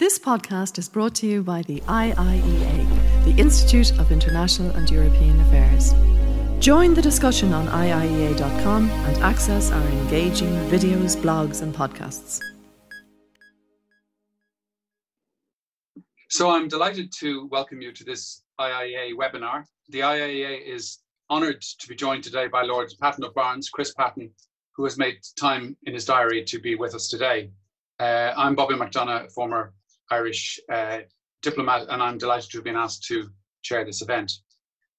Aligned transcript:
This 0.00 0.18
podcast 0.18 0.78
is 0.78 0.88
brought 0.88 1.14
to 1.16 1.26
you 1.26 1.42
by 1.42 1.60
the 1.60 1.80
IIEA, 1.80 3.24
the 3.26 3.38
Institute 3.38 3.92
of 3.98 4.10
International 4.10 4.70
and 4.70 4.90
European 4.90 5.38
Affairs. 5.42 5.92
Join 6.58 6.94
the 6.94 7.02
discussion 7.02 7.52
on 7.52 7.66
IIEA.com 7.66 8.88
and 8.88 9.16
access 9.18 9.70
our 9.70 9.86
engaging 9.88 10.54
videos, 10.70 11.18
blogs, 11.18 11.60
and 11.60 11.74
podcasts. 11.74 12.40
So 16.30 16.48
I'm 16.48 16.66
delighted 16.66 17.12
to 17.18 17.46
welcome 17.48 17.82
you 17.82 17.92
to 17.92 18.02
this 18.02 18.42
IIEA 18.58 19.12
webinar. 19.12 19.64
The 19.90 20.00
IIEA 20.00 20.66
is 20.66 21.00
honoured 21.28 21.60
to 21.60 21.88
be 21.88 21.94
joined 21.94 22.24
today 22.24 22.48
by 22.48 22.62
Lord 22.62 22.90
Patten 23.02 23.22
of 23.22 23.34
Barnes, 23.34 23.68
Chris 23.68 23.92
Patten, 23.92 24.30
who 24.74 24.84
has 24.84 24.96
made 24.96 25.18
time 25.38 25.76
in 25.82 25.92
his 25.92 26.06
diary 26.06 26.42
to 26.44 26.58
be 26.58 26.74
with 26.74 26.94
us 26.94 27.08
today. 27.08 27.50
Uh, 27.98 28.32
I'm 28.34 28.54
Bobby 28.54 28.76
McDonagh, 28.76 29.30
former 29.32 29.74
Irish 30.10 30.58
uh, 30.72 30.98
diplomat, 31.42 31.86
and 31.88 32.02
I'm 32.02 32.18
delighted 32.18 32.50
to 32.50 32.58
have 32.58 32.64
been 32.64 32.76
asked 32.76 33.04
to 33.04 33.30
chair 33.62 33.84
this 33.84 34.02
event. 34.02 34.32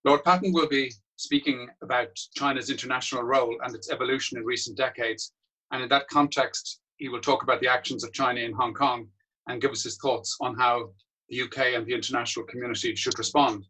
Lord 0.04 0.24
Patten 0.24 0.54
will 0.54 0.68
be 0.68 0.92
speaking 1.18 1.70
about 1.84 2.16
China's 2.36 2.70
international 2.70 3.24
role 3.24 3.56
and 3.64 3.76
its 3.76 3.92
evolution 3.92 4.38
in 4.38 4.44
recent 4.44 4.78
decades. 4.78 5.34
And 5.72 5.84
in 5.84 5.90
that 5.90 6.08
context, 6.08 6.82
he 6.98 7.10
will 7.10 7.22
talk 7.22 7.44
about 7.44 7.62
the 7.62 7.68
actions 7.68 8.04
of 8.04 8.14
China 8.14 8.42
in 8.42 8.54
Hong 8.54 8.74
Kong 8.74 9.08
and 9.48 9.62
give 9.62 9.72
us 9.72 9.84
his 9.84 9.98
thoughts 9.98 10.36
on 10.42 10.56
how 10.56 10.90
the 11.30 11.42
UK 11.42 11.76
and 11.76 11.86
the 11.86 11.94
international 11.94 12.46
community 12.46 12.96
should 12.96 13.18
respond. 13.18 13.66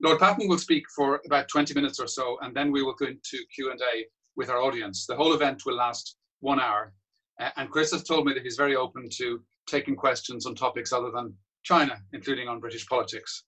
Lord 0.00 0.20
Patten 0.20 0.48
will 0.48 0.58
speak 0.58 0.84
for 0.94 1.20
about 1.26 1.48
20 1.48 1.74
minutes 1.74 2.00
or 2.00 2.06
so, 2.06 2.38
and 2.40 2.54
then 2.54 2.72
we 2.72 2.82
will 2.82 2.94
go 2.94 3.06
into 3.06 3.38
Q&A 3.54 4.06
with 4.36 4.48
our 4.48 4.62
audience. 4.62 5.06
The 5.06 5.16
whole 5.16 5.34
event 5.34 5.62
will 5.66 5.76
last 5.76 6.16
one 6.40 6.60
hour. 6.60 6.94
and 7.56 7.70
Chris 7.70 7.92
has 7.92 8.04
told 8.04 8.26
me 8.26 8.34
that 8.34 8.42
he's 8.42 8.56
very 8.56 8.76
open 8.76 9.08
to 9.18 9.42
taking 9.66 9.96
questions 9.96 10.46
on 10.46 10.54
topics 10.54 10.92
other 10.92 11.10
than 11.10 11.34
China, 11.62 12.00
including 12.12 12.48
on 12.48 12.60
British 12.60 12.86
politics. 12.86 13.44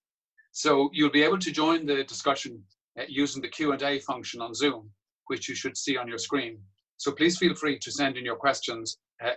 So 0.52 0.88
you'll 0.92 1.10
be 1.10 1.24
able 1.24 1.38
to 1.38 1.52
join 1.52 1.84
the 1.84 2.04
discussion 2.04 2.62
using 3.08 3.42
the 3.42 3.48
Q&A 3.48 3.98
function 4.00 4.40
on 4.40 4.54
Zoom, 4.54 4.90
which 5.26 5.48
you 5.48 5.54
should 5.54 5.76
see 5.76 5.96
on 5.96 6.08
your 6.08 6.18
screen. 6.18 6.58
So 6.96 7.12
please 7.12 7.38
feel 7.38 7.54
free 7.54 7.78
to 7.80 7.90
send 7.90 8.16
in 8.16 8.24
your 8.24 8.36
questions 8.36 8.98
uh, 9.24 9.32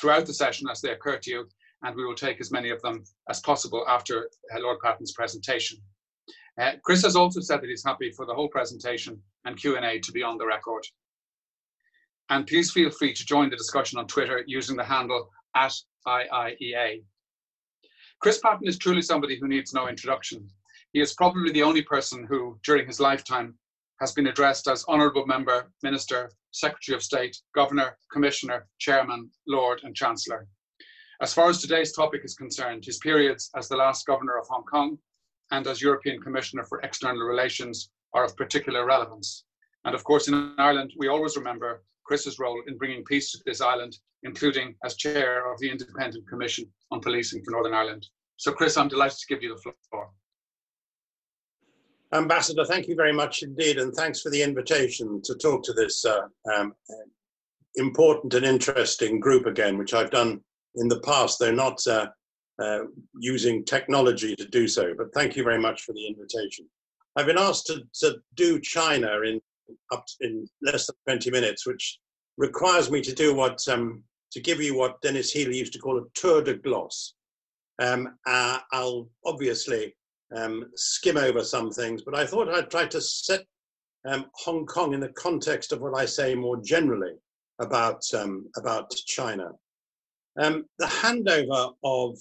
throughout 0.00 0.26
the 0.26 0.34
session 0.34 0.68
as 0.70 0.80
they 0.80 0.90
occur 0.90 1.18
to 1.18 1.30
you, 1.30 1.48
and 1.82 1.96
we 1.96 2.04
will 2.04 2.14
take 2.14 2.40
as 2.40 2.52
many 2.52 2.70
of 2.70 2.80
them 2.82 3.02
as 3.28 3.40
possible 3.40 3.84
after 3.88 4.30
uh, 4.54 4.60
Lord 4.60 4.78
Patten's 4.82 5.12
presentation. 5.12 5.78
Uh, 6.60 6.72
Chris 6.84 7.02
has 7.02 7.16
also 7.16 7.40
said 7.40 7.60
that 7.60 7.68
he's 7.68 7.84
happy 7.84 8.10
for 8.10 8.26
the 8.26 8.34
whole 8.34 8.48
presentation 8.48 9.20
and 9.44 9.56
Q&A 9.56 9.98
to 9.98 10.12
be 10.12 10.22
on 10.22 10.38
the 10.38 10.46
record. 10.46 10.84
And 12.28 12.46
please 12.46 12.70
feel 12.70 12.90
free 12.90 13.12
to 13.12 13.26
join 13.26 13.50
the 13.50 13.56
discussion 13.56 13.98
on 13.98 14.06
Twitter 14.06 14.44
using 14.46 14.76
the 14.76 14.84
handle 14.84 15.28
at 15.54 15.74
IIEA. 16.06 17.02
Chris 18.20 18.38
Patten 18.38 18.68
is 18.68 18.78
truly 18.78 19.02
somebody 19.02 19.38
who 19.38 19.48
needs 19.48 19.72
no 19.72 19.88
introduction. 19.88 20.48
He 20.92 21.00
is 21.00 21.14
probably 21.14 21.52
the 21.52 21.62
only 21.62 21.82
person 21.82 22.26
who, 22.28 22.58
during 22.64 22.86
his 22.86 23.00
lifetime, 23.00 23.54
has 24.00 24.12
been 24.12 24.26
addressed 24.26 24.66
as 24.68 24.84
Honourable 24.86 25.26
Member, 25.26 25.70
Minister, 25.82 26.30
Secretary 26.52 26.96
of 26.96 27.02
State, 27.02 27.36
Governor, 27.54 27.96
Commissioner, 28.12 28.66
Chairman, 28.78 29.30
Lord, 29.46 29.80
and 29.84 29.94
Chancellor. 29.94 30.48
As 31.22 31.34
far 31.34 31.50
as 31.50 31.60
today's 31.60 31.92
topic 31.92 32.22
is 32.24 32.34
concerned, 32.34 32.84
his 32.84 32.98
periods 32.98 33.50
as 33.56 33.68
the 33.68 33.76
last 33.76 34.06
Governor 34.06 34.38
of 34.38 34.46
Hong 34.48 34.64
Kong 34.64 34.98
and 35.50 35.66
as 35.66 35.82
European 35.82 36.20
Commissioner 36.20 36.64
for 36.64 36.80
External 36.80 37.22
Relations 37.22 37.90
are 38.14 38.24
of 38.24 38.36
particular 38.36 38.86
relevance. 38.86 39.44
And 39.84 39.94
of 39.94 40.02
course, 40.04 40.28
in 40.28 40.54
Ireland, 40.58 40.92
we 40.96 41.08
always 41.08 41.36
remember 41.36 41.82
Chris's 42.10 42.40
role 42.40 42.60
in 42.66 42.76
bringing 42.76 43.04
peace 43.04 43.30
to 43.30 43.38
this 43.46 43.60
island 43.60 43.96
including 44.22 44.74
as 44.84 44.96
chair 44.96 45.50
of 45.50 45.58
the 45.60 45.70
Independent 45.70 46.28
Commission 46.28 46.66
on 46.90 47.00
Policing 47.00 47.42
for 47.44 47.52
Northern 47.52 47.74
Ireland. 47.74 48.06
So, 48.36 48.52
Chris, 48.52 48.76
I'm 48.76 48.88
delighted 48.88 49.18
to 49.18 49.26
give 49.28 49.42
you 49.42 49.54
the 49.54 49.72
floor. 49.90 50.10
Ambassador, 52.12 52.64
thank 52.64 52.88
you 52.88 52.96
very 52.96 53.12
much 53.12 53.42
indeed, 53.42 53.78
and 53.78 53.94
thanks 53.94 54.20
for 54.20 54.30
the 54.30 54.42
invitation 54.42 55.22
to 55.22 55.34
talk 55.36 55.62
to 55.62 55.72
this 55.72 56.04
uh, 56.04 56.22
um, 56.52 56.74
important 57.76 58.34
and 58.34 58.44
interesting 58.44 59.20
group 59.20 59.46
again, 59.46 59.78
which 59.78 59.94
I've 59.94 60.10
done 60.10 60.40
in 60.74 60.88
the 60.88 61.00
past, 61.00 61.38
though 61.38 61.52
not 61.52 61.80
uh, 61.86 62.08
uh, 62.60 62.80
using 63.18 63.64
technology 63.64 64.34
to 64.34 64.44
do 64.46 64.66
so. 64.66 64.92
But 64.98 65.14
thank 65.14 65.36
you 65.36 65.44
very 65.44 65.60
much 65.60 65.82
for 65.82 65.92
the 65.92 66.06
invitation. 66.06 66.66
I've 67.16 67.26
been 67.26 67.38
asked 67.38 67.66
to, 67.66 67.82
to 68.00 68.16
do 68.34 68.60
China 68.60 69.20
in 69.20 69.40
up 69.92 70.04
in 70.20 70.46
less 70.62 70.86
than 70.86 71.18
20 71.18 71.30
minutes, 71.30 71.66
which 71.66 71.98
requires 72.36 72.90
me 72.90 73.00
to 73.02 73.14
do 73.14 73.34
what 73.34 73.60
um, 73.68 74.02
to 74.32 74.40
give 74.40 74.60
you 74.60 74.76
what 74.76 75.00
Denis 75.02 75.32
Healey 75.32 75.58
used 75.58 75.72
to 75.72 75.78
call 75.78 75.98
a 75.98 76.04
tour 76.14 76.42
de 76.42 76.54
gloss. 76.54 77.14
Um, 77.80 78.16
uh, 78.26 78.58
I'll 78.72 79.08
obviously 79.24 79.94
um, 80.34 80.66
skim 80.76 81.16
over 81.16 81.42
some 81.42 81.70
things, 81.70 82.02
but 82.02 82.14
I 82.14 82.26
thought 82.26 82.48
I'd 82.48 82.70
try 82.70 82.86
to 82.86 83.00
set 83.00 83.44
um, 84.06 84.26
Hong 84.34 84.66
Kong 84.66 84.94
in 84.94 85.00
the 85.00 85.08
context 85.10 85.72
of 85.72 85.80
what 85.80 85.96
I 85.96 86.04
say 86.04 86.34
more 86.34 86.58
generally 86.62 87.14
about, 87.58 88.02
um, 88.14 88.46
about 88.56 88.90
China. 89.06 89.50
Um, 90.38 90.64
the 90.78 90.86
handover 90.86 91.72
of 91.84 92.18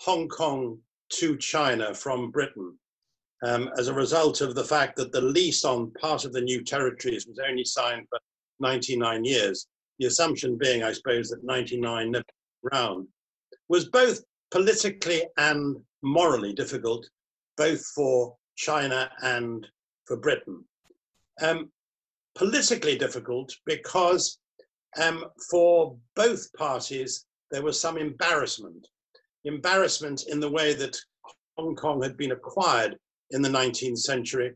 Hong 0.00 0.28
Kong 0.28 0.78
to 1.14 1.36
China 1.38 1.94
from 1.94 2.30
Britain 2.30 2.78
um, 3.42 3.70
as 3.78 3.88
a 3.88 3.94
result 3.94 4.40
of 4.40 4.54
the 4.54 4.64
fact 4.64 4.96
that 4.96 5.12
the 5.12 5.20
lease 5.20 5.64
on 5.64 5.92
part 5.92 6.24
of 6.24 6.32
the 6.32 6.40
new 6.40 6.62
territories 6.62 7.26
was 7.26 7.38
only 7.46 7.64
signed 7.64 8.06
for 8.10 8.18
99 8.60 9.24
years 9.24 9.66
the 10.00 10.06
assumption 10.06 10.56
being, 10.56 10.82
I 10.82 10.92
suppose, 10.92 11.28
that 11.28 11.44
99 11.44 12.14
round, 12.72 13.06
was 13.68 13.90
both 13.90 14.24
politically 14.50 15.22
and 15.36 15.76
morally 16.02 16.54
difficult, 16.54 17.06
both 17.56 17.84
for 17.94 18.34
China 18.56 19.10
and 19.22 19.66
for 20.06 20.16
Britain. 20.16 20.64
Um, 21.42 21.70
politically 22.34 22.96
difficult 22.96 23.54
because 23.66 24.38
um, 25.00 25.26
for 25.50 25.96
both 26.16 26.50
parties 26.54 27.26
there 27.50 27.62
was 27.62 27.78
some 27.78 27.98
embarrassment. 27.98 28.86
Embarrassment 29.44 30.24
in 30.28 30.40
the 30.40 30.50
way 30.50 30.72
that 30.74 30.96
Hong 31.58 31.76
Kong 31.76 32.02
had 32.02 32.16
been 32.16 32.32
acquired 32.32 32.96
in 33.32 33.42
the 33.42 33.48
19th 33.48 33.98
century, 33.98 34.54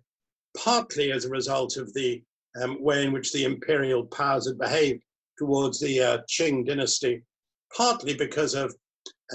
partly 0.57 1.13
as 1.13 1.25
a 1.25 1.31
result 1.31 1.77
of 1.77 1.93
the 1.95 2.23
um, 2.61 2.83
way 2.83 3.05
in 3.05 3.13
which 3.13 3.33
the 3.33 3.45
imperial 3.45 4.05
powers 4.07 4.47
had 4.47 4.59
behaved 4.59 5.03
towards 5.39 5.81
the 5.81 6.01
uh, 6.01 6.19
Qing 6.31 6.67
dynasty, 6.67 7.23
partly 7.77 8.15
because 8.15 8.55
of 8.55 8.75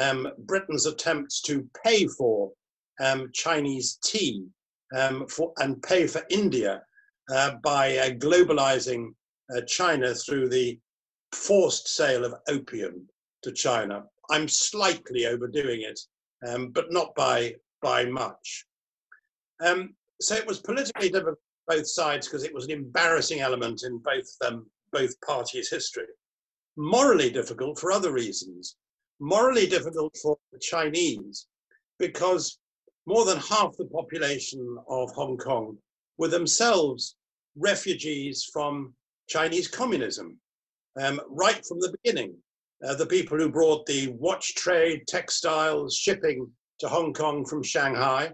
um, 0.01 0.27
Britain's 0.39 0.85
attempts 0.85 1.41
to 1.41 1.67
pay 1.83 2.07
for 2.07 2.51
um, 3.01 3.29
Chinese 3.33 3.97
tea 4.03 4.45
um, 4.95 5.27
for, 5.27 5.53
and 5.57 5.81
pay 5.81 6.07
for 6.07 6.21
India 6.29 6.81
uh, 7.31 7.55
by 7.63 7.97
uh, 7.97 8.09
globalizing 8.11 9.13
uh, 9.55 9.61
China 9.61 10.13
through 10.13 10.49
the 10.49 10.79
forced 11.33 11.87
sale 11.87 12.25
of 12.25 12.35
opium 12.47 13.07
to 13.43 13.51
China. 13.51 14.03
I'm 14.31 14.47
slightly 14.47 15.25
overdoing 15.25 15.81
it, 15.81 15.99
um, 16.47 16.69
but 16.69 16.91
not 16.91 17.15
by, 17.15 17.55
by 17.81 18.05
much. 18.05 18.65
Um, 19.59 19.93
so 20.21 20.35
it 20.35 20.47
was 20.47 20.59
politically 20.59 21.09
difficult 21.09 21.37
for 21.65 21.77
both 21.77 21.87
sides 21.87 22.27
because 22.27 22.43
it 22.43 22.53
was 22.53 22.65
an 22.65 22.71
embarrassing 22.71 23.39
element 23.39 23.83
in 23.83 23.97
both 23.99 24.27
um, 24.45 24.65
both 24.91 25.19
parties' 25.21 25.69
history. 25.69 26.07
Morally 26.77 27.29
difficult 27.29 27.79
for 27.79 27.91
other 27.91 28.11
reasons. 28.11 28.75
Morally 29.19 29.67
difficult 29.67 30.15
for 30.21 30.37
the 30.51 30.59
Chinese 30.59 31.47
because 31.97 32.57
more 33.05 33.25
than 33.25 33.37
half 33.37 33.75
the 33.77 33.85
population 33.85 34.77
of 34.87 35.11
Hong 35.11 35.37
Kong 35.37 35.77
were 36.17 36.27
themselves 36.27 37.15
refugees 37.55 38.49
from 38.51 38.93
Chinese 39.27 39.67
communism, 39.67 40.37
um, 41.01 41.19
right 41.27 41.65
from 41.65 41.79
the 41.79 41.93
beginning. 42.01 42.35
Uh, 42.85 42.95
the 42.95 43.05
people 43.05 43.37
who 43.37 43.49
brought 43.49 43.85
the 43.85 44.07
watch 44.09 44.55
trade, 44.55 45.01
textiles, 45.07 45.95
shipping 45.95 46.49
to 46.79 46.87
Hong 46.87 47.13
Kong 47.13 47.45
from 47.45 47.61
Shanghai. 47.61 48.31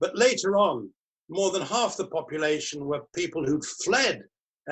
But 0.00 0.16
later 0.16 0.56
on, 0.56 0.90
more 1.28 1.50
than 1.50 1.62
half 1.62 1.96
the 1.96 2.06
population 2.06 2.84
were 2.84 3.02
people 3.14 3.44
who'd 3.44 3.64
fled 3.64 4.22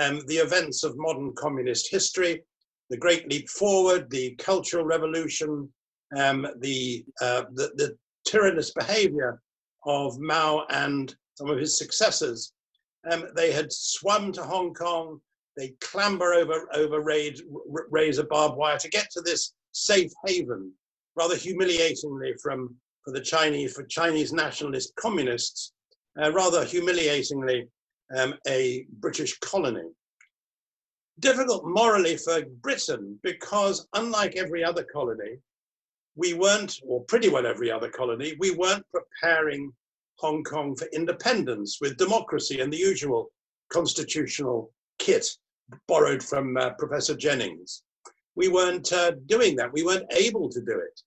um, 0.01 0.21
the 0.27 0.37
events 0.37 0.85
of 0.85 0.97
modern 0.97 1.33
communist 1.35 1.91
history, 1.91 2.43
the 2.91 2.97
Great 2.97 3.29
Leap 3.29 3.49
Forward, 3.49 4.11
the 4.11 4.35
Cultural 4.37 4.85
Revolution, 4.85 5.73
um, 6.17 6.47
the, 6.61 7.05
uh, 7.21 7.45
the, 7.55 7.73
the 7.77 7.97
tyrannous 8.27 8.73
behavior 8.73 9.41
of 9.87 10.19
Mao 10.19 10.65
and 10.71 11.15
some 11.37 11.51
of 11.51 11.59
his 11.59 11.77
successors. 11.77 12.53
Um, 13.11 13.27
they 13.37 13.53
had 13.53 13.73
swum 13.73 14.33
to 14.33 14.43
Hong 14.43 14.73
Kong. 14.75 15.21
They 15.57 15.75
clamber 15.81 16.35
over 16.35 16.67
over 16.75 17.01
raid, 17.01 17.41
razor 17.91 18.25
barbed 18.25 18.57
wire 18.57 18.79
to 18.79 18.89
get 18.89 19.11
to 19.13 19.21
this 19.21 19.53
safe 19.73 20.11
haven, 20.27 20.73
rather 21.17 21.37
humiliatingly 21.37 22.35
from 22.43 22.75
for 23.05 23.13
the 23.13 23.21
Chinese 23.21 23.75
for 23.75 23.85
Chinese 23.85 24.33
nationalist 24.33 24.95
communists, 24.97 25.73
uh, 26.21 26.33
rather 26.33 26.65
humiliatingly 26.65 27.69
um, 28.17 28.35
a 28.47 28.87
British 29.01 29.39
colony. 29.39 29.89
Difficult 31.21 31.65
morally 31.65 32.17
for 32.17 32.43
Britain 32.63 33.19
because, 33.23 33.87
unlike 33.95 34.37
every 34.37 34.65
other 34.65 34.85
colony, 34.93 35.39
we 36.17 36.35
weren't, 36.35 36.81
or 36.87 37.05
pretty 37.05 37.29
well 37.29 37.47
every 37.47 37.71
other 37.71 37.91
colony, 37.91 38.35
we 38.39 38.51
weren't 38.53 38.85
preparing 38.93 39.73
Hong 40.19 40.43
Kong 40.45 40.77
for 40.77 40.87
independence 40.93 41.79
with 41.81 41.97
democracy 41.97 42.61
and 42.61 42.73
the 42.73 42.77
usual 42.77 43.31
constitutional 43.73 44.73
kit 44.99 45.27
borrowed 45.89 46.23
from 46.23 46.57
uh, 46.57 46.71
Professor 46.79 47.17
Jennings. 47.17 47.83
We 48.37 48.49
weren't 48.49 48.93
uh, 48.93 49.13
doing 49.27 49.57
that. 49.57 49.73
We 49.73 49.85
weren't 49.85 50.13
able 50.13 50.49
to 50.51 50.61
do 50.61 50.79
it. 50.79 51.01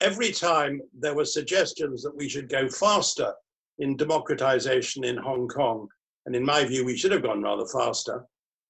Every 0.00 0.32
time 0.32 0.80
there 0.98 1.14
were 1.14 1.24
suggestions 1.24 2.02
that 2.02 2.16
we 2.16 2.28
should 2.28 2.48
go 2.48 2.68
faster 2.68 3.34
in 3.78 3.96
democratization 3.96 5.04
in 5.04 5.16
Hong 5.16 5.48
Kong, 5.48 5.88
and 6.26 6.34
in 6.34 6.44
my 6.44 6.64
view, 6.64 6.84
we 6.84 6.96
should 6.96 7.12
have 7.12 7.22
gone 7.22 7.42
rather 7.42 7.66
faster. 7.66 8.24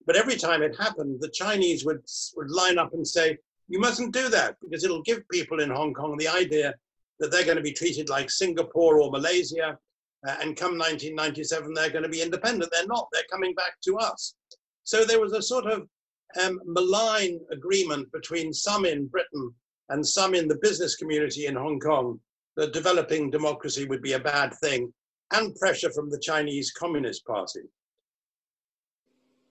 But 0.06 0.16
every 0.16 0.36
time 0.36 0.62
it 0.62 0.76
happened, 0.76 1.20
the 1.20 1.28
Chinese 1.28 1.84
would, 1.84 2.02
would 2.36 2.50
line 2.50 2.78
up 2.78 2.94
and 2.94 3.06
say, 3.06 3.38
you 3.68 3.78
mustn't 3.78 4.12
do 4.12 4.28
that 4.30 4.56
because 4.60 4.82
it'll 4.82 5.02
give 5.02 5.28
people 5.28 5.60
in 5.60 5.70
Hong 5.70 5.94
Kong 5.94 6.16
the 6.16 6.28
idea 6.28 6.74
that 7.20 7.30
they're 7.30 7.44
going 7.44 7.56
to 7.56 7.62
be 7.62 7.72
treated 7.72 8.08
like 8.08 8.30
Singapore 8.30 9.00
or 9.00 9.10
Malaysia. 9.10 9.78
Uh, 10.26 10.36
and 10.42 10.56
come 10.56 10.76
1997, 10.76 11.72
they're 11.72 11.90
going 11.90 12.02
to 12.02 12.08
be 12.08 12.22
independent. 12.22 12.70
They're 12.72 12.86
not, 12.86 13.08
they're 13.12 13.22
coming 13.30 13.54
back 13.54 13.80
to 13.84 13.96
us. 13.98 14.34
So 14.84 15.04
there 15.04 15.20
was 15.20 15.32
a 15.32 15.40
sort 15.40 15.66
of 15.66 15.86
um, 16.42 16.60
malign 16.66 17.40
agreement 17.52 18.10
between 18.12 18.52
some 18.52 18.84
in 18.84 19.06
Britain 19.06 19.54
and 19.90 20.06
some 20.06 20.34
in 20.34 20.48
the 20.48 20.58
business 20.62 20.96
community 20.96 21.46
in 21.46 21.54
Hong 21.54 21.78
Kong 21.78 22.18
that 22.56 22.72
developing 22.72 23.30
democracy 23.30 23.84
would 23.86 24.02
be 24.02 24.14
a 24.14 24.20
bad 24.20 24.54
thing, 24.54 24.92
and 25.32 25.54
pressure 25.56 25.90
from 25.92 26.10
the 26.10 26.18
Chinese 26.18 26.72
Communist 26.72 27.24
Party. 27.24 27.60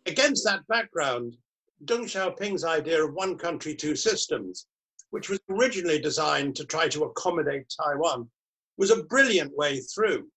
Against 0.06 0.44
that 0.45 0.68
background, 0.68 1.38
Deng 1.86 2.03
Xiaoping's 2.03 2.65
idea 2.65 3.03
of 3.03 3.13
one 3.13 3.38
country, 3.38 3.75
two 3.75 3.95
systems, 3.95 4.68
which 5.12 5.30
was 5.30 5.39
originally 5.50 6.00
designed 6.00 6.56
to 6.57 6.65
try 6.65 6.88
to 6.89 7.06
accommodate 7.06 7.65
Taiwan, 7.81 8.30
was 8.77 8.92
a 8.92 9.03
brilliant 9.03 9.56
way 9.56 9.80
through. 9.80 10.27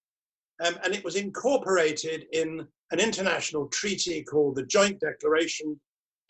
Um, 0.65 0.79
and 0.85 0.95
it 0.95 1.05
was 1.05 1.17
incorporated 1.17 2.27
in 2.33 2.67
an 2.93 3.01
international 3.01 3.69
treaty 3.69 4.23
called 4.23 4.57
the 4.57 4.67
Joint 4.67 5.01
Declaration, 5.01 5.81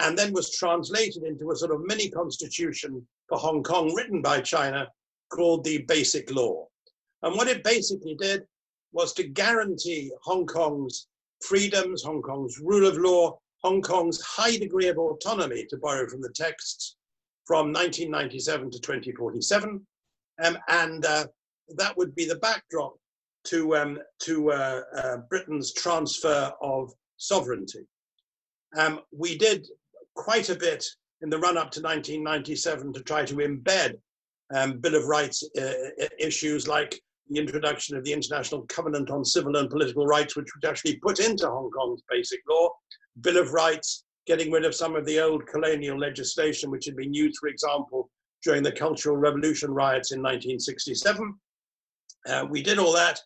and 0.03 0.19
then 0.19 0.33
was 0.33 0.55
translated 0.55 1.23
into 1.23 1.51
a 1.51 1.57
sort 1.57 1.71
of 1.71 1.81
mini 1.85 2.11
constitution 2.11 3.07
for 3.29 3.39
Hong 3.39 3.63
Kong 3.63 3.95
written 3.95 4.21
by 4.21 4.41
China 4.41 4.89
called 5.33 5.65
the 5.65 5.79
Basic 5.89 6.31
Law. 6.31 6.67
And 7.23 7.37
what 7.37 7.49
it 7.49 7.65
basically 7.65 8.17
did 8.17 8.43
was 8.93 9.13
to 9.15 9.23
guarantee 9.23 10.11
Hong 10.23 10.45
Kong's 10.45 11.07
freedoms, 11.41 12.03
Hong 12.03 12.21
Kong's 12.21 12.59
rule 12.59 12.87
of 12.87 12.99
law, 12.99 13.39
Hong 13.63 13.81
Kong's 13.81 14.21
high 14.23 14.57
degree 14.57 14.89
of 14.89 14.99
autonomy, 14.99 15.67
to 15.71 15.77
borrow 15.77 16.09
from 16.09 16.21
the 16.21 16.33
texts, 16.35 16.97
from 17.47 17.73
1997 17.73 18.73
to 18.73 18.81
2047. 18.81 19.87
Um, 20.45 20.59
and 20.69 21.05
uh, 21.07 21.27
that 21.77 21.97
would 21.97 22.15
be 22.15 22.27
the 22.27 22.37
backdrop 22.37 22.95
to, 23.45 23.77
um, 23.77 23.99
to 24.25 24.51
uh, 24.51 24.81
uh, 24.97 25.17
Britain's 25.31 25.73
transfer 25.73 26.53
of 26.61 26.93
sovereignty. 27.19 27.87
Um, 28.77 29.01
we 29.13 29.39
did 29.39 29.67
quite 30.15 30.49
a 30.51 30.55
bit 30.55 30.85
in 31.23 31.31
the 31.31 31.39
run 31.39 31.57
up 31.57 31.71
to 31.71 31.81
1997 31.81 32.93
to 32.93 33.01
try 33.03 33.25
to 33.25 33.37
embed 33.37 33.95
um, 34.55 34.79
Bill 34.79 34.97
of 34.97 35.07
Rights 35.07 35.43
uh, 35.61 35.73
issues 36.19 36.69
like 36.69 37.01
the 37.31 37.39
introduction 37.39 37.97
of 37.97 38.05
the 38.05 38.13
International 38.13 38.63
Covenant 38.69 39.11
on 39.11 39.25
Civil 39.25 39.57
and 39.57 39.71
Political 39.71 40.07
Rights, 40.07 40.37
which 40.37 40.51
was 40.55 40.69
actually 40.69 40.97
put 40.97 41.21
into 41.21 41.49
Hong 41.49 41.71
Kong's 41.71 42.03
basic 42.11 42.41
law, 42.49 42.69
Bill 43.21 43.39
of 43.39 43.53
Rights, 43.53 44.05
getting 44.27 44.51
rid 44.51 44.65
of 44.65 44.75
some 44.75 44.95
of 44.95 45.07
the 45.07 45.21
old 45.21 45.47
colonial 45.47 45.99
legislation 45.99 46.71
which 46.71 46.85
had 46.85 46.97
been 46.97 47.15
used, 47.15 47.39
for 47.41 47.49
example, 47.49 48.11
during 48.43 48.63
the 48.63 48.73
Cultural 48.73 49.17
Revolution 49.17 49.71
riots 49.71 50.13
in 50.13 50.21
1967. 50.21 51.35
Uh, 52.29 52.47
we 52.49 52.63
did 52.63 52.79
all 52.79 52.93
that. 52.93 53.21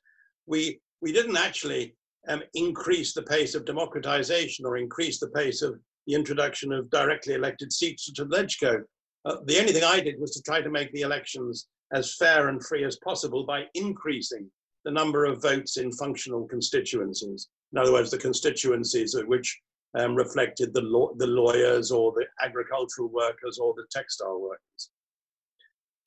We, 0.47 0.81
we 1.01 1.13
didn't 1.13 1.37
actually 1.37 1.95
um, 2.29 2.43
increase 2.55 3.13
the 3.13 3.23
pace 3.23 3.55
of 3.55 3.65
democratization 3.65 4.65
or 4.65 4.77
increase 4.77 5.19
the 5.19 5.29
pace 5.29 5.63
of 5.63 5.79
the 6.07 6.15
introduction 6.15 6.73
of 6.73 6.91
directly 6.91 7.35
elected 7.35 7.73
seats 7.73 8.11
to 8.13 8.25
LegCo. 8.27 8.83
Uh, 9.25 9.37
the 9.47 9.59
only 9.59 9.73
thing 9.73 9.85
I 9.85 10.01
did 10.01 10.21
was 10.21 10.33
to 10.33 10.43
try 10.43 10.61
to 10.61 10.71
make 10.71 10.93
the 10.93 11.03
elections 11.03 11.69
as 11.93 12.17
fair 12.17 12.49
and 12.49 12.65
free 12.65 12.85
as 12.85 12.99
possible 13.05 13.45
by 13.45 13.65
increasing 13.75 14.51
the 14.85 14.91
number 14.91 15.25
of 15.25 15.43
votes 15.43 15.79
in 15.79 15.91
functional 15.93 16.47
constituencies. 16.47 17.49
In 17.73 17.79
other 17.79 17.93
words, 17.93 18.11
the 18.11 18.19
constituencies 18.19 19.17
which 19.27 19.59
um, 19.97 20.15
reflected 20.15 20.73
the, 20.73 20.83
law, 20.83 21.13
the 21.17 21.27
lawyers 21.27 21.91
or 21.91 22.13
the 22.13 22.27
agricultural 22.45 23.09
workers 23.09 23.59
or 23.59 23.75
the 23.75 23.87
textile 23.91 24.41
workers. 24.41 24.91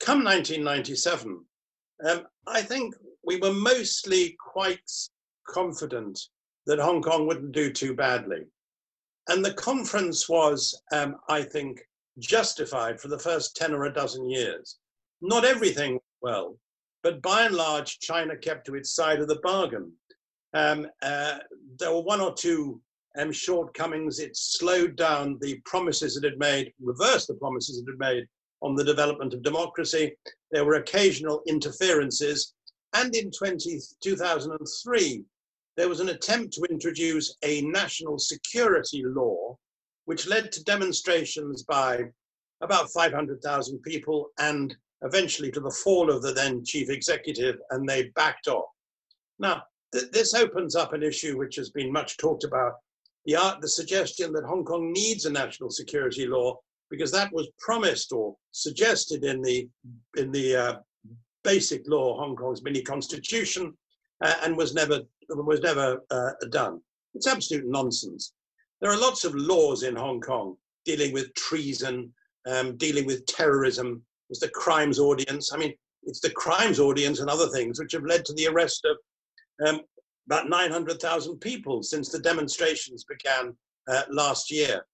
Come 0.00 0.24
1997, 0.24 1.44
um, 2.08 2.26
I 2.46 2.62
think 2.62 2.94
we 3.22 3.36
were 3.36 3.52
mostly 3.52 4.36
quite 4.52 4.90
confident 5.46 6.18
that 6.66 6.78
Hong 6.78 7.02
Kong 7.02 7.26
wouldn't 7.26 7.52
do 7.52 7.70
too 7.70 7.94
badly. 7.94 8.44
And 9.30 9.44
the 9.44 9.54
conference 9.54 10.28
was, 10.28 10.82
um, 10.92 11.14
I 11.28 11.42
think, 11.42 11.80
justified 12.18 13.00
for 13.00 13.06
the 13.06 13.18
first 13.18 13.54
10 13.56 13.72
or 13.72 13.84
a 13.84 13.92
dozen 13.92 14.28
years. 14.28 14.78
Not 15.22 15.44
everything 15.44 16.00
well, 16.20 16.58
but 17.04 17.22
by 17.22 17.44
and 17.44 17.54
large, 17.54 18.00
China 18.00 18.36
kept 18.36 18.66
to 18.66 18.74
its 18.74 18.92
side 18.92 19.20
of 19.20 19.28
the 19.28 19.38
bargain. 19.44 19.92
Um, 20.52 20.88
uh, 21.00 21.38
there 21.78 21.94
were 21.94 22.02
one 22.02 22.20
or 22.20 22.34
two 22.34 22.80
um, 23.16 23.30
shortcomings. 23.30 24.18
It 24.18 24.36
slowed 24.36 24.96
down 24.96 25.38
the 25.40 25.60
promises 25.64 26.16
it 26.16 26.24
had 26.24 26.40
made, 26.40 26.72
reversed 26.82 27.28
the 27.28 27.34
promises 27.34 27.78
it 27.78 27.88
had 27.88 28.00
made 28.00 28.26
on 28.62 28.74
the 28.74 28.84
development 28.84 29.32
of 29.32 29.44
democracy. 29.44 30.12
There 30.50 30.64
were 30.64 30.74
occasional 30.74 31.42
interferences. 31.46 32.54
And 32.94 33.14
in 33.14 33.30
20, 33.30 33.78
2003, 34.02 35.24
there 35.80 35.88
was 35.88 36.00
an 36.00 36.10
attempt 36.10 36.52
to 36.52 36.66
introduce 36.68 37.38
a 37.42 37.62
national 37.62 38.18
security 38.18 39.02
law, 39.02 39.56
which 40.04 40.26
led 40.28 40.52
to 40.52 40.62
demonstrations 40.64 41.62
by 41.62 42.02
about 42.60 42.92
500,000 42.92 43.80
people 43.80 44.26
and 44.38 44.76
eventually 45.00 45.50
to 45.50 45.60
the 45.60 45.70
fall 45.82 46.10
of 46.10 46.20
the 46.20 46.32
then 46.32 46.62
chief 46.66 46.90
executive, 46.90 47.56
and 47.70 47.88
they 47.88 48.10
backed 48.14 48.46
off. 48.46 48.68
Now, 49.38 49.62
th- 49.94 50.10
this 50.10 50.34
opens 50.34 50.76
up 50.76 50.92
an 50.92 51.02
issue 51.02 51.38
which 51.38 51.56
has 51.56 51.70
been 51.70 51.90
much 51.90 52.18
talked 52.18 52.44
about 52.44 52.74
the, 53.24 53.38
the 53.62 53.68
suggestion 53.68 54.34
that 54.34 54.44
Hong 54.44 54.66
Kong 54.66 54.92
needs 54.92 55.24
a 55.24 55.32
national 55.32 55.70
security 55.70 56.26
law 56.26 56.58
because 56.90 57.10
that 57.12 57.32
was 57.32 57.48
promised 57.58 58.12
or 58.12 58.36
suggested 58.50 59.24
in 59.24 59.40
the, 59.40 59.66
in 60.18 60.30
the 60.30 60.56
uh, 60.56 60.74
basic 61.42 61.88
law, 61.88 62.20
Hong 62.20 62.36
Kong's 62.36 62.62
mini 62.62 62.82
constitution, 62.82 63.72
uh, 64.22 64.34
and 64.42 64.56
was 64.56 64.74
never, 64.74 65.00
was 65.28 65.60
never 65.60 66.02
uh, 66.10 66.30
done. 66.50 66.80
It's 67.14 67.26
absolute 67.26 67.66
nonsense. 67.66 68.32
There 68.80 68.90
are 68.90 69.00
lots 69.00 69.24
of 69.24 69.34
laws 69.34 69.82
in 69.82 69.96
Hong 69.96 70.20
Kong 70.20 70.56
dealing 70.84 71.12
with 71.12 71.34
treason, 71.34 72.12
um, 72.46 72.76
dealing 72.76 73.06
with 73.06 73.26
terrorism, 73.26 74.02
it's 74.30 74.40
the 74.40 74.48
crimes 74.48 74.98
ordinance. 74.98 75.52
I 75.52 75.58
mean, 75.58 75.74
it's 76.04 76.20
the 76.20 76.30
crimes 76.30 76.78
ordinance 76.78 77.20
and 77.20 77.28
other 77.28 77.48
things 77.48 77.78
which 77.78 77.92
have 77.92 78.04
led 78.04 78.24
to 78.24 78.34
the 78.34 78.46
arrest 78.46 78.86
of 78.86 79.68
um, 79.68 79.80
about 80.26 80.48
900,000 80.48 81.38
people 81.38 81.82
since 81.82 82.08
the 82.08 82.20
demonstrations 82.20 83.04
began 83.04 83.54
uh, 83.88 84.02
last 84.08 84.50
year. 84.50 84.86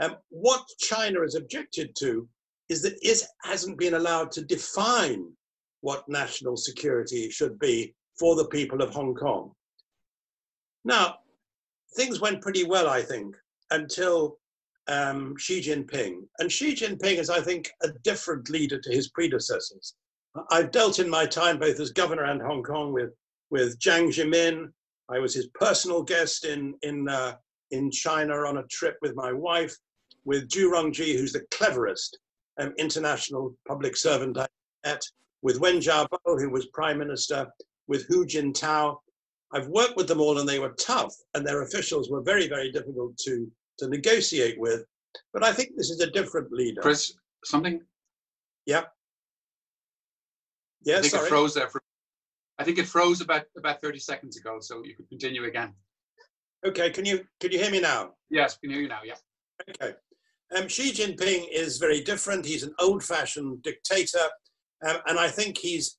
Um, 0.00 0.16
what 0.30 0.64
China 0.78 1.20
has 1.20 1.34
objected 1.34 1.94
to 1.96 2.28
is 2.68 2.82
that 2.82 2.96
it 3.02 3.22
hasn't 3.42 3.78
been 3.78 3.94
allowed 3.94 4.30
to 4.32 4.42
define 4.42 5.26
what 5.82 6.08
national 6.08 6.56
security 6.56 7.28
should 7.30 7.58
be 7.58 7.94
for 8.18 8.36
the 8.36 8.46
people 8.46 8.82
of 8.82 8.90
Hong 8.90 9.14
Kong. 9.14 9.52
Now, 10.84 11.16
things 11.96 12.20
went 12.20 12.42
pretty 12.42 12.64
well, 12.64 12.88
I 12.88 13.02
think, 13.02 13.36
until 13.70 14.38
um, 14.88 15.34
Xi 15.38 15.60
Jinping. 15.60 16.22
And 16.38 16.50
Xi 16.50 16.74
Jinping 16.74 17.18
is, 17.18 17.30
I 17.30 17.40
think, 17.40 17.70
a 17.82 17.88
different 18.02 18.50
leader 18.50 18.78
to 18.80 18.90
his 18.90 19.08
predecessors. 19.08 19.94
I've 20.50 20.72
dealt 20.72 20.98
in 20.98 21.08
my 21.08 21.26
time 21.26 21.58
both 21.58 21.78
as 21.80 21.92
governor 21.92 22.24
and 22.24 22.42
Hong 22.42 22.62
Kong 22.62 22.92
with, 22.92 23.12
with 23.50 23.78
Jiang 23.78 24.08
Zemin. 24.08 24.72
I 25.08 25.18
was 25.18 25.34
his 25.34 25.48
personal 25.48 26.02
guest 26.02 26.44
in, 26.44 26.74
in, 26.82 27.08
uh, 27.08 27.36
in 27.70 27.90
China 27.90 28.34
on 28.34 28.58
a 28.58 28.66
trip 28.66 28.96
with 29.00 29.14
my 29.14 29.32
wife, 29.32 29.76
with 30.24 30.48
Zhu 30.48 30.72
Rongji, 30.72 31.16
who's 31.16 31.32
the 31.32 31.46
cleverest 31.50 32.18
um, 32.58 32.72
international 32.78 33.54
public 33.66 33.96
servant 33.96 34.38
I 34.38 34.46
met, 34.84 35.02
with 35.42 35.60
Wen 35.60 35.78
Jiabao, 35.78 36.18
who 36.24 36.50
was 36.50 36.66
prime 36.66 36.98
minister, 36.98 37.46
with 37.88 38.06
Hu 38.06 38.26
Jintao. 38.26 38.96
I've 39.52 39.68
worked 39.68 39.96
with 39.96 40.08
them 40.08 40.20
all 40.20 40.38
and 40.38 40.48
they 40.48 40.58
were 40.58 40.74
tough 40.80 41.14
and 41.34 41.46
their 41.46 41.62
officials 41.62 42.10
were 42.10 42.22
very, 42.22 42.48
very 42.48 42.72
difficult 42.72 43.16
to 43.18 43.50
to 43.78 43.88
negotiate 43.88 44.58
with. 44.58 44.84
But 45.32 45.44
I 45.44 45.52
think 45.52 45.70
this 45.76 45.90
is 45.90 46.00
a 46.00 46.10
different 46.10 46.52
leader. 46.52 46.80
Chris, 46.80 47.14
something? 47.44 47.80
Yeah. 48.66 48.84
Yeah, 50.84 50.98
I 50.98 51.00
think 51.00 51.12
sorry. 51.12 51.26
it 51.26 51.28
froze 51.28 51.54
there 51.54 51.68
for. 51.68 51.80
I 52.58 52.64
think 52.64 52.78
it 52.78 52.86
froze 52.86 53.20
about 53.20 53.44
about 53.56 53.80
30 53.82 53.98
seconds 53.98 54.36
ago, 54.36 54.58
so 54.60 54.84
you 54.84 54.94
could 54.94 55.08
continue 55.08 55.44
again. 55.44 55.72
Okay, 56.66 56.90
can 56.90 57.04
you 57.04 57.24
can 57.40 57.52
you 57.52 57.58
hear 57.58 57.70
me 57.70 57.80
now? 57.80 58.12
Yes, 58.30 58.56
can 58.56 58.70
hear 58.70 58.80
you 58.80 58.88
now. 58.88 59.00
Yeah. 59.04 59.16
Okay. 59.70 59.94
Um, 60.56 60.68
Xi 60.68 60.92
Jinping 60.92 61.48
is 61.50 61.78
very 61.78 62.00
different. 62.00 62.44
He's 62.44 62.62
an 62.62 62.74
old-fashioned 62.78 63.62
dictator. 63.62 64.26
Um, 64.86 64.98
and 65.06 65.18
I 65.18 65.28
think 65.28 65.58
he's 65.58 65.96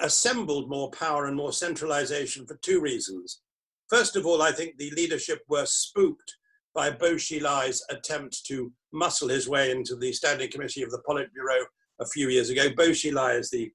assembled 0.00 0.68
more 0.68 0.90
power 0.90 1.26
and 1.26 1.36
more 1.36 1.52
centralization 1.52 2.46
for 2.46 2.58
two 2.62 2.80
reasons. 2.80 3.40
First 3.88 4.16
of 4.16 4.26
all, 4.26 4.42
I 4.42 4.52
think 4.52 4.76
the 4.76 4.90
leadership 4.90 5.40
were 5.48 5.66
spooked 5.66 6.36
by 6.74 6.90
Bo 6.90 7.14
Xilai's 7.14 7.84
attempt 7.90 8.44
to 8.46 8.72
muscle 8.92 9.28
his 9.28 9.48
way 9.48 9.70
into 9.70 9.96
the 9.96 10.12
standing 10.12 10.50
committee 10.50 10.82
of 10.82 10.90
the 10.90 11.02
Politburo 11.08 11.64
a 12.00 12.06
few 12.06 12.28
years 12.28 12.50
ago. 12.50 12.68
Bo 12.74 12.90
Xilai 12.90 13.38
is 13.38 13.50
the, 13.50 13.70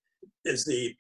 is 0.46 0.66
the 0.66 0.96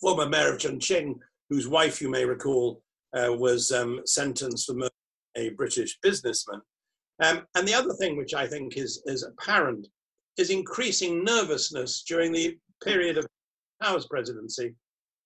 former 0.00 0.28
mayor 0.28 0.52
of 0.52 0.58
Chongqing, 0.58 1.14
whose 1.48 1.68
wife, 1.68 2.00
you 2.00 2.08
may 2.08 2.24
recall, 2.24 2.82
uh, 3.16 3.32
was 3.32 3.70
um, 3.70 4.00
sentenced 4.04 4.66
for 4.66 4.74
murder 4.74 4.90
a 5.36 5.50
British 5.50 5.98
businessman. 6.02 6.60
Um, 7.22 7.42
and 7.54 7.66
the 7.66 7.74
other 7.74 7.92
thing 7.94 8.16
which 8.16 8.34
I 8.34 8.46
think 8.46 8.76
is, 8.76 9.02
is 9.06 9.22
apparent 9.22 9.86
is 10.36 10.50
increasing 10.50 11.24
nervousness 11.24 12.02
during 12.06 12.32
the 12.32 12.58
period 12.82 13.18
of 13.18 13.26
Mao's 13.84 14.06
presidency 14.06 14.74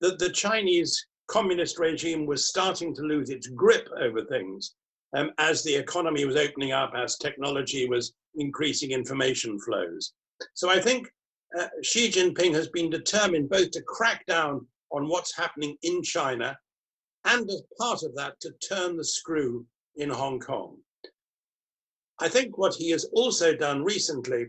that 0.00 0.18
the 0.18 0.30
Chinese 0.30 1.06
communist 1.28 1.78
regime 1.78 2.26
was 2.26 2.48
starting 2.48 2.94
to 2.94 3.02
lose 3.02 3.30
its 3.30 3.48
grip 3.48 3.88
over 4.00 4.24
things 4.24 4.74
um, 5.16 5.30
as 5.38 5.62
the 5.62 5.74
economy 5.74 6.24
was 6.24 6.36
opening 6.36 6.72
up, 6.72 6.92
as 6.96 7.16
technology 7.16 7.88
was 7.88 8.14
increasing 8.36 8.90
information 8.90 9.58
flows. 9.60 10.12
So 10.54 10.70
I 10.70 10.80
think 10.80 11.08
uh, 11.58 11.68
Xi 11.82 12.10
Jinping 12.10 12.54
has 12.54 12.68
been 12.68 12.90
determined 12.90 13.48
both 13.48 13.70
to 13.72 13.82
crack 13.82 14.26
down 14.26 14.66
on 14.90 15.08
what's 15.08 15.36
happening 15.36 15.76
in 15.82 16.02
China 16.02 16.56
and 17.24 17.48
as 17.50 17.62
part 17.78 18.02
of 18.02 18.14
that 18.16 18.34
to 18.40 18.50
turn 18.68 18.96
the 18.96 19.04
screw 19.04 19.64
in 19.96 20.08
Hong 20.08 20.40
Kong. 20.40 20.76
I 22.20 22.28
think 22.28 22.58
what 22.58 22.74
he 22.74 22.90
has 22.90 23.04
also 23.12 23.54
done 23.54 23.84
recently 23.84 24.46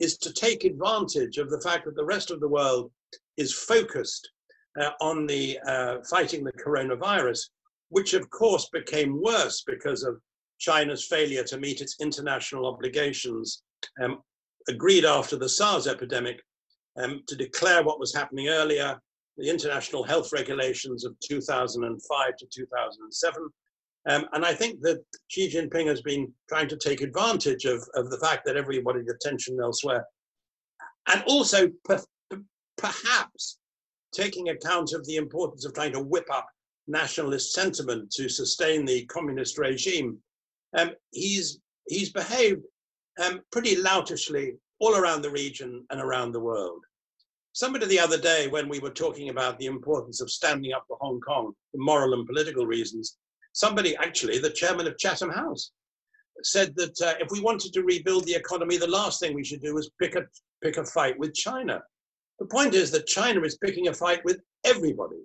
is 0.00 0.16
to 0.18 0.32
take 0.32 0.64
advantage 0.64 1.38
of 1.38 1.50
the 1.50 1.60
fact 1.60 1.84
that 1.84 1.94
the 1.94 2.04
rest 2.04 2.30
of 2.30 2.40
the 2.40 2.48
world 2.48 2.90
is 3.36 3.54
focused 3.54 4.30
uh, 4.80 4.90
on 5.00 5.26
the 5.26 5.58
uh, 5.66 5.96
fighting 6.08 6.44
the 6.44 6.52
coronavirus, 6.52 7.40
which 7.88 8.14
of 8.14 8.28
course 8.30 8.68
became 8.72 9.20
worse 9.22 9.64
because 9.66 10.02
of 10.02 10.16
China's 10.58 11.06
failure 11.06 11.44
to 11.44 11.58
meet 11.58 11.80
its 11.80 11.96
international 12.00 12.66
obligations 12.66 13.62
um, 14.02 14.20
agreed 14.68 15.04
after 15.04 15.36
the 15.36 15.48
SARS 15.48 15.86
epidemic 15.86 16.40
um, 17.02 17.22
to 17.26 17.36
declare 17.36 17.82
what 17.82 17.98
was 17.98 18.14
happening 18.14 18.48
earlier, 18.48 18.98
the 19.38 19.48
international 19.48 20.04
health 20.04 20.32
regulations 20.32 21.04
of 21.04 21.16
2005 21.26 22.36
to 22.36 22.46
2007. 22.54 23.48
Um, 24.08 24.26
and 24.32 24.44
I 24.44 24.52
think 24.52 24.80
that 24.82 25.02
Xi 25.28 25.50
Jinping 25.50 25.86
has 25.86 26.02
been 26.02 26.32
trying 26.48 26.68
to 26.68 26.76
take 26.76 27.00
advantage 27.00 27.64
of, 27.64 27.82
of 27.94 28.10
the 28.10 28.18
fact 28.18 28.44
that 28.44 28.56
everybody's 28.56 29.08
attention 29.08 29.58
elsewhere. 29.62 30.04
And 31.08 31.22
also, 31.26 31.68
per, 31.84 32.02
perhaps, 32.82 33.58
taking 34.12 34.48
account 34.48 34.92
of 34.92 35.06
the 35.06 35.16
importance 35.16 35.64
of 35.64 35.72
trying 35.72 35.92
to 35.92 36.02
whip 36.02 36.28
up 36.32 36.46
nationalist 36.86 37.52
sentiment 37.52 38.10
to 38.10 38.28
sustain 38.28 38.84
the 38.84 39.06
communist 39.06 39.56
regime. 39.56 40.18
Um, 40.76 40.90
he's, 41.12 41.60
he's 41.86 42.10
behaved 42.10 42.62
um, 43.22 43.40
pretty 43.52 43.76
loutishly 43.76 44.56
all 44.80 44.96
around 44.96 45.22
the 45.22 45.30
region 45.30 45.84
and 45.90 46.00
around 46.00 46.32
the 46.32 46.40
world. 46.40 46.82
Somebody 47.52 47.86
the 47.86 48.00
other 48.00 48.18
day, 48.18 48.48
when 48.48 48.68
we 48.68 48.80
were 48.80 48.90
talking 48.90 49.28
about 49.28 49.58
the 49.58 49.66
importance 49.66 50.20
of 50.20 50.30
standing 50.30 50.72
up 50.72 50.84
for 50.88 50.96
Hong 51.00 51.20
Kong 51.20 51.52
for 51.70 51.78
moral 51.78 52.14
and 52.14 52.26
political 52.26 52.66
reasons, 52.66 53.18
somebody, 53.52 53.94
actually, 53.96 54.38
the 54.38 54.50
chairman 54.50 54.86
of 54.86 54.98
Chatham 54.98 55.30
House, 55.30 55.70
said 56.42 56.74
that 56.76 57.00
uh, 57.02 57.14
if 57.20 57.30
we 57.30 57.40
wanted 57.40 57.72
to 57.74 57.82
rebuild 57.82 58.24
the 58.24 58.34
economy, 58.34 58.76
the 58.78 58.86
last 58.86 59.20
thing 59.20 59.34
we 59.34 59.44
should 59.44 59.60
do 59.60 59.76
is 59.76 59.90
pick 60.00 60.16
a, 60.16 60.22
pick 60.62 60.78
a 60.78 60.84
fight 60.84 61.18
with 61.18 61.34
China. 61.34 61.80
The 62.42 62.48
point 62.48 62.74
is 62.74 62.90
that 62.90 63.06
China 63.06 63.40
is 63.42 63.56
picking 63.56 63.86
a 63.86 63.94
fight 63.94 64.24
with 64.24 64.40
everybody. 64.64 65.22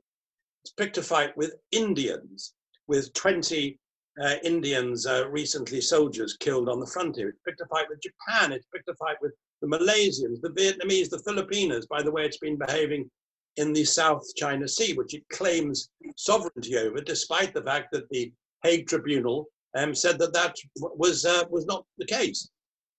It's 0.64 0.74
picked 0.74 1.00
a 1.00 1.02
fight 1.02 1.36
with 1.36 1.56
Indians, 1.72 2.54
with 2.86 3.12
20 3.14 3.80
uh, 4.22 4.36
Indians, 4.44 5.08
uh, 5.08 5.28
recently 5.28 5.82
soldiers 5.82 6.38
killed 6.40 6.70
on 6.70 6.80
the 6.80 6.86
frontier. 6.86 7.30
It's 7.30 7.40
picked 7.44 7.62
a 7.62 7.66
fight 7.66 7.88
with 7.90 8.04
Japan. 8.04 8.52
It's 8.52 8.68
picked 8.72 8.88
a 8.88 8.94
fight 8.98 9.16
with 9.20 9.34
the 9.64 9.68
Malaysians, 9.68 10.42
the 10.42 10.50
Vietnamese, 10.50 11.10
the 11.10 11.24
Filipinos, 11.26 11.88
by 11.88 12.04
the 12.04 12.12
way 12.12 12.24
it's 12.24 12.38
been 12.38 12.56
behaving 12.56 13.10
in 13.56 13.74
the 13.74 13.84
South 13.84 14.24
China 14.36 14.68
Sea, 14.68 14.94
which 14.94 15.16
it 15.16 15.28
claims 15.34 15.90
sovereignty 16.18 16.78
over, 16.78 17.02
despite 17.02 17.52
the 17.52 17.64
fact 17.64 17.88
that 17.94 18.08
the 18.12 18.32
Hague 18.62 18.88
Tribunal 18.88 19.48
um, 19.76 19.96
said 19.96 20.20
that 20.20 20.34
that 20.34 20.56
was, 20.76 21.26
uh, 21.26 21.46
was 21.50 21.66
not 21.66 21.84
the 21.98 22.06
case. 22.06 22.48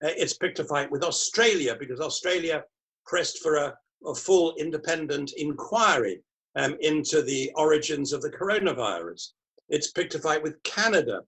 Uh, 0.04 0.10
it's 0.16 0.36
picked 0.36 0.58
a 0.58 0.64
fight 0.64 0.90
with 0.90 1.04
Australia 1.04 1.76
because 1.78 2.00
Australia 2.00 2.64
pressed 3.06 3.38
for 3.38 3.54
a, 3.54 3.74
a 4.06 4.14
full 4.14 4.54
independent 4.58 5.32
inquiry 5.36 6.20
um, 6.56 6.76
into 6.80 7.22
the 7.22 7.50
origins 7.56 8.12
of 8.12 8.22
the 8.22 8.30
coronavirus. 8.30 9.28
It's 9.68 9.90
picked 9.90 10.14
a 10.14 10.18
fight 10.18 10.42
with 10.42 10.62
Canada 10.62 11.20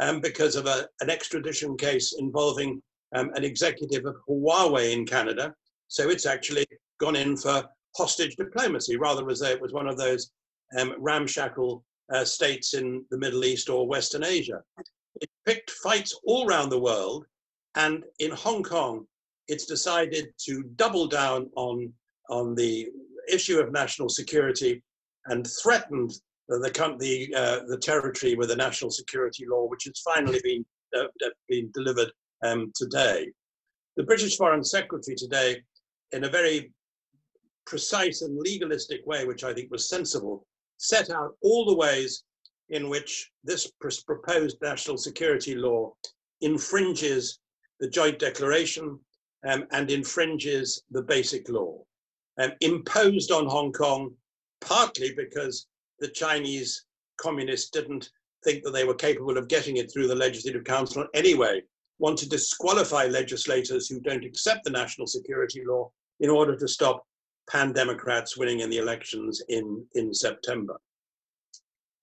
um, 0.00 0.20
because 0.20 0.56
of 0.56 0.66
a, 0.66 0.88
an 1.00 1.10
extradition 1.10 1.76
case 1.76 2.14
involving 2.18 2.82
um, 3.14 3.30
an 3.34 3.44
executive 3.44 4.04
of 4.04 4.16
Huawei 4.28 4.92
in 4.92 5.06
Canada. 5.06 5.54
So 5.88 6.08
it's 6.08 6.26
actually 6.26 6.66
gone 6.98 7.16
in 7.16 7.36
for 7.36 7.64
hostage 7.96 8.36
diplomacy 8.36 8.96
rather 8.96 9.28
as 9.30 9.40
though 9.40 9.50
it 9.50 9.60
was 9.60 9.72
one 9.72 9.88
of 9.88 9.96
those 9.96 10.30
um, 10.78 10.94
ramshackle 10.98 11.82
uh, 12.12 12.24
states 12.24 12.74
in 12.74 13.04
the 13.10 13.18
Middle 13.18 13.44
East 13.44 13.68
or 13.68 13.86
Western 13.86 14.24
Asia. 14.24 14.60
It 15.20 15.30
picked 15.46 15.70
fights 15.70 16.18
all 16.24 16.48
around 16.48 16.68
the 16.68 16.78
world, 16.78 17.24
and 17.74 18.04
in 18.18 18.30
Hong 18.32 18.62
Kong, 18.62 19.06
it's 19.48 19.66
decided 19.66 20.28
to 20.44 20.64
double 20.76 21.06
down 21.06 21.50
on, 21.56 21.92
on 22.30 22.54
the 22.54 22.88
issue 23.30 23.58
of 23.58 23.72
national 23.72 24.08
security 24.08 24.82
and 25.26 25.46
threatened 25.62 26.12
the, 26.48 26.58
the, 26.98 27.34
uh, 27.34 27.60
the 27.66 27.78
territory 27.78 28.36
with 28.36 28.50
a 28.50 28.56
national 28.56 28.90
security 28.90 29.44
law, 29.48 29.66
which 29.66 29.84
has 29.84 30.00
finally 30.04 30.40
been, 30.42 30.64
uh, 30.96 31.06
been 31.48 31.70
delivered 31.74 32.10
um, 32.44 32.72
today. 32.74 33.28
The 33.96 34.04
British 34.04 34.36
Foreign 34.36 34.62
Secretary 34.62 35.16
today, 35.16 35.62
in 36.12 36.24
a 36.24 36.28
very 36.28 36.72
precise 37.66 38.22
and 38.22 38.38
legalistic 38.38 39.04
way, 39.06 39.24
which 39.24 39.42
I 39.42 39.52
think 39.52 39.70
was 39.70 39.88
sensible, 39.88 40.46
set 40.76 41.10
out 41.10 41.36
all 41.42 41.64
the 41.64 41.74
ways 41.74 42.24
in 42.68 42.88
which 42.88 43.30
this 43.44 43.70
pr 43.80 43.88
proposed 44.06 44.58
national 44.62 44.98
security 44.98 45.54
law 45.54 45.92
infringes 46.40 47.40
the 47.80 47.88
Joint 47.88 48.18
Declaration 48.18 48.98
um, 49.46 49.64
and 49.72 49.90
infringes 49.90 50.82
the 50.90 51.02
Basic 51.02 51.48
Law, 51.48 51.82
um, 52.40 52.52
imposed 52.60 53.30
on 53.30 53.46
Hong 53.46 53.72
Kong 53.72 54.12
partly 54.60 55.12
because 55.16 55.66
the 56.00 56.08
Chinese 56.08 56.84
communists 57.18 57.70
didn't 57.70 58.10
think 58.44 58.62
that 58.64 58.72
they 58.72 58.84
were 58.84 58.94
capable 58.94 59.36
of 59.36 59.48
getting 59.48 59.78
it 59.78 59.90
through 59.92 60.08
the 60.08 60.14
Legislative 60.14 60.64
Council 60.64 61.06
anyway, 61.14 61.62
want 61.98 62.18
to 62.18 62.28
disqualify 62.28 63.06
legislators 63.06 63.88
who 63.88 64.00
don't 64.00 64.24
accept 64.24 64.64
the 64.64 64.70
national 64.70 65.06
security 65.06 65.62
law 65.66 65.90
in 66.20 66.30
order 66.30 66.56
to 66.56 66.68
stop 66.68 67.04
pan 67.50 67.72
Democrats 67.72 68.36
winning 68.36 68.60
in 68.60 68.70
the 68.70 68.78
elections 68.78 69.42
in, 69.48 69.84
in 69.94 70.12
September. 70.12 70.76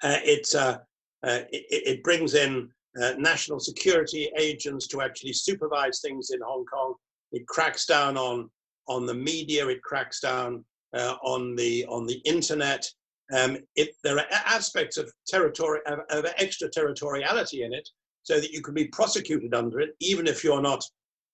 Uh, 0.02 0.20
it, 0.24 0.48
uh, 0.56 0.80
uh, 1.24 1.42
it, 1.52 1.66
it, 1.70 2.04
brings 2.04 2.34
in 2.34 2.70
uh, 3.02 3.14
national 3.18 3.60
security 3.60 4.30
agents 4.38 4.88
to 4.88 5.02
actually 5.02 5.34
supervise 5.34 6.02
things 6.02 6.32
in 6.32 6.40
Hong 6.42 6.66
Kong. 6.66 6.96
It 7.32 7.48
cracks 7.48 7.86
down 7.86 8.18
on, 8.18 8.50
on 8.88 9.06
the 9.06 9.14
media, 9.14 9.68
it 9.68 9.82
cracks 9.82 10.20
down 10.20 10.64
uh, 10.96 11.16
on, 11.24 11.56
the, 11.56 11.86
on 11.86 12.06
the 12.06 12.22
internet. 12.26 12.86
Um, 13.34 13.58
it, 13.76 13.96
there 14.04 14.18
are 14.18 14.26
aspects 14.32 14.98
of, 14.98 15.12
territory, 15.28 15.80
of, 15.88 16.00
of 16.10 16.26
extraterritoriality 16.38 17.64
in 17.64 17.74
it 17.74 17.88
so 18.24 18.40
that 18.40 18.52
you 18.52 18.62
can 18.62 18.74
be 18.74 18.88
prosecuted 18.88 19.54
under 19.54 19.80
it, 19.80 19.96
even 20.00 20.28
if 20.28 20.44
you're 20.44 20.62
not 20.62 20.84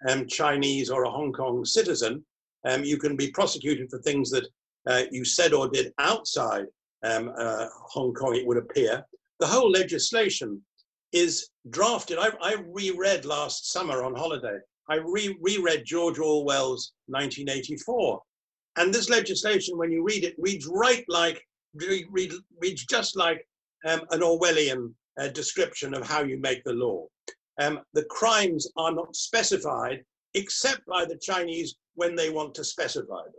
um, 0.08 0.28
Chinese 0.28 0.90
or 0.90 1.04
a 1.04 1.12
Hong 1.12 1.34
Kong 1.34 1.66
citizen. 1.66 2.24
Um, 2.66 2.84
you 2.84 2.98
can 2.98 3.16
be 3.16 3.32
prosecuted 3.32 3.90
for 3.90 4.00
things 4.00 4.30
that 4.32 4.48
uh, 4.88 5.04
you 5.12 5.24
said 5.24 5.54
or 5.54 5.70
did 5.70 5.94
outside 6.00 6.66
um, 7.04 7.32
uh, 7.38 7.68
Hong 7.74 8.14
Kong, 8.14 8.36
it 8.36 8.46
would 8.46 8.58
appear. 8.58 9.06
The 9.40 9.48
whole 9.48 9.70
legislation 9.70 10.62
is 11.12 11.50
drafted. 11.70 12.18
I, 12.20 12.32
I 12.42 12.56
reread 12.68 13.26
last 13.26 13.72
summer 13.72 14.04
on 14.04 14.16
holiday. 14.16 14.58
I 14.90 14.96
re 14.96 15.38
reread 15.40 15.86
George 15.86 16.18
Orwell's 16.18 16.94
1984. 17.08 18.22
And 18.78 18.94
this 18.94 19.10
legislation, 19.10 19.78
when 19.78 19.92
you 19.92 20.04
read 20.04 20.24
it, 20.24 20.36
reads 20.40 20.68
right 20.68 21.06
like, 21.08 21.44
read, 21.76 22.34
reads 22.60 22.86
just 22.86 23.16
like 23.16 23.46
um, 23.86 24.02
an 24.12 24.22
Orwellian 24.22 24.94
uh, 25.20 25.28
description 25.28 25.94
of 25.94 26.08
how 26.08 26.24
you 26.24 26.40
make 26.40 26.64
the 26.64 26.74
law. 26.74 27.06
Um, 27.60 27.82
the 27.94 28.06
crimes 28.06 28.68
are 28.78 28.92
not 28.92 29.16
specified 29.16 30.04
except 30.34 30.86
by 30.86 31.06
the 31.06 31.18
Chinese 31.22 31.76
when 31.96 32.16
they 32.16 32.30
want 32.30 32.56
to 32.56 32.64
specify 32.64 33.24
them. 33.24 33.34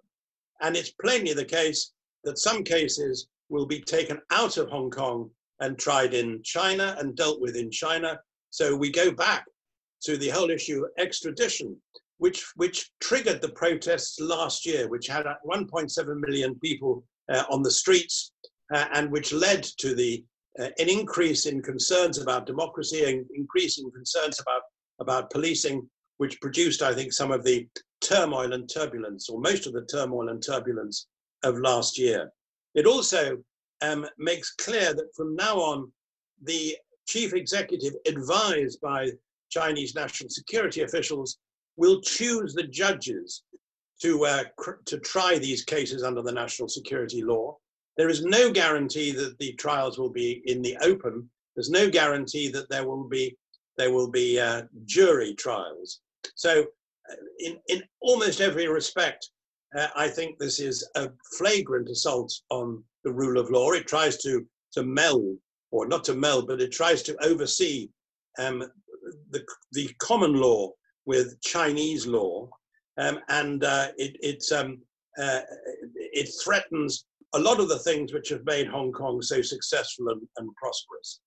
And 0.61 0.77
it's 0.77 0.93
plainly 0.93 1.33
the 1.33 1.45
case 1.45 1.93
that 2.25 2.39
some 2.39 2.63
cases 2.63 3.29
will 3.49 3.67
be 3.67 3.81
taken 3.81 4.21
out 4.31 4.57
of 4.59 4.69
Hong 4.69 4.91
Kong 4.91 5.31
and 5.61 5.79
tried 5.79 6.15
in 6.15 6.43
China 6.43 6.97
and 6.99 7.17
dealt 7.17 7.41
with 7.41 7.57
in 7.57 7.71
China. 7.71 8.21
So 8.51 8.77
we 8.77 8.91
go 8.91 9.11
back 9.11 9.47
to 10.03 10.17
the 10.17 10.29
whole 10.29 10.51
issue 10.51 10.85
of 10.85 10.91
extradition. 10.99 11.77
which, 12.19 12.45
which 12.57 12.91
triggered 13.01 13.41
the 13.41 13.49
protests 13.49 14.21
last 14.21 14.67
year, 14.67 14.89
which 14.89 15.07
had 15.07 15.25
1.7 15.51 16.21
million 16.21 16.55
people 16.57 17.03
uh, 17.33 17.45
on 17.51 17.63
the 17.63 17.71
streets 17.71 18.33
uh, 18.75 18.87
and 18.93 19.11
which 19.11 19.33
led 19.33 19.63
to 19.63 19.95
the, 19.95 20.23
uh, 20.59 20.69
an 20.79 20.89
increase 20.89 21.47
in 21.47 21.63
concerns 21.63 22.19
about 22.19 22.45
democracy 22.45 23.05
and 23.05 23.25
increase 23.35 23.79
in 23.79 23.91
concerns 23.91 24.39
about, 24.39 24.63
about 25.01 25.31
policing, 25.31 25.89
which 26.19 26.41
produced, 26.43 26.83
I 26.83 26.93
think, 26.93 27.15
some 27.15 27.33
of 27.33 27.43
the 27.43 27.67
turmoil 28.03 28.53
and 28.53 28.69
turbulence, 28.69 29.31
or 29.31 29.41
most 29.41 29.67
of 29.67 29.73
the 29.73 29.87
turmoil 29.87 30.29
and 30.29 30.43
turbulence 30.43 31.07
of 31.43 31.59
last 31.59 31.99
year. 31.99 32.31
It 32.75 32.87
also 32.87 33.39
um, 33.81 34.07
makes 34.19 34.53
clear 34.55 34.93
that 34.93 35.15
from 35.17 35.37
now 35.37 35.57
on, 35.57 35.91
the 36.43 36.77
chief 37.09 37.33
executive, 37.33 37.95
advised 38.07 38.81
by 38.81 39.11
Chinese 39.51 39.95
national 39.95 40.31
security 40.31 40.83
officials, 40.83 41.39
will 41.77 42.01
choose 42.01 42.55
the 42.55 42.65
judges 42.65 43.43
to, 44.03 44.25
uh, 44.25 44.45
to 44.87 44.99
try 45.01 45.39
these 45.39 45.65
cases 45.65 46.03
under 46.03 46.23
the 46.23 46.33
national 46.33 46.69
security 46.69 47.23
law. 47.23 47.57
There 47.97 48.09
is 48.09 48.25
no 48.25 48.51
guarantee 48.51 49.11
that 49.13 49.39
the 49.39 49.53
trials 49.55 49.99
will 49.99 50.11
be 50.11 50.43
in 50.47 50.63
the 50.63 50.77
open. 50.81 51.29
There's 51.55 51.71
no 51.71 51.91
guarantee 51.91 52.49
that 52.49 52.71
there 52.71 52.87
will 52.87 53.05
be 53.05 53.37
there 53.77 53.93
will 53.93 54.11
be 54.11 54.39
uh, 54.39 54.63
jury 54.85 55.35
trials. 55.35 56.01
So, 56.35 56.67
uh, 57.11 57.15
in 57.39 57.59
in 57.69 57.83
almost 58.01 58.41
every 58.41 58.69
respect, 58.69 59.31
uh, 59.77 59.89
I 59.97 60.09
think 60.09 60.39
this 60.39 60.61
is 60.61 60.87
a 60.97 61.11
flagrant 61.39 61.89
assault 61.89 62.33
on 62.51 62.85
the 63.05 63.13
rule 63.13 63.39
of 63.39 63.51
law. 63.51 63.71
It 63.73 63.87
tries 63.87 64.19
to 64.19 64.47
to 64.73 64.83
meld, 64.83 65.37
or 65.71 65.87
not 65.87 66.05
to 66.05 66.15
meld, 66.15 66.47
but 66.47 66.61
it 66.61 66.73
tries 66.73 67.03
to 67.05 67.17
oversee 67.25 67.89
um, 68.39 68.65
the 69.31 69.45
the 69.73 69.91
common 69.99 70.35
law 70.35 70.71
with 71.07 71.41
Chinese 71.41 72.07
law, 72.07 72.49
um, 72.99 73.19
and 73.29 73.65
uh, 73.65 73.89
it 73.97 74.17
it, 74.21 74.45
um, 74.53 74.79
uh, 75.19 75.41
it 75.95 76.31
threatens 76.45 77.07
a 77.35 77.39
lot 77.39 77.61
of 77.61 77.69
the 77.69 77.79
things 77.79 78.13
which 78.13 78.29
have 78.29 78.45
made 78.45 78.67
Hong 78.67 78.93
Kong 78.93 79.23
so 79.23 79.41
successful 79.41 80.09
and, 80.09 80.23
and 80.37 80.55
prosperous. 80.57 81.21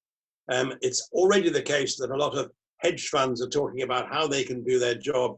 Um, 0.52 0.74
it's 0.82 1.10
already 1.13 1.50
the 1.50 1.62
case 1.62 1.96
that 1.98 2.12
a 2.12 2.18
lot 2.18 2.38
of 2.38 2.52
hedge 2.80 3.08
funds 3.08 3.42
are 3.42 3.50
talking 3.50 3.84
about 3.84 4.12
how 4.12 4.28
they 4.28 4.44
can 4.44 4.63
do 4.63 4.78
their 4.78 4.96
job 4.96 5.38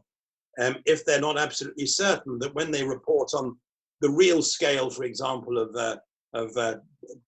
um, 0.60 0.76
if 0.84 1.04
they're 1.04 1.20
not 1.20 1.38
absolutely 1.38 1.86
certain 1.86 2.38
that 2.38 2.54
when 2.54 2.70
they 2.70 2.82
report 2.82 3.30
on 3.34 3.56
the 4.00 4.10
real 4.10 4.42
scale, 4.42 4.90
for 4.90 5.04
example, 5.04 5.58
of 5.58 5.74
uh, 5.76 5.96
of 6.34 6.56
uh, 6.56 6.76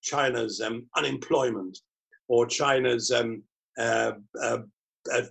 China's 0.02 0.60
um, 0.60 0.86
unemployment 0.96 1.78
or 2.28 2.46
China's 2.46 3.10
um, 3.10 3.42
uh, 5.12 5.22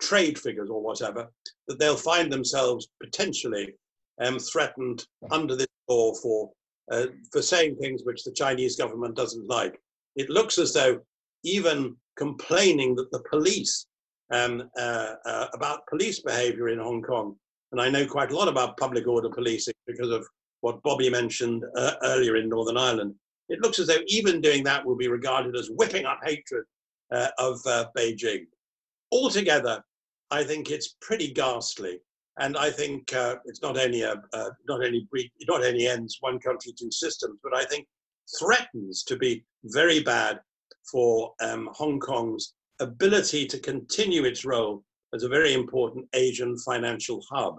trade 0.00 0.38
figures 0.38 0.70
or 0.70 0.82
whatever, 0.82 1.28
that 1.68 1.78
they'll 1.78 1.96
find 1.96 2.32
themselves 2.32 2.88
potentially 3.02 3.74
um, 4.20 4.38
threatened 4.38 5.04
under 5.30 5.56
this 5.56 5.66
law 5.88 6.14
for 6.14 6.50
uh, 6.92 7.06
for 7.32 7.42
saying 7.42 7.76
things 7.76 8.02
which 8.04 8.22
the 8.22 8.32
Chinese 8.32 8.76
government 8.76 9.16
doesn't 9.16 9.48
like. 9.48 9.80
It 10.14 10.30
looks 10.30 10.58
as 10.58 10.72
though 10.72 11.00
even 11.44 11.96
complaining 12.16 12.94
that 12.94 13.10
the 13.10 13.22
police 13.28 13.86
um, 14.32 14.70
uh, 14.78 15.14
uh, 15.24 15.46
about 15.54 15.86
police 15.88 16.20
behavior 16.20 16.68
in 16.68 16.78
Hong 16.78 17.02
Kong, 17.02 17.36
and 17.72 17.80
I 17.80 17.90
know 17.90 18.06
quite 18.06 18.30
a 18.30 18.36
lot 18.36 18.48
about 18.48 18.76
public 18.76 19.06
order 19.06 19.28
policing 19.28 19.74
because 19.86 20.10
of 20.10 20.26
what 20.60 20.82
Bobby 20.82 21.10
mentioned 21.10 21.64
uh, 21.76 21.92
earlier 22.02 22.36
in 22.36 22.48
Northern 22.48 22.76
Ireland. 22.76 23.14
It 23.48 23.60
looks 23.60 23.78
as 23.78 23.86
though 23.86 24.02
even 24.08 24.40
doing 24.40 24.64
that 24.64 24.84
will 24.84 24.96
be 24.96 25.08
regarded 25.08 25.54
as 25.54 25.70
whipping 25.70 26.06
up 26.06 26.20
hatred 26.24 26.64
uh, 27.12 27.28
of 27.38 27.60
uh, 27.66 27.86
Beijing 27.96 28.46
altogether, 29.12 29.82
I 30.30 30.44
think 30.44 30.70
it's 30.70 30.96
pretty 31.00 31.32
ghastly. 31.32 32.00
And 32.38 32.56
I 32.56 32.70
think 32.70 33.14
uh, 33.14 33.36
it's 33.46 33.62
not 33.62 33.78
only 33.78 34.02
a 34.02 34.12
uh, 34.32 34.50
not 34.68 34.84
only 34.84 35.08
not 35.48 35.64
only 35.64 35.86
ends 35.86 36.18
one 36.20 36.38
country 36.38 36.74
two 36.78 36.90
systems, 36.90 37.38
but 37.42 37.56
I 37.56 37.64
think 37.64 37.86
threatens 38.38 39.04
to 39.04 39.16
be 39.16 39.44
very 39.64 40.02
bad 40.02 40.40
for 40.90 41.32
um, 41.40 41.70
Hong 41.72 41.98
Kong's 41.98 42.54
ability 42.80 43.46
to 43.46 43.58
continue 43.58 44.24
its 44.24 44.44
role 44.44 44.84
as 45.14 45.22
a 45.22 45.28
very 45.28 45.54
important 45.54 46.06
Asian 46.12 46.58
financial 46.58 47.22
hub. 47.30 47.58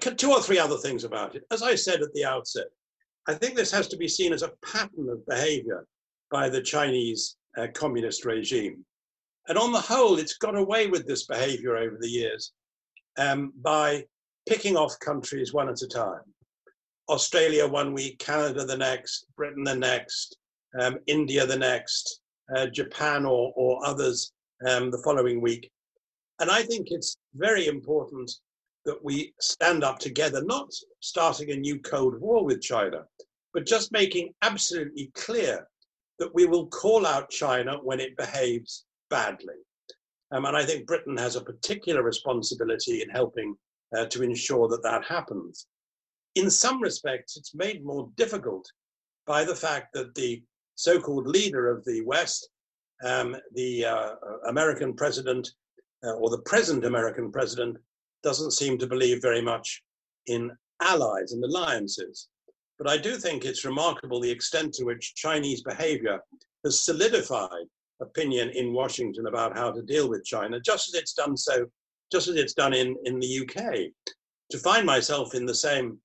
Two 0.00 0.30
or 0.30 0.40
three 0.40 0.58
other 0.58 0.76
things 0.76 1.04
about 1.04 1.34
it. 1.34 1.42
As 1.50 1.62
I 1.62 1.74
said 1.74 2.00
at 2.00 2.12
the 2.14 2.24
outset, 2.24 2.66
I 3.26 3.34
think 3.34 3.56
this 3.56 3.70
has 3.72 3.88
to 3.88 3.96
be 3.96 4.08
seen 4.08 4.32
as 4.32 4.42
a 4.42 4.52
pattern 4.64 5.08
of 5.08 5.26
behavior 5.26 5.86
by 6.30 6.48
the 6.48 6.62
Chinese 6.62 7.36
uh, 7.56 7.66
communist 7.74 8.24
regime. 8.24 8.84
And 9.48 9.58
on 9.58 9.72
the 9.72 9.80
whole, 9.80 10.18
it's 10.18 10.38
got 10.38 10.56
away 10.56 10.86
with 10.86 11.06
this 11.06 11.26
behavior 11.26 11.76
over 11.76 11.96
the 12.00 12.08
years 12.08 12.52
um, 13.18 13.52
by 13.62 14.04
picking 14.48 14.76
off 14.76 14.98
countries 15.00 15.52
one 15.52 15.68
at 15.68 15.82
a 15.82 15.88
time. 15.88 16.22
Australia 17.08 17.66
one 17.66 17.92
week, 17.92 18.18
Canada 18.18 18.64
the 18.64 18.76
next, 18.76 19.26
Britain 19.36 19.64
the 19.64 19.74
next, 19.74 20.36
um, 20.80 20.98
India 21.06 21.44
the 21.44 21.58
next, 21.58 22.20
uh, 22.56 22.66
Japan 22.66 23.26
or, 23.26 23.52
or 23.56 23.84
others 23.84 24.32
um, 24.68 24.90
the 24.90 25.02
following 25.04 25.40
week. 25.40 25.70
And 26.40 26.50
I 26.50 26.62
think 26.62 26.88
it's 26.90 27.16
very 27.34 27.66
important 27.66 28.30
that 28.84 29.02
we 29.04 29.34
stand 29.40 29.84
up 29.84 29.98
together, 29.98 30.42
not 30.44 30.70
starting 31.00 31.50
a 31.50 31.56
new 31.56 31.78
Cold 31.80 32.20
War 32.20 32.44
with 32.44 32.60
China, 32.60 33.04
but 33.52 33.66
just 33.66 33.92
making 33.92 34.32
absolutely 34.42 35.10
clear 35.14 35.66
that 36.22 36.32
we 36.36 36.46
will 36.46 36.68
call 36.68 37.04
out 37.04 37.30
China 37.30 37.78
when 37.82 37.98
it 37.98 38.16
behaves 38.16 38.84
badly. 39.10 39.56
Um, 40.30 40.44
and 40.44 40.56
I 40.56 40.64
think 40.64 40.86
Britain 40.86 41.16
has 41.16 41.34
a 41.34 41.40
particular 41.40 42.04
responsibility 42.04 43.02
in 43.02 43.10
helping 43.10 43.56
uh, 43.96 44.06
to 44.06 44.22
ensure 44.22 44.68
that 44.68 44.84
that 44.84 45.04
happens. 45.04 45.66
In 46.36 46.48
some 46.48 46.80
respects, 46.80 47.36
it's 47.36 47.56
made 47.56 47.84
more 47.84 48.08
difficult 48.16 48.64
by 49.26 49.42
the 49.42 49.56
fact 49.56 49.88
that 49.94 50.14
the 50.14 50.40
so 50.76 51.00
called 51.00 51.26
leader 51.26 51.68
of 51.68 51.84
the 51.84 52.02
West, 52.02 52.48
um, 53.04 53.34
the 53.56 53.84
uh, 53.84 54.10
American 54.48 54.94
president, 54.94 55.50
uh, 56.04 56.12
or 56.12 56.30
the 56.30 56.42
present 56.42 56.84
American 56.84 57.32
president, 57.32 57.76
doesn't 58.22 58.52
seem 58.52 58.78
to 58.78 58.86
believe 58.86 59.20
very 59.20 59.42
much 59.42 59.82
in 60.26 60.52
allies 60.80 61.32
and 61.32 61.42
alliances. 61.42 62.28
But 62.82 62.90
I 62.90 62.96
do 62.96 63.14
think 63.14 63.44
it's 63.44 63.64
remarkable 63.64 64.18
the 64.18 64.30
extent 64.32 64.74
to 64.74 64.84
which 64.84 65.14
Chinese 65.14 65.62
behavior 65.62 66.18
has 66.64 66.80
solidified 66.80 67.66
opinion 68.00 68.50
in 68.50 68.72
Washington 68.72 69.28
about 69.28 69.56
how 69.56 69.70
to 69.70 69.82
deal 69.82 70.08
with 70.08 70.24
China, 70.24 70.58
just 70.58 70.88
as 70.88 71.00
it's 71.00 71.12
done 71.12 71.36
so, 71.36 71.66
just 72.10 72.26
as 72.26 72.34
it's 72.34 72.54
done 72.54 72.74
in, 72.74 72.96
in 73.04 73.20
the 73.20 73.42
UK. 73.42 73.92
To 74.50 74.58
find 74.58 74.84
myself 74.84 75.36
in 75.36 75.46
the 75.46 75.54
same 75.54 76.00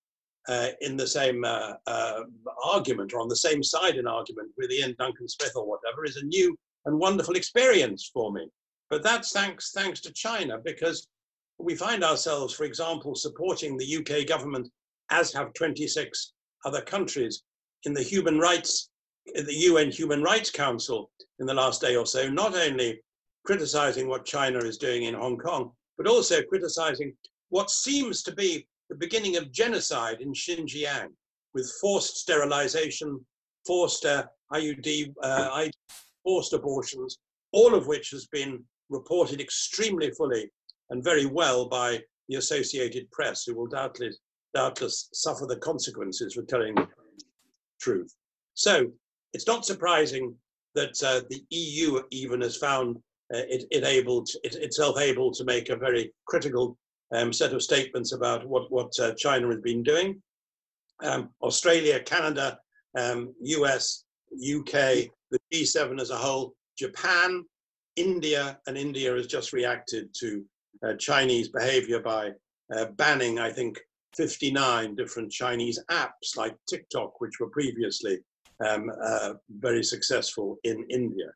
uh, 0.48 0.70
in 0.82 0.96
the 0.96 1.08
same 1.08 1.44
uh, 1.44 1.74
uh, 1.88 2.22
argument 2.64 3.12
or 3.12 3.22
on 3.22 3.28
the 3.28 3.36
same 3.36 3.64
side 3.64 3.96
in 3.96 4.06
argument 4.06 4.52
with 4.56 4.72
Iain 4.72 4.96
Duncan 5.00 5.28
Smith 5.28 5.54
or 5.56 5.68
whatever 5.68 6.06
is 6.06 6.18
a 6.18 6.26
new 6.26 6.56
and 6.86 7.00
wonderful 7.00 7.36
experience 7.36 8.12
for 8.14 8.32
me. 8.32 8.48
But 8.92 9.02
that's 9.02 9.32
thanks 9.32 9.72
thanks 9.72 10.00
to 10.02 10.14
China 10.14 10.60
because 10.64 11.08
we 11.58 11.74
find 11.74 12.04
ourselves, 12.04 12.54
for 12.54 12.66
example, 12.66 13.16
supporting 13.16 13.78
the 13.78 13.98
UK 13.98 14.28
government, 14.28 14.70
as 15.10 15.34
have 15.34 15.56
26 15.56 16.34
other 16.68 16.82
countries 16.82 17.44
in 17.84 17.94
the 17.94 18.04
human 18.04 18.38
rights, 18.38 18.90
the 19.34 19.62
UN 19.70 19.90
Human 19.90 20.22
Rights 20.22 20.52
Council 20.52 21.10
in 21.40 21.46
the 21.46 21.54
last 21.54 21.80
day 21.82 21.96
or 21.96 22.06
so, 22.06 22.30
not 22.30 22.56
only 22.56 23.02
criticizing 23.46 24.08
what 24.10 24.26
China 24.26 24.60
is 24.60 24.78
doing 24.78 25.04
in 25.04 25.14
Hong 25.14 25.38
Kong, 25.38 25.72
but 25.98 26.08
also 26.08 26.42
criticizing 26.44 27.14
what 27.50 27.72
seems 27.72 28.22
to 28.24 28.36
be 28.36 28.68
the 28.90 28.96
beginning 28.96 29.38
of 29.38 29.52
genocide 29.52 30.20
in 30.20 30.34
Xinjiang 30.34 31.10
with 31.54 31.72
forced 31.82 32.18
sterilization, 32.18 33.26
forced 33.66 34.06
uh, 34.06 34.26
IUD, 34.54 35.14
uh, 35.24 35.68
forced 36.24 36.54
abortions, 36.54 37.18
all 37.54 37.74
of 37.74 37.88
which 37.88 38.10
has 38.12 38.28
been 38.28 38.64
reported 38.90 39.40
extremely 39.40 40.12
fully 40.12 40.52
and 40.90 41.04
very 41.04 41.26
well 41.26 41.68
by 41.70 42.02
the 42.28 42.36
Associated 42.36 43.10
Press, 43.12 43.46
who 43.46 43.56
will 43.56 43.68
doubtless 43.68 44.18
doubtless 44.58 45.10
suffer 45.14 45.46
the 45.46 45.58
consequences 45.58 46.34
for 46.34 46.42
telling 46.42 46.74
the 46.74 46.88
truth. 47.80 48.12
So 48.56 48.88
it's 49.34 49.46
not 49.46 49.66
surprising 49.66 50.34
that 50.74 50.96
uh, 51.04 51.22
the 51.30 51.44
EU 51.52 52.02
even 52.10 52.42
has 52.42 52.58
found 52.58 52.98
uh, 53.34 53.46
it, 53.56 53.66
it, 53.70 53.84
able 53.84 54.24
to, 54.24 54.40
it, 54.44 54.56
itself 54.56 55.00
able 55.00 55.32
to 55.32 55.44
make 55.44 55.70
a 55.70 55.76
very 55.76 56.12
critical 56.26 56.76
um, 57.14 57.32
set 57.32 57.54
of 57.54 57.62
statements 57.62 58.14
about 58.14 58.48
what, 58.48 58.72
what 58.72 58.92
uh, 59.00 59.14
China 59.14 59.48
has 59.48 59.62
been 59.62 59.84
doing. 59.84 60.20
Um, 61.04 61.30
Australia, 61.44 62.00
Canada, 62.00 62.58
um, 62.98 63.36
US, 63.42 64.06
UK, 64.34 64.74
the 65.30 65.40
G7 65.54 66.02
as 66.02 66.10
a 66.10 66.16
whole, 66.16 66.56
Japan, 66.80 67.44
India, 67.96 68.58
and 68.66 68.76
India 68.76 69.14
has 69.14 69.28
just 69.28 69.54
reacted 69.54 70.10
to 70.20 70.44
uh, 70.84 70.94
Chinese 70.96 71.50
behavior 71.50 72.00
by 72.00 72.32
uh, 72.76 72.86
banning, 72.96 73.38
I 73.38 73.52
think, 73.52 73.80
59 74.18 74.96
different 74.96 75.32
Chinese 75.32 75.80
apps 75.92 76.36
like 76.36 76.56
TikTok, 76.68 77.22
which 77.22 77.40
were 77.40 77.50
previously 77.50 78.20
um, 78.68 78.92
uh, 79.04 79.34
very 79.60 79.84
successful 79.84 80.58
in 80.64 80.86
India. 80.90 81.28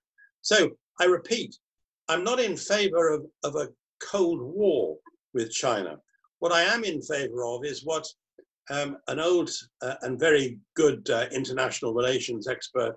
So 0.41 0.72
I 1.00 1.06
repeat, 1.06 1.56
I'm 2.10 2.24
not 2.24 2.39
in 2.39 2.58
favor 2.58 3.13
of, 3.13 3.26
of 3.44 3.56
a 3.56 3.70
Cold 4.02 4.41
War 4.41 4.98
with 5.34 5.52
China. 5.52 5.98
What 6.39 6.52
I 6.52 6.63
am 6.63 6.84
in 6.84 7.02
favor 7.02 7.46
of 7.46 7.63
is 7.63 7.86
what 7.86 8.06
um, 8.70 8.98
an 9.08 9.20
old 9.20 9.50
uh, 9.82 9.96
and 10.02 10.20
very 10.20 10.60
good 10.76 11.10
uh, 11.10 11.28
international 11.32 11.94
relations 11.94 12.48
expert, 12.48 12.96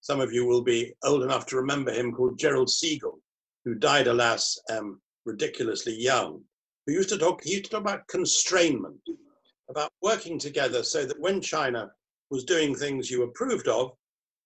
some 0.00 0.20
of 0.20 0.32
you 0.32 0.46
will 0.46 0.62
be 0.62 0.92
old 1.02 1.22
enough 1.22 1.46
to 1.46 1.56
remember 1.56 1.92
him, 1.92 2.12
called 2.12 2.38
Gerald 2.38 2.68
Segal, 2.68 3.18
who 3.64 3.74
died, 3.74 4.06
alas, 4.06 4.58
um, 4.70 5.00
ridiculously 5.24 5.94
young, 5.94 6.42
who 6.86 6.92
used 6.92 7.08
to 7.08 7.18
talk, 7.18 7.42
he 7.42 7.52
used 7.52 7.64
to 7.64 7.70
talk 7.70 7.80
about 7.80 8.06
constrainment, 8.08 8.98
about 9.68 9.90
working 10.02 10.38
together 10.38 10.82
so 10.82 11.04
that 11.04 11.20
when 11.20 11.40
China 11.40 11.90
was 12.30 12.44
doing 12.44 12.74
things 12.74 13.10
you 13.10 13.22
approved 13.22 13.68
of, 13.68 13.92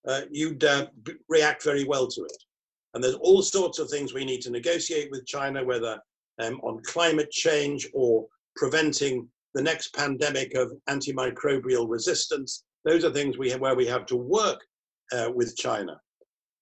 uh, 0.06 0.22
you'd 0.30 0.64
uh, 0.64 0.86
react 1.28 1.62
very 1.62 1.84
well 1.84 2.06
to 2.06 2.22
it. 2.22 2.42
And 2.94 3.02
there's 3.02 3.14
all 3.16 3.42
sorts 3.42 3.78
of 3.78 3.90
things 3.90 4.14
we 4.14 4.24
need 4.24 4.40
to 4.42 4.50
negotiate 4.50 5.10
with 5.10 5.26
China, 5.26 5.64
whether 5.64 6.00
um, 6.40 6.60
on 6.62 6.82
climate 6.84 7.30
change 7.30 7.88
or 7.92 8.26
preventing 8.56 9.28
the 9.54 9.62
next 9.62 9.94
pandemic 9.94 10.54
of 10.54 10.72
antimicrobial 10.88 11.88
resistance. 11.88 12.64
Those 12.84 13.04
are 13.04 13.12
things 13.12 13.36
we 13.36 13.50
have, 13.50 13.60
where 13.60 13.74
we 13.74 13.86
have 13.86 14.06
to 14.06 14.16
work 14.16 14.60
uh, 15.12 15.30
with 15.34 15.56
China. 15.56 16.00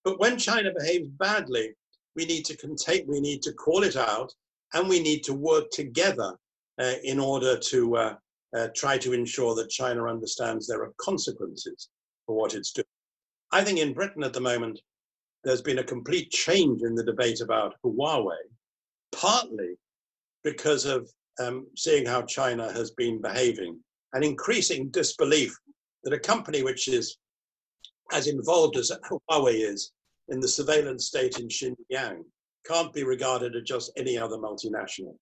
But 0.04 0.18
when 0.18 0.38
China 0.38 0.70
behaves 0.76 1.08
badly, 1.08 1.74
we 2.14 2.24
need 2.24 2.44
to 2.46 2.56
contain, 2.56 3.06
we 3.06 3.20
need 3.20 3.42
to 3.42 3.52
call 3.52 3.82
it 3.82 3.96
out, 3.96 4.32
and 4.72 4.88
we 4.88 5.00
need 5.00 5.22
to 5.24 5.34
work 5.34 5.70
together 5.70 6.32
uh, 6.80 6.94
in 7.04 7.18
order 7.18 7.58
to 7.58 7.96
uh, 7.96 8.14
uh 8.56 8.68
try 8.74 8.98
to 8.98 9.12
ensure 9.12 9.54
that 9.54 9.70
China 9.70 10.06
understands 10.06 10.66
there 10.66 10.82
are 10.82 10.92
consequences 10.98 11.88
for 12.26 12.37
what 12.37 12.54
it's 12.54 12.72
doing. 12.72 12.87
I 13.52 13.64
think 13.64 13.78
in 13.78 13.94
Britain 13.94 14.24
at 14.24 14.32
the 14.32 14.40
moment, 14.40 14.80
there's 15.44 15.62
been 15.62 15.78
a 15.78 15.85
complete 15.85 16.30
change 16.30 16.82
in 16.82 16.94
the 16.94 17.04
debate 17.04 17.40
about 17.40 17.74
Huawei, 17.85 18.37
partly 19.12 19.76
because 20.42 20.85
of 20.85 21.09
um, 21.40 21.66
seeing 21.76 22.04
how 22.04 22.22
China 22.22 22.72
has 22.72 22.90
been 22.92 23.20
behaving 23.20 23.78
and 24.12 24.24
increasing 24.24 24.88
disbelief 24.90 25.56
that 26.04 26.12
a 26.12 26.18
company 26.18 26.62
which 26.62 26.88
is 26.88 27.16
as 28.12 28.26
involved 28.26 28.76
as 28.76 28.90
Huawei 29.30 29.61
is 29.61 29.92
in 30.28 30.40
the 30.40 30.48
surveillance 30.48 31.06
state 31.06 31.38
in 31.38 31.48
Xinjiang 31.48 32.22
can't 32.66 32.92
be 32.92 33.04
regarded 33.04 33.54
as 33.54 33.62
just 33.62 33.92
any 33.96 34.18
other 34.18 34.37
multinational. 34.37 35.16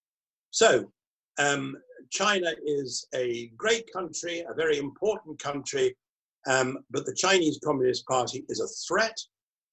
So, 0.51 0.91
um, 1.37 1.75
China 2.11 2.53
is 2.65 3.07
a 3.13 3.47
great 3.57 3.91
country, 3.91 4.43
a 4.49 4.53
very 4.53 4.77
important 4.77 5.39
country, 5.39 5.95
um, 6.47 6.79
but 6.91 7.05
the 7.05 7.15
Chinese 7.15 7.59
Communist 7.63 8.05
Party 8.05 8.45
is 8.49 8.59
a 8.59 8.67
threat. 8.87 9.17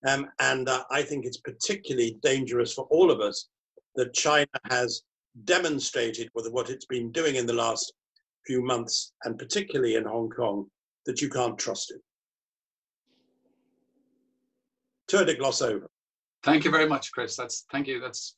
Um, 0.07 0.29
and 0.41 0.69
uh, 0.69 0.83
I 0.91 1.03
think 1.03 1.25
it's 1.25 1.37
particularly 1.37 2.19
dangerous 2.23 2.73
for 2.73 2.87
all 2.91 3.11
of 3.11 3.21
us 3.21 3.49
that 3.95 4.15
China 4.15 4.49
has 4.71 5.03
demonstrated 5.45 6.29
with 6.35 6.51
what 6.51 6.71
it's 6.71 6.87
been 6.87 7.13
doing 7.13 7.37
in 7.37 7.47
the 7.47 7.53
last 7.53 7.93
few 8.47 8.63
months, 8.63 9.13
and 9.25 9.39
particularly 9.39 9.95
in 9.95 10.05
Hong 10.05 10.29
Kong, 10.29 10.67
that 11.07 11.21
you 11.21 11.29
can't 11.29 11.59
trust 11.59 11.93
it. 11.93 12.01
Turn 15.09 15.27
to 15.27 15.35
gloss 15.35 15.63
over. 15.63 15.89
Thank 16.43 16.65
you 16.65 16.71
very 16.71 16.89
much, 16.89 17.13
Chris. 17.13 17.37
That's 17.37 17.67
thank 17.71 17.87
you. 17.87 18.01
That's 18.01 18.37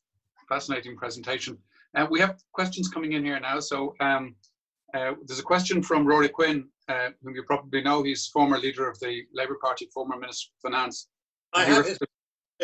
fascinating 0.48 0.96
presentation. 0.96 1.56
Uh, 1.94 2.06
we 2.10 2.20
have 2.20 2.36
questions 2.52 2.88
coming 2.88 3.12
in 3.12 3.24
here 3.24 3.38
now. 3.38 3.60
So 3.60 3.94
um, 4.00 4.34
uh, 4.94 5.12
there's 5.26 5.38
a 5.38 5.44
question 5.44 5.82
from 5.82 6.06
Ruairi 6.06 6.32
Quinn, 6.32 6.68
uh, 6.88 7.10
whom 7.22 7.34
you 7.34 7.44
probably 7.44 7.82
know. 7.82 8.02
He's 8.02 8.26
former 8.26 8.58
leader 8.58 8.88
of 8.88 8.98
the 9.00 9.22
Labour 9.32 9.58
Party, 9.60 9.88
former 9.92 10.18
Minister 10.18 10.50
of 10.56 10.70
Finance. 10.70 11.08
I 11.52 11.64
have 11.64 11.86
his 11.86 11.98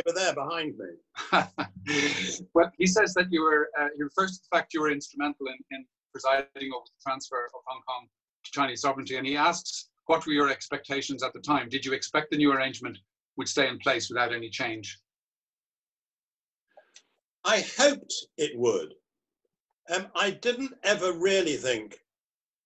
over 0.06 0.14
there 0.14 0.34
behind 0.34 0.74
me. 0.78 2.46
well, 2.54 2.70
he 2.78 2.86
says 2.86 3.12
that 3.14 3.26
you 3.30 3.42
were, 3.42 3.68
uh, 3.78 3.88
he 3.96 4.02
refers 4.02 4.38
to 4.38 4.42
the 4.42 4.56
fact 4.56 4.72
you 4.72 4.80
were 4.80 4.90
instrumental 4.90 5.46
in, 5.48 5.56
in 5.72 5.84
presiding 6.12 6.46
over 6.72 6.84
the 6.86 7.02
transfer 7.02 7.46
of 7.46 7.60
Hong 7.66 7.82
Kong 7.86 8.06
to 8.44 8.50
Chinese 8.52 8.82
sovereignty. 8.82 9.16
And 9.16 9.26
he 9.26 9.36
asks, 9.36 9.90
what 10.06 10.26
were 10.26 10.32
your 10.32 10.48
expectations 10.48 11.22
at 11.22 11.32
the 11.32 11.40
time? 11.40 11.68
Did 11.68 11.84
you 11.84 11.92
expect 11.92 12.30
the 12.30 12.36
new 12.36 12.52
arrangement 12.52 12.98
would 13.36 13.48
stay 13.48 13.68
in 13.68 13.78
place 13.78 14.08
without 14.08 14.32
any 14.32 14.48
change? 14.48 14.98
I 17.44 17.64
hoped 17.76 18.14
it 18.36 18.52
would. 18.56 18.94
Um, 19.90 20.06
I 20.14 20.30
didn't 20.30 20.72
ever 20.84 21.12
really 21.12 21.56
think 21.56 21.98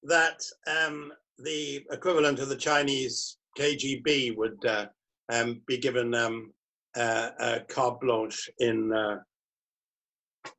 that 0.02 0.42
um, 0.66 1.12
the 1.38 1.84
equivalent 1.90 2.38
of 2.38 2.50
the 2.50 2.56
Chinese 2.56 3.38
KGB 3.58 4.36
would 4.36 4.64
uh, 4.66 4.86
um, 5.32 5.62
be 5.66 5.78
given 5.78 6.14
um, 6.14 6.52
uh, 6.96 7.60
carte 7.68 8.00
blanche 8.00 8.50
in 8.58 8.92
uh, 8.92 9.16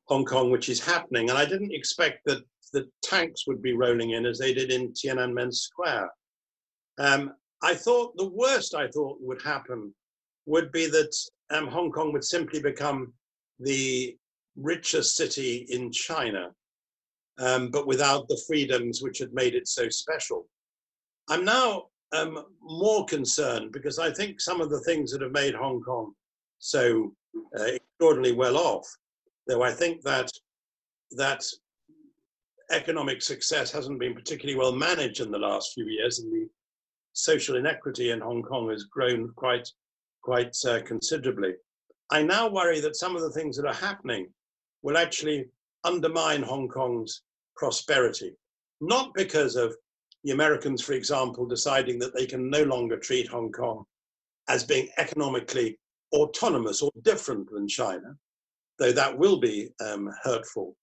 Hong 0.06 0.24
Kong, 0.24 0.50
which 0.50 0.68
is 0.68 0.84
happening. 0.84 1.30
And 1.30 1.38
I 1.38 1.44
didn't 1.44 1.72
expect 1.72 2.20
that 2.26 2.42
the 2.72 2.88
tanks 3.02 3.46
would 3.46 3.62
be 3.62 3.74
rolling 3.74 4.10
in 4.10 4.26
as 4.26 4.38
they 4.38 4.52
did 4.52 4.72
in 4.72 4.92
Tiananmen 4.92 5.54
Square. 5.54 6.10
Um, 6.98 7.34
I 7.62 7.74
thought 7.74 8.16
the 8.16 8.28
worst 8.28 8.74
I 8.74 8.88
thought 8.88 9.18
would 9.20 9.40
happen 9.42 9.94
would 10.46 10.72
be 10.72 10.86
that 10.88 11.14
um, 11.50 11.68
Hong 11.68 11.92
Kong 11.92 12.12
would 12.12 12.24
simply 12.24 12.60
become 12.60 13.12
the 13.60 14.16
richest 14.56 15.16
city 15.16 15.66
in 15.70 15.92
China, 15.92 16.50
um, 17.38 17.70
but 17.70 17.86
without 17.86 18.28
the 18.28 18.40
freedoms 18.46 19.02
which 19.02 19.18
had 19.18 19.32
made 19.32 19.54
it 19.54 19.68
so 19.68 19.88
special. 19.88 20.46
I'm 21.28 21.44
now 21.44 21.86
um, 22.12 22.44
more 22.62 23.04
concerned 23.04 23.72
because 23.72 23.98
I 23.98 24.10
think 24.12 24.40
some 24.40 24.60
of 24.60 24.70
the 24.70 24.80
things 24.80 25.12
that 25.12 25.22
have 25.22 25.32
made 25.32 25.54
Hong 25.54 25.82
Kong 25.82 26.12
so 26.58 27.12
uh, 27.58 27.64
extraordinarily 27.64 28.32
well 28.32 28.56
off, 28.56 28.86
though 29.46 29.62
I 29.62 29.72
think 29.72 30.02
that 30.02 30.30
that 31.12 31.44
economic 32.70 33.22
success 33.22 33.70
hasn't 33.70 34.00
been 34.00 34.14
particularly 34.14 34.58
well 34.58 34.72
managed 34.72 35.20
in 35.20 35.30
the 35.30 35.38
last 35.38 35.72
few 35.74 35.86
years, 35.86 36.18
and 36.18 36.32
the 36.32 36.48
social 37.12 37.56
inequity 37.56 38.10
in 38.10 38.20
Hong 38.20 38.42
Kong 38.42 38.70
has 38.70 38.84
grown 38.84 39.32
quite 39.36 39.68
quite 40.22 40.56
uh, 40.66 40.80
considerably. 40.84 41.54
I 42.10 42.22
now 42.22 42.48
worry 42.48 42.80
that 42.80 42.96
some 42.96 43.14
of 43.14 43.22
the 43.22 43.30
things 43.30 43.56
that 43.56 43.66
are 43.66 43.74
happening 43.74 44.28
will 44.82 44.96
actually 44.96 45.46
undermine 45.84 46.42
Hong 46.42 46.68
Kong's 46.68 47.22
prosperity, 47.56 48.32
not 48.80 49.12
because 49.14 49.56
of 49.56 49.74
the 50.24 50.32
Americans, 50.32 50.82
for 50.82 50.92
example, 50.92 51.46
deciding 51.46 51.98
that 52.00 52.14
they 52.14 52.26
can 52.26 52.50
no 52.50 52.64
longer 52.64 52.96
treat 52.96 53.28
Hong 53.28 53.52
Kong 53.52 53.84
as 54.48 54.64
being 54.64 54.88
economically 54.98 55.78
autonomous 56.14 56.82
or 56.82 56.90
different 57.02 57.50
than 57.50 57.68
China, 57.68 58.16
though 58.78 58.92
that 58.92 59.16
will 59.16 59.38
be 59.38 59.70
um, 59.80 60.10
hurtful 60.22 60.76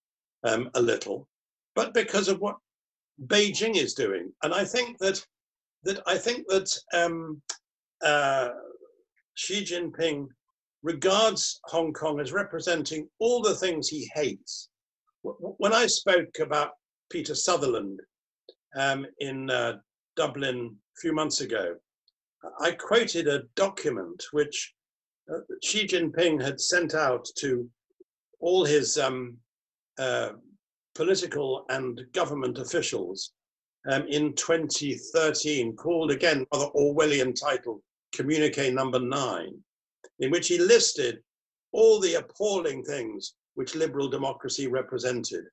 um, 0.43 0.69
a 0.75 0.81
little, 0.81 1.27
but 1.75 1.93
because 1.93 2.27
of 2.27 2.39
what 2.39 2.57
Beijing 3.27 3.75
is 3.75 3.93
doing. 3.93 4.31
And 4.43 4.53
I 4.53 4.65
think 4.65 4.97
that 4.99 5.25
that 5.83 6.01
I 6.07 6.17
think 6.17 6.47
that 6.47 6.69
um, 6.93 7.41
uh, 8.03 8.49
Xi 9.35 9.63
Jinping 9.63 10.27
regards 10.83 11.59
Hong 11.65 11.93
Kong 11.93 12.19
as 12.19 12.31
representing 12.31 13.07
all 13.19 13.41
the 13.41 13.55
things 13.55 13.87
he 13.87 14.09
hates. 14.13 14.69
When 15.23 15.73
I 15.73 15.87
spoke 15.87 16.39
about 16.39 16.71
Peter 17.09 17.33
Sutherland 17.33 18.01
um, 18.75 19.05
in 19.19 19.49
uh, 19.49 19.77
Dublin 20.15 20.75
a 20.75 20.99
few 20.99 21.13
months 21.13 21.41
ago, 21.41 21.75
I 22.59 22.71
quoted 22.71 23.27
a 23.27 23.43
document 23.55 24.21
which 24.31 24.73
uh, 25.33 25.39
Xi 25.63 25.87
Jinping 25.87 26.43
had 26.43 26.59
sent 26.59 26.93
out 26.93 27.25
to 27.37 27.69
all 28.41 28.65
his 28.65 28.97
um, 28.97 29.37
uh, 29.97 30.31
political 30.95 31.65
and 31.69 32.01
government 32.11 32.57
officials 32.57 33.31
um, 33.89 34.05
in 34.07 34.33
2013, 34.33 35.75
called 35.77 36.11
again 36.11 36.45
rather 36.53 36.69
Orwellian 36.75 37.33
title, 37.33 37.81
Communique 38.13 38.69
Number 38.69 38.99
Nine, 38.99 39.63
in 40.19 40.31
which 40.31 40.47
he 40.47 40.57
listed 40.57 41.19
all 41.71 41.99
the 41.99 42.15
appalling 42.15 42.83
things 42.83 43.35
which 43.55 43.75
liberal 43.75 44.09
democracy 44.09 44.67
represented 44.67 45.45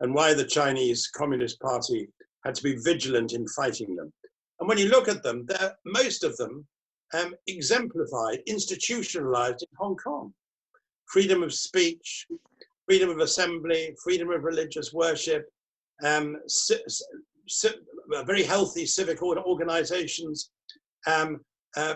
and 0.00 0.14
why 0.14 0.34
the 0.34 0.44
Chinese 0.44 1.08
Communist 1.08 1.60
Party 1.60 2.08
had 2.44 2.54
to 2.54 2.62
be 2.62 2.76
vigilant 2.76 3.32
in 3.32 3.46
fighting 3.48 3.96
them. 3.96 4.12
And 4.60 4.68
when 4.68 4.78
you 4.78 4.88
look 4.88 5.08
at 5.08 5.22
them, 5.22 5.46
most 5.84 6.24
of 6.24 6.36
them 6.36 6.66
um, 7.14 7.34
exemplified, 7.46 8.40
institutionalized 8.46 9.62
in 9.62 9.68
Hong 9.78 9.96
Kong. 9.96 10.32
Freedom 11.06 11.42
of 11.42 11.54
speech, 11.54 12.26
freedom 12.86 13.08
of 13.10 13.18
assembly, 13.18 13.94
freedom 14.02 14.30
of 14.30 14.44
religious 14.44 14.92
worship, 14.92 15.48
um, 16.04 16.36
very 18.24 18.42
healthy 18.42 18.84
civic 18.84 19.22
organizations, 19.22 20.50
um, 21.06 21.40
uh, 21.76 21.94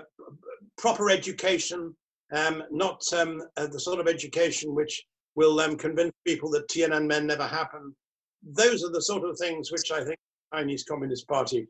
proper 0.78 1.10
education, 1.10 1.94
um, 2.32 2.62
not 2.70 3.02
um, 3.12 3.42
uh, 3.56 3.66
the 3.66 3.80
sort 3.80 4.00
of 4.00 4.08
education 4.08 4.74
which 4.74 5.04
will 5.34 5.60
um, 5.60 5.76
convince 5.76 6.12
people 6.26 6.50
that 6.50 6.68
Tiananmen 6.68 7.26
never 7.26 7.46
happened. 7.46 7.94
Those 8.42 8.84
are 8.84 8.90
the 8.90 9.02
sort 9.02 9.28
of 9.28 9.38
things 9.38 9.70
which 9.70 9.90
I 9.90 10.04
think 10.04 10.18
the 10.50 10.58
Chinese 10.58 10.84
Communist 10.84 11.28
Party 11.28 11.66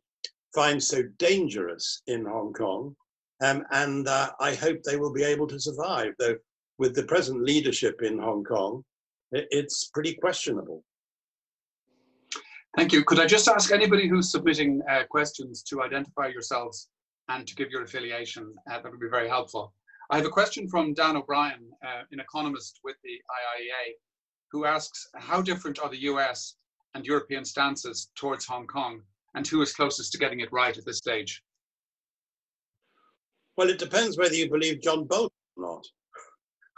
finds 0.54 0.86
so 0.86 1.02
dangerous 1.18 2.02
in 2.06 2.24
Hong 2.24 2.52
Kong. 2.52 2.94
Um, 3.42 3.64
and 3.72 4.06
uh, 4.08 4.30
I 4.40 4.54
hope 4.54 4.82
they 4.82 4.96
will 4.96 5.12
be 5.12 5.24
able 5.24 5.46
to 5.48 5.60
survive. 5.60 6.14
Though, 6.18 6.36
with 6.78 6.94
the 6.94 7.02
present 7.04 7.42
leadership 7.42 8.02
in 8.02 8.18
Hong 8.18 8.44
Kong, 8.44 8.84
it's 9.32 9.90
pretty 9.92 10.14
questionable. 10.14 10.84
Thank 12.76 12.92
you. 12.92 13.04
Could 13.04 13.20
I 13.20 13.26
just 13.26 13.48
ask 13.48 13.72
anybody 13.72 14.08
who's 14.08 14.30
submitting 14.30 14.80
uh, 14.88 15.02
questions 15.10 15.62
to 15.64 15.82
identify 15.82 16.28
yourselves 16.28 16.88
and 17.28 17.46
to 17.46 17.54
give 17.54 17.70
your 17.70 17.82
affiliation? 17.82 18.54
Uh, 18.70 18.80
that 18.80 18.90
would 18.90 19.00
be 19.00 19.08
very 19.10 19.28
helpful. 19.28 19.74
I 20.12 20.16
have 20.16 20.26
a 20.26 20.30
question 20.30 20.68
from 20.68 20.92
Dan 20.92 21.16
O'Brien, 21.16 21.70
uh, 21.82 22.02
an 22.12 22.20
economist 22.20 22.80
with 22.84 22.96
the 23.02 23.12
IIEA, 23.12 23.94
who 24.50 24.66
asks 24.66 25.08
How 25.14 25.40
different 25.40 25.78
are 25.80 25.88
the 25.88 26.02
US 26.02 26.56
and 26.94 27.06
European 27.06 27.46
stances 27.46 28.10
towards 28.14 28.44
Hong 28.44 28.66
Kong, 28.66 29.00
and 29.34 29.46
who 29.46 29.62
is 29.62 29.72
closest 29.72 30.12
to 30.12 30.18
getting 30.18 30.40
it 30.40 30.52
right 30.52 30.76
at 30.76 30.84
this 30.84 30.98
stage? 30.98 31.42
Well, 33.56 33.70
it 33.70 33.78
depends 33.78 34.18
whether 34.18 34.34
you 34.34 34.50
believe 34.50 34.82
John 34.82 35.06
Bolton 35.06 35.30
or 35.56 35.80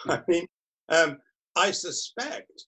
not. 0.07 0.17
I 0.21 0.31
mean, 0.31 0.47
um, 0.91 1.19
I 1.57 1.73
suspect 1.73 2.67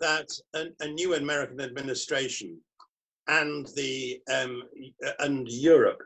that 0.00 0.28
a, 0.54 0.66
a, 0.80 0.88
new 0.88 1.14
American 1.14 1.62
administration 1.62 2.60
and 3.28 3.66
the 3.76 4.20
um, 4.30 4.62
and 5.20 5.48
Europe 5.48 6.02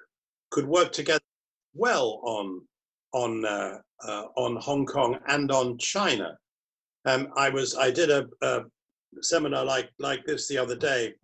could 0.53 0.67
work 0.67 0.93
together 0.93 1.25
well 1.75 2.21
on 2.23 2.63
on 3.13 3.45
uh, 3.45 3.79
uh, 4.07 4.25
on 4.37 4.57
Hong 4.57 4.87
Kong 4.87 5.19
and 5.29 5.51
on 5.51 5.79
China. 5.79 6.37
Um, 7.07 7.29
I 7.37 7.49
was 7.49 7.77
I 7.77 7.91
did 7.91 8.11
a, 8.11 8.27
a, 8.43 8.63
seminar 9.21 9.65
like 9.65 9.91
like 9.99 10.25
this 10.25 10.49
the 10.49 10.59
other 10.59 10.77
day 10.77 11.15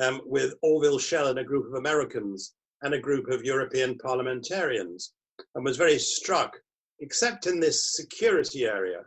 um, 0.00 0.20
with 0.24 0.54
Orville 0.62 0.98
Schell 0.98 1.28
and 1.28 1.38
a 1.38 1.44
group 1.44 1.66
of 1.66 1.74
Americans 1.74 2.54
and 2.82 2.94
a 2.94 3.00
group 3.00 3.28
of 3.28 3.44
European 3.44 3.96
parliamentarians, 3.98 5.12
and 5.54 5.64
was 5.64 5.76
very 5.76 5.98
struck, 5.98 6.56
except 7.00 7.46
in 7.46 7.58
this 7.58 7.94
security 7.96 8.66
area, 8.66 9.02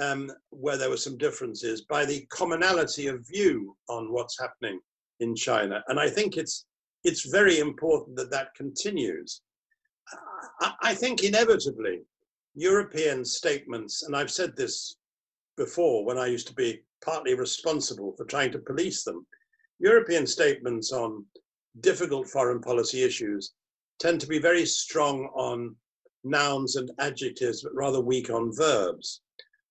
um, 0.00 0.30
where 0.50 0.76
there 0.76 0.90
were 0.90 0.96
some 0.96 1.18
differences, 1.18 1.82
by 1.82 2.04
the 2.04 2.24
commonality 2.30 3.08
of 3.08 3.26
view 3.26 3.76
on 3.88 4.12
what's 4.12 4.38
happening 4.38 4.80
in 5.18 5.34
China. 5.34 5.82
And 5.88 5.98
I 5.98 6.08
think 6.08 6.36
it's 6.36 6.66
it's 7.04 7.30
very 7.30 7.58
important 7.58 8.16
that 8.16 8.30
that 8.30 8.54
continues. 8.54 9.42
I, 10.82 10.94
think 10.94 11.22
inevitably 11.22 12.00
European 12.54 13.24
statements, 13.24 14.02
and 14.02 14.14
I've 14.14 14.30
said 14.30 14.56
this 14.56 14.96
before 15.56 16.04
when 16.04 16.18
I 16.18 16.26
used 16.26 16.46
to 16.48 16.54
be 16.54 16.82
partly 17.04 17.34
responsible 17.34 18.14
for 18.16 18.24
trying 18.24 18.52
to 18.52 18.58
police 18.58 19.04
them, 19.04 19.26
European 19.78 20.26
statements 20.26 20.92
on 20.92 21.24
difficult 21.80 22.28
foreign 22.28 22.60
policy 22.60 23.02
issues 23.02 23.52
tend 23.98 24.20
to 24.20 24.26
be 24.26 24.38
very 24.38 24.66
strong 24.66 25.30
on 25.34 25.76
nouns 26.24 26.76
and 26.76 26.90
adjectives, 26.98 27.62
but 27.62 27.74
rather 27.74 28.00
weak 28.00 28.30
on 28.30 28.54
verbs. 28.54 29.22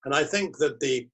And 0.05 0.15
I 0.15 0.23
think 0.23 0.57
that 0.57 0.79
the 0.79 1.07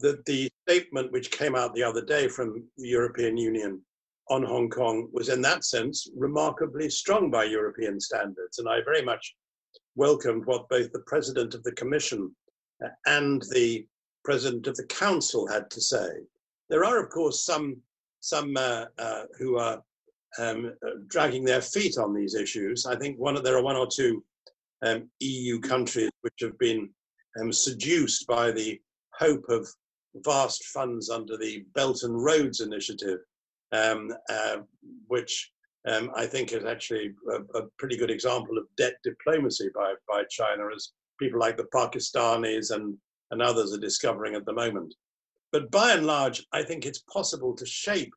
that 0.00 0.24
the 0.24 0.50
statement 0.66 1.12
which 1.12 1.30
came 1.30 1.54
out 1.54 1.74
the 1.74 1.82
other 1.82 2.02
day 2.02 2.26
from 2.26 2.64
the 2.78 2.88
European 2.88 3.36
Union 3.36 3.82
on 4.30 4.44
Hong 4.44 4.70
Kong 4.70 5.08
was, 5.12 5.28
in 5.28 5.42
that 5.42 5.64
sense, 5.64 6.08
remarkably 6.16 6.88
strong 6.88 7.30
by 7.30 7.44
European 7.44 8.00
standards. 8.00 8.58
And 8.58 8.68
I 8.68 8.78
very 8.84 9.02
much 9.02 9.34
welcomed 9.96 10.46
what 10.46 10.68
both 10.68 10.90
the 10.92 11.02
President 11.06 11.54
of 11.54 11.62
the 11.64 11.72
Commission 11.72 12.34
and 13.06 13.42
the 13.50 13.86
President 14.24 14.66
of 14.66 14.76
the 14.76 14.86
Council 14.86 15.46
had 15.46 15.70
to 15.70 15.80
say. 15.80 16.08
There 16.68 16.84
are, 16.84 17.02
of 17.02 17.10
course, 17.10 17.44
some 17.44 17.82
some 18.22 18.54
uh, 18.56 18.84
uh, 18.98 19.22
who 19.38 19.56
are 19.56 19.82
um, 20.38 20.74
dragging 21.08 21.44
their 21.44 21.62
feet 21.62 21.96
on 21.98 22.14
these 22.14 22.34
issues. 22.34 22.86
I 22.86 22.96
think 22.96 23.18
one 23.18 23.42
there 23.42 23.56
are 23.56 23.62
one 23.62 23.76
or 23.76 23.86
two 23.86 24.22
um, 24.82 25.10
EU 25.20 25.58
countries 25.60 26.10
which 26.20 26.34
have 26.40 26.58
been 26.58 26.90
um, 27.40 27.52
seduced 27.52 28.26
by 28.26 28.50
the 28.50 28.80
hope 29.14 29.44
of 29.48 29.68
vast 30.16 30.64
funds 30.64 31.10
under 31.10 31.36
the 31.36 31.64
Belt 31.74 32.02
and 32.02 32.22
Roads 32.22 32.60
Initiative, 32.60 33.18
um, 33.72 34.12
uh, 34.28 34.58
which 35.06 35.50
um, 35.88 36.10
I 36.14 36.26
think 36.26 36.52
is 36.52 36.64
actually 36.64 37.12
a, 37.32 37.58
a, 37.58 37.62
pretty 37.78 37.96
good 37.96 38.10
example 38.10 38.58
of 38.58 38.64
debt 38.76 38.94
diplomacy 39.02 39.70
by, 39.74 39.94
by 40.08 40.24
China, 40.28 40.64
as 40.74 40.92
people 41.18 41.40
like 41.40 41.56
the 41.56 41.68
Pakistanis 41.74 42.70
and, 42.74 42.96
and 43.30 43.40
others 43.40 43.72
are 43.72 43.80
discovering 43.80 44.34
at 44.34 44.44
the 44.44 44.52
moment. 44.52 44.94
But 45.52 45.70
by 45.70 45.92
and 45.92 46.06
large, 46.06 46.44
I 46.52 46.62
think 46.62 46.84
it's 46.84 47.02
possible 47.12 47.54
to 47.56 47.64
shape 47.64 48.12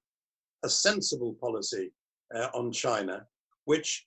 a 0.64 0.70
sensible 0.70 1.36
policy 1.40 1.92
uh, 2.36 2.48
on 2.54 2.72
China, 2.72 3.26
which 3.66 4.06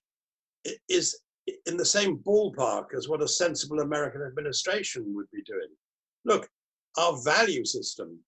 is 0.89 1.19
in 1.65 1.77
the 1.77 1.85
same 1.85 2.17
ballpark 2.19 2.87
as 2.95 3.07
what 3.07 3.21
a 3.21 3.27
sensible 3.27 3.79
American 3.79 4.21
administration 4.21 5.13
would 5.15 5.27
be 5.31 5.41
doing. 5.43 5.69
Look, 6.25 6.47
our 6.97 7.21
value 7.23 7.63
system, 7.65 8.19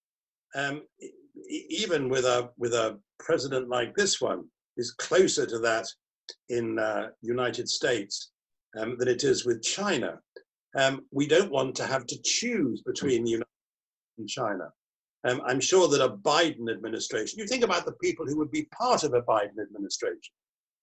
um, 0.56 0.84
even 1.48 2.10
with 2.10 2.26
a 2.26 2.50
with 2.58 2.74
a 2.74 3.00
president 3.20 3.70
like 3.70 3.96
this 3.96 4.20
one, 4.20 4.46
is 4.78 4.92
closer 4.92 5.46
to 5.46 5.60
that 5.60 5.88
in 6.50 6.80
uh, 6.80 7.10
United 7.22 7.68
States 7.68 8.32
um, 8.78 8.98
than 8.98 9.08
it 9.08 9.24
is 9.24 9.46
with 9.46 9.62
China. 9.62 10.20
Um, 10.78 11.02
we 11.12 11.28
don't 11.28 11.52
want 11.52 11.76
to 11.76 11.86
have 11.86 12.06
to 12.08 12.22
choose 12.24 12.82
between 12.84 13.24
the 13.24 13.32
United 13.32 13.46
States 13.46 14.20
and 14.20 14.30
China. 14.30 14.70
Um, 15.28 15.42
I'm 15.46 15.60
sure 15.60 15.88
that 15.90 16.04
a 16.04 16.10
Biden 16.18 16.72
administration, 16.72 17.40
you 17.40 17.48
think 17.48 17.64
about 17.64 17.86
the 17.86 17.94
people 17.94 18.26
who 18.26 18.38
would 18.38 18.52
be 18.52 18.70
part 18.78 19.04
of 19.04 19.14
a 19.14 19.22
Biden 19.22 19.60
administration. 19.62 20.34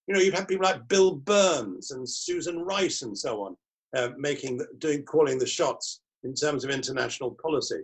You 0.06 0.14
know, 0.14 0.20
you'd 0.20 0.34
have 0.34 0.48
people 0.48 0.66
like 0.66 0.88
Bill 0.88 1.14
Burns 1.14 1.90
and 1.92 2.08
Susan 2.08 2.58
Rice 2.58 3.02
and 3.02 3.16
so 3.16 3.42
on, 3.42 3.56
uh, 3.96 4.10
making, 4.18 4.60
doing, 4.78 5.04
calling 5.04 5.38
the 5.38 5.46
shots 5.46 6.00
in 6.22 6.34
terms 6.34 6.64
of 6.64 6.70
international 6.70 7.36
policy. 7.42 7.80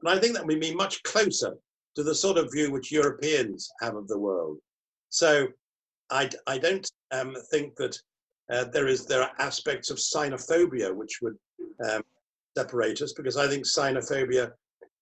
And 0.00 0.08
I 0.08 0.18
think 0.18 0.34
that 0.34 0.46
would 0.46 0.60
be 0.60 0.74
much 0.74 1.02
closer 1.02 1.56
to 1.96 2.02
the 2.02 2.14
sort 2.14 2.38
of 2.38 2.52
view 2.52 2.70
which 2.70 2.92
Europeans 2.92 3.70
have 3.80 3.96
of 3.96 4.06
the 4.06 4.18
world. 4.18 4.58
So 5.08 5.48
I, 6.10 6.30
I 6.46 6.58
don't 6.58 6.88
um, 7.10 7.34
think 7.50 7.74
that 7.76 7.98
uh, 8.52 8.64
there 8.64 8.86
is 8.86 9.06
there 9.06 9.22
are 9.22 9.32
aspects 9.38 9.90
of 9.90 9.96
xenophobia 9.96 10.94
which 10.94 11.18
would 11.20 11.36
um, 11.90 12.02
separate 12.56 13.02
us 13.02 13.12
because 13.12 13.36
I 13.36 13.48
think 13.48 13.64
xenophobia 13.64 14.52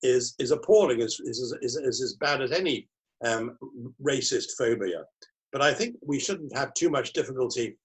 is 0.03 0.35
is 0.39 0.51
appalling, 0.51 1.01
is 1.01 1.21
is, 1.25 1.55
is, 1.61 1.77
is 1.77 2.01
as 2.01 2.15
bad 2.15 2.41
as 2.41 2.53
any 2.53 2.89
um, 3.25 3.59
racist 4.03 4.53
phobia. 4.57 5.05
But 5.53 5.63
I 5.63 5.75
think 5.75 5.97
we 6.03 6.19
shouldn't 6.19 6.57
have 6.57 6.75
too 6.75 6.91
much 6.91 7.13
difficulty 7.13 7.77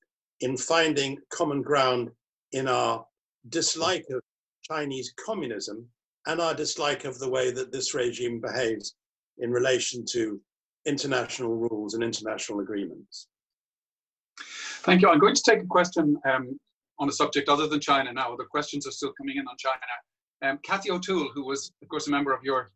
in 0.42 0.56
finding 0.56 1.18
common 1.30 1.62
ground 1.62 2.10
in 2.54 2.68
our 2.68 3.06
dislike 3.50 4.06
of 4.12 4.22
Chinese 4.64 5.14
communism 5.24 5.86
and 6.28 6.40
our 6.40 6.54
dislike 6.54 7.06
of 7.06 7.20
the 7.20 7.30
way 7.30 7.52
that 7.52 7.72
this 7.72 7.94
regime 7.94 8.40
behaves 8.40 8.96
in 9.40 9.52
relation 9.52 10.06
to 10.12 10.40
international 10.86 11.56
rules 11.56 11.94
and 11.94 12.04
international 12.04 12.60
agreements. 12.60 13.28
Thank 14.84 15.02
you. 15.02 15.10
I'm 15.10 15.20
going 15.20 15.36
to 15.36 15.44
take 15.48 15.62
a 15.62 15.68
question 15.68 16.18
um, 16.30 16.58
on 17.00 17.10
a 17.10 17.12
subject 17.12 17.50
other 17.50 17.68
than 17.68 17.80
China 17.80 18.14
now. 18.14 18.36
The 18.36 18.46
questions 18.46 18.88
are 18.88 18.92
still 18.92 19.14
coming 19.18 19.38
in 19.38 19.48
on 19.48 19.56
China. 19.58 19.76
Um, 20.42 20.60
Kathy 20.64 20.90
O'Toole, 20.92 21.32
who 21.34 21.46
was, 21.46 21.72
of 21.82 21.90
course, 21.90 22.08
a 22.08 22.12
member 22.12 22.34
of 22.34 22.44
your 22.44 22.72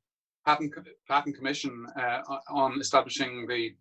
Patten, 0.45 0.69
Patten 1.09 1.33
commission 1.33 1.85
uh, 1.97 2.19
on 2.49 2.79
establishing 2.79 3.47
the 3.47 3.73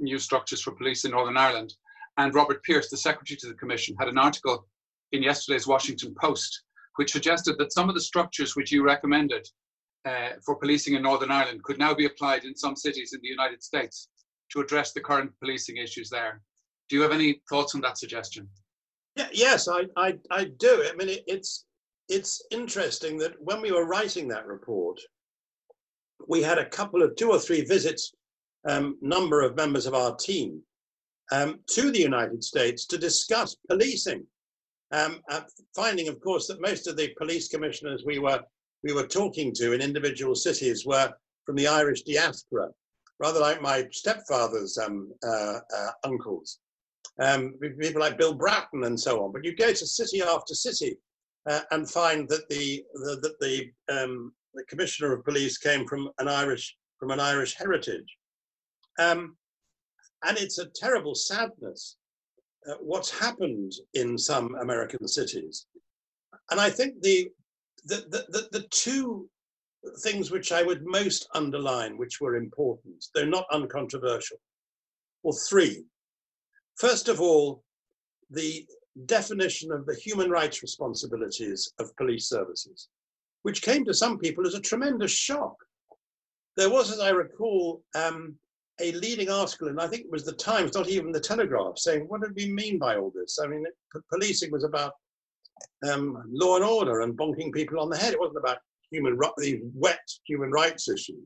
new 0.00 0.18
structures 0.18 0.60
for 0.60 0.72
police 0.72 1.04
in 1.04 1.12
Northern 1.12 1.36
Ireland. 1.36 1.74
And 2.16 2.34
Robert 2.34 2.62
Peirce, 2.64 2.90
the 2.90 2.96
secretary 2.96 3.38
to 3.38 3.46
the 3.46 3.54
commission, 3.54 3.94
had 3.98 4.08
an 4.08 4.18
article 4.18 4.66
in 5.12 5.22
yesterday's 5.22 5.66
Washington 5.66 6.14
Post 6.20 6.64
which 6.96 7.12
suggested 7.12 7.56
that 7.58 7.72
some 7.72 7.88
of 7.88 7.94
the 7.94 8.00
structures 8.00 8.56
which 8.56 8.70
you 8.70 8.84
recommended 8.84 9.48
uh, 10.04 10.30
for 10.44 10.56
policing 10.56 10.94
in 10.94 11.02
Northern 11.02 11.30
Ireland 11.30 11.62
could 11.62 11.78
now 11.78 11.94
be 11.94 12.06
applied 12.06 12.44
in 12.44 12.56
some 12.56 12.76
cities 12.76 13.12
in 13.12 13.20
the 13.22 13.28
United 13.28 13.62
States 13.62 14.08
to 14.52 14.60
address 14.60 14.92
the 14.92 15.00
current 15.00 15.32
policing 15.40 15.76
issues 15.76 16.10
there. 16.10 16.40
Do 16.88 16.96
you 16.96 17.02
have 17.02 17.12
any 17.12 17.40
thoughts 17.48 17.74
on 17.74 17.80
that 17.82 17.98
suggestion? 17.98 18.48
Yeah, 19.16 19.28
yes, 19.32 19.68
I, 19.68 19.84
I, 19.96 20.18
I 20.30 20.44
do. 20.58 20.84
I 20.88 20.96
mean, 20.96 21.08
it, 21.08 21.24
it's 21.26 21.66
it's 22.08 22.42
interesting 22.50 23.18
that 23.18 23.34
when 23.38 23.60
we 23.62 23.70
were 23.70 23.86
writing 23.86 24.26
that 24.28 24.46
report, 24.46 25.00
we 26.26 26.42
had 26.42 26.58
a 26.58 26.68
couple 26.68 27.02
of 27.02 27.14
two 27.14 27.30
or 27.30 27.38
three 27.38 27.62
visits 27.64 28.12
um, 28.68 28.98
number 29.00 29.42
of 29.42 29.56
members 29.56 29.86
of 29.86 29.94
our 29.94 30.16
team 30.16 30.60
um, 31.32 31.60
to 31.68 31.90
the 31.90 32.00
United 32.00 32.42
States 32.42 32.86
to 32.86 32.98
discuss 32.98 33.56
policing. 33.68 34.26
Um, 34.92 35.20
uh, 35.30 35.42
finding, 35.74 36.08
of 36.08 36.20
course, 36.20 36.48
that 36.48 36.60
most 36.60 36.88
of 36.88 36.96
the 36.96 37.14
police 37.16 37.48
commissioners 37.48 38.02
we 38.04 38.18
were 38.18 38.40
we 38.82 38.92
were 38.92 39.06
talking 39.06 39.52
to 39.54 39.72
in 39.72 39.80
individual 39.80 40.34
cities 40.34 40.86
were 40.86 41.12
from 41.44 41.56
the 41.56 41.66
Irish 41.66 42.02
diaspora, 42.02 42.68
rather 43.18 43.40
like 43.40 43.60
my 43.60 43.86
stepfather's 43.90 44.78
um, 44.78 45.12
uh, 45.26 45.58
uh, 45.76 45.90
uncles, 46.04 46.58
um, 47.20 47.54
people 47.78 48.00
like 48.00 48.18
Bill 48.18 48.34
Bratton 48.34 48.84
and 48.84 48.98
so 48.98 49.24
on. 49.24 49.32
But 49.32 49.44
you 49.44 49.54
go 49.54 49.72
to 49.72 49.86
city 49.86 50.22
after 50.22 50.54
city 50.54 50.96
uh, 51.48 51.60
and 51.70 51.88
find 51.88 52.28
that 52.28 52.48
the, 52.48 52.84
the 52.94 53.16
that 53.22 53.40
the, 53.40 53.70
um, 53.92 54.32
the 54.54 54.64
commissioner 54.64 55.12
of 55.12 55.24
police 55.24 55.58
came 55.58 55.86
from 55.86 56.10
an 56.18 56.28
Irish 56.28 56.76
from 56.98 57.10
an 57.10 57.20
Irish 57.20 57.54
heritage. 57.54 58.16
Um, 58.98 59.36
and 60.26 60.36
it's 60.36 60.58
a 60.58 60.68
terrible 60.74 61.14
sadness 61.14 61.96
uh, 62.68 62.74
what's 62.80 63.18
happened 63.18 63.72
in 63.94 64.18
some 64.18 64.54
American 64.56 65.08
cities. 65.08 65.66
And 66.50 66.60
I 66.60 66.68
think 66.68 67.00
the, 67.00 67.30
the, 67.84 68.26
the, 68.28 68.48
the, 68.52 68.66
two 68.70 69.28
things 70.02 70.30
which 70.30 70.52
I 70.52 70.62
would 70.62 70.84
most 70.84 71.28
underline, 71.34 71.96
which 71.96 72.20
were 72.20 72.36
important, 72.36 73.04
though 73.14 73.24
not 73.24 73.46
uncontroversial, 73.52 74.38
or 75.22 75.32
three. 75.32 75.84
First 76.76 77.08
of 77.08 77.20
all, 77.20 77.62
the 78.30 78.66
definition 79.06 79.72
of 79.72 79.86
the 79.86 79.94
human 79.94 80.30
rights 80.30 80.62
responsibilities 80.62 81.72
of 81.78 81.94
police 81.96 82.28
services, 82.28 82.88
which 83.42 83.62
came 83.62 83.84
to 83.84 83.94
some 83.94 84.18
people 84.18 84.46
as 84.46 84.54
a 84.54 84.60
tremendous 84.60 85.12
shock. 85.12 85.54
There 86.56 86.70
was, 86.70 86.90
as 86.90 87.00
I 87.00 87.10
recall, 87.10 87.82
um, 87.94 88.36
a 88.80 88.92
leading 88.92 89.30
article, 89.30 89.68
and 89.68 89.80
I 89.80 89.86
think 89.86 90.02
it 90.04 90.10
was 90.10 90.24
the 90.24 90.32
Times, 90.32 90.74
not 90.74 90.88
even 90.88 91.12
the 91.12 91.20
Telegraph, 91.20 91.78
saying, 91.78 92.06
what 92.08 92.22
did 92.22 92.34
we 92.34 92.52
mean 92.52 92.78
by 92.78 92.96
all 92.96 93.12
this? 93.14 93.38
I 93.42 93.46
mean, 93.46 93.64
policing 94.12 94.50
was 94.50 94.64
about 94.64 94.92
um, 95.90 96.22
law 96.28 96.56
and 96.56 96.64
order 96.64 97.00
and 97.00 97.16
bonking 97.16 97.52
people 97.52 97.80
on 97.80 97.90
the 97.90 97.96
head. 97.96 98.12
It 98.12 98.20
wasn't 98.20 98.38
about 98.38 98.58
human 98.90 99.18
these 99.38 99.60
wet 99.74 100.00
human 100.26 100.50
rights 100.50 100.88
issues. 100.88 101.24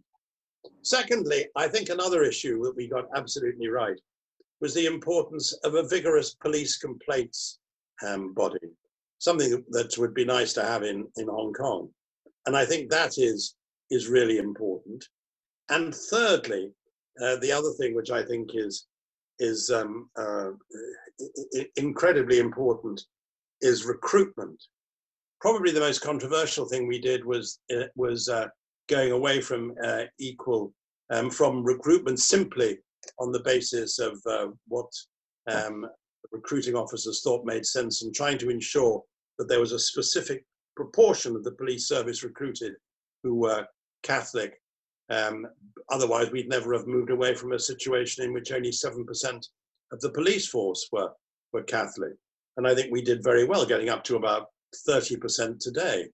Secondly, 0.83 1.47
I 1.57 1.69
think 1.69 1.89
another 1.89 2.23
issue 2.23 2.63
that 2.63 2.77
we 2.77 2.89
got 2.89 3.07
absolutely 3.15 3.69
right 3.69 3.99
was 4.61 4.75
the 4.75 4.87
importance 4.87 5.53
of 5.65 5.75
a 5.75 5.87
vigorous 5.89 6.35
police 6.35 6.79
complaints 6.79 7.59
um, 8.07 8.33
body, 8.33 8.59
something 9.19 9.65
that 9.71 9.99
would 9.99 10.15
be 10.15 10.25
nice 10.25 10.53
to 10.55 10.63
have 10.63 10.83
in, 10.83 11.07
in 11.17 11.29
Hong 11.29 11.53
Kong. 11.53 11.89
And 12.47 12.57
I 12.57 12.65
think 12.65 12.91
that 12.91 13.19
is, 13.19 13.57
is 13.91 14.09
really 14.09 14.39
important. 14.39 15.05
And 15.71 15.95
thirdly, 15.95 16.71
uh, 17.23 17.37
the 17.37 17.53
other 17.53 17.73
thing 17.79 17.95
which 17.95 18.11
I 18.11 18.23
think 18.23 18.51
is, 18.55 18.87
is 19.39 19.71
um, 19.71 20.09
uh, 20.17 20.51
incredibly 21.77 22.39
important 22.39 23.03
is 23.65 23.85
recruitment. 23.85 24.63
Probably 25.41 25.73
the 25.73 25.81
most 25.81 26.01
controversial 26.01 26.67
thing 26.67 26.87
we 26.87 27.01
did 27.01 27.25
was, 27.25 27.59
uh, 27.75 27.85
was 27.97 28.29
uh, 28.29 28.47
going 28.89 29.13
away 29.13 29.41
from 29.41 29.75
uh, 29.83 30.05
equal, 30.19 30.73
um, 31.11 31.31
from 31.31 31.65
recruitment 31.65 32.21
simply 32.21 32.79
on 33.19 33.33
the 33.33 33.41
basis 33.41 33.99
of 33.99 34.21
uh, 34.27 34.47
what 34.69 34.91
um, 35.51 35.87
recruiting 36.33 36.75
officers 36.75 37.23
thought 37.23 37.45
made 37.45 37.67
sense 37.67 38.03
and 38.03 38.15
trying 38.15 38.39
to 38.39 38.51
ensure 38.51 39.03
that 39.39 39.49
there 39.49 39.61
was 39.61 39.73
a 39.73 39.79
specific 39.79 40.45
proportion 40.77 41.37
of 41.37 41.45
the 41.45 41.53
police 41.53 41.89
service 41.89 42.23
recruited 42.23 42.75
who 43.23 43.35
were 43.35 43.67
Catholic. 44.03 44.61
Um, 45.11 45.47
otherwise, 45.91 46.31
we'd 46.31 46.49
never 46.49 46.73
have 46.75 46.87
moved 46.87 47.11
away 47.11 47.35
from 47.35 47.53
a 47.53 47.59
situation 47.59 48.25
in 48.25 48.33
which 48.33 48.53
only 48.53 48.71
7% 48.71 49.47
of 49.93 50.01
the 50.01 50.11
police 50.11 50.49
force 50.49 50.89
were, 50.93 51.11
were 51.53 51.63
Catholic. 51.63 52.15
And 52.57 52.67
I 52.67 52.75
think 52.75 52.93
we 52.93 53.03
did 53.03 53.25
very 53.25 53.45
well, 53.45 53.67
getting 53.67 53.89
up 53.89 54.05
to 54.05 54.17
about 54.17 54.47
30% 54.89 55.59
today. 55.59 56.09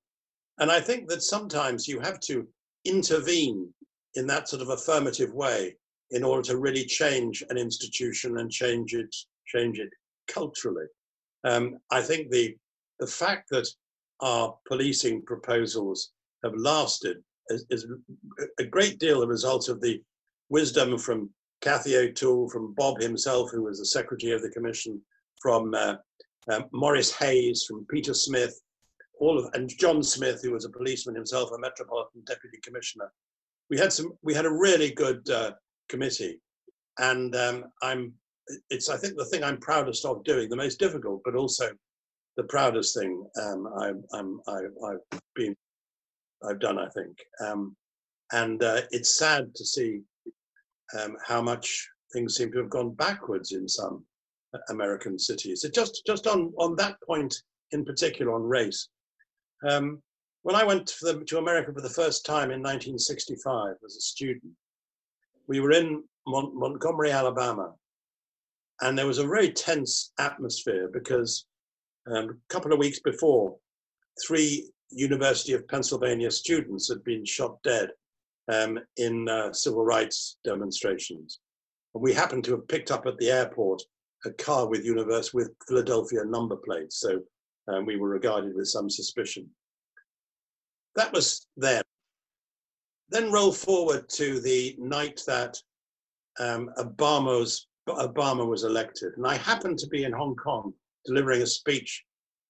And 0.59 0.71
I 0.71 0.81
think 0.81 1.09
that 1.09 1.23
sometimes 1.23 1.89
you 1.89 2.01
have 2.01 2.21
to 2.21 2.47
intervene 2.85 3.73
in 4.15 4.27
that 4.27 4.49
sort 4.49 4.63
of 4.63 4.71
affirmative 4.71 5.33
way 5.33 5.77
in 6.11 6.25
order 6.25 6.43
to 6.43 6.59
really 6.59 6.85
change 6.85 7.43
an 7.51 7.57
institution 7.57 8.39
and 8.39 8.51
change 8.51 8.95
it, 8.95 9.15
change 9.47 9.79
it 9.79 9.91
culturally. 10.29 10.87
Um, 11.45 11.79
I 11.91 12.03
think 12.03 12.31
the 12.31 12.57
the 12.99 13.07
fact 13.07 13.49
that 13.51 13.67
our 14.21 14.55
policing 14.69 15.23
proposals 15.23 16.11
have 16.45 16.53
lasted 16.55 17.17
is, 17.49 17.65
is, 17.71 17.87
a 18.59 18.65
great 18.65 18.99
deal 18.99 19.21
the 19.21 19.27
result 19.27 19.71
of 19.71 19.81
the 19.81 20.03
wisdom 20.51 20.99
from 20.99 21.31
Kathy 21.63 21.97
O'Toole, 21.97 22.51
from 22.51 22.75
Bob 22.75 23.01
himself, 23.01 23.51
who 23.51 23.63
was 23.63 23.79
the 23.79 23.87
secretary 23.87 24.33
of 24.33 24.43
the 24.43 24.51
commission, 24.51 25.01
from 25.41 25.75
uh, 25.75 25.95
uh, 26.49 26.63
Maurice 26.73 27.13
Hayes, 27.17 27.65
from 27.65 27.87
Peter 27.87 28.15
Smith, 28.15 28.61
all 29.21 29.39
of, 29.39 29.51
and 29.55 29.69
John 29.69 30.03
Smith, 30.03 30.41
who 30.43 30.53
was 30.53 30.65
a 30.65 30.71
policeman 30.71 31.15
himself, 31.15 31.51
a 31.53 31.59
metropolitan 31.59 32.23
deputy 32.27 32.59
commissioner. 32.63 33.13
We 33.69 33.79
had 33.79 33.93
some. 33.93 34.13
We 34.23 34.35
had 34.35 34.47
a 34.47 34.53
really 34.53 34.91
good 34.91 35.29
uh, 35.31 35.53
committee, 35.89 36.41
and 36.99 37.35
um, 37.37 37.65
I'm. 37.83 38.15
It's 38.71 38.89
I 38.89 38.97
think 38.97 39.17
the 39.17 39.27
thing 39.27 39.45
I'm 39.45 39.59
proudest 39.59 40.05
of 40.05 40.25
doing, 40.25 40.49
the 40.49 40.57
most 40.57 40.81
difficult, 40.81 41.23
but 41.25 41.37
also 41.37 41.71
the 42.37 42.45
proudest 42.45 42.99
thing 42.99 43.25
um, 43.41 43.69
I, 43.79 43.93
I'm, 44.17 44.41
I, 44.49 44.63
have 45.13 45.21
been 45.37 45.55
I've 46.49 46.59
done. 46.59 46.79
I 46.79 46.89
think, 46.89 47.17
um, 47.45 47.77
and 48.33 48.63
uh, 48.63 48.81
it's 48.91 49.19
sad 49.19 49.55
to 49.55 49.65
see 49.65 50.01
um, 50.99 51.17
how 51.25 51.41
much 51.41 51.89
things 52.13 52.37
seem 52.37 52.51
to 52.53 52.59
have 52.59 52.71
gone 52.71 52.95
backwards 52.95 53.53
in 53.53 53.69
some 53.69 54.05
American 54.69 55.19
cities. 55.19 55.65
It 55.65 55.75
just 55.75 56.03
just 56.07 56.27
on 56.27 56.53
on 56.59 56.77
that 56.77 56.97
point 57.03 57.43
in 57.73 57.85
particular 57.85 58.33
on 58.33 58.43
race. 58.43 58.89
Um, 59.69 60.03
when 60.43 60.57
I 60.57 60.65
went 60.65 60.95
the, 61.03 61.23
to 61.25 61.39
America 61.39 61.73
for 61.73 61.83
the 61.83 61.89
first 61.89 62.25
time 62.25 62.51
in 62.51 62.63
1965 62.63 63.75
as 63.85 63.97
a 63.97 64.01
student, 64.01 64.53
we 65.47 65.61
were 65.61 65.73
in 65.73 66.03
Mont- 66.27 66.55
Montgomery, 66.55 67.11
Alabama, 67.11 67.75
and 68.81 68.97
there 68.97 69.07
was 69.07 69.19
a 69.19 69.27
very 69.27 69.51
tense 69.51 70.13
atmosphere 70.19 70.89
because 70.93 71.45
um, 72.11 72.31
a 72.31 72.53
couple 72.53 72.73
of 72.73 72.79
weeks 72.79 73.01
before, 73.01 73.57
three 74.27 74.71
University 74.91 75.53
of 75.53 75.69
Pennsylvania 75.69 76.31
students 76.31 76.89
had 76.89 77.05
been 77.05 77.25
shot 77.25 77.63
dead 77.63 77.91
um, 78.51 78.79
in 78.97 79.29
uh, 79.29 79.53
civil 79.53 79.85
rights 79.85 80.39
demonstrations. 80.43 81.41
And 81.95 82.03
we 82.03 82.13
happened 82.13 82.45
to 82.45 82.53
have 82.53 82.69
picked 82.69 82.91
up 82.91 83.07
at 83.07 83.19
the 83.19 83.31
airport 83.31 83.83
a 84.25 84.31
car 84.31 84.69
with 84.69 84.85
universe 84.85 85.33
with 85.33 85.51
Philadelphia 85.67 86.25
number 86.25 86.57
plates, 86.57 86.97
so 86.99 87.21
um, 87.69 87.87
we 87.87 87.97
were 87.97 88.09
regarded 88.09 88.55
with 88.55 88.69
some 88.69 88.91
suspicion. 88.91 89.49
That 90.97 91.13
was 91.13 91.47
then. 91.57 91.83
Then 93.09 93.33
roll 93.33 93.53
forward 93.53 94.09
to 94.11 94.41
the 94.41 94.77
night 94.79 95.23
that 95.27 95.57
um, 96.39 96.71
Obama's, 96.79 97.67
Obama 97.89 98.47
was 98.47 98.65
elected. 98.65 99.13
And 99.17 99.27
I 99.27 99.37
happened 99.37 99.79
to 99.79 99.89
be 99.89 100.05
in 100.05 100.13
Hong 100.13 100.37
Kong 100.37 100.73
delivering 101.05 101.43
a 101.43 101.47
speech 101.47 102.05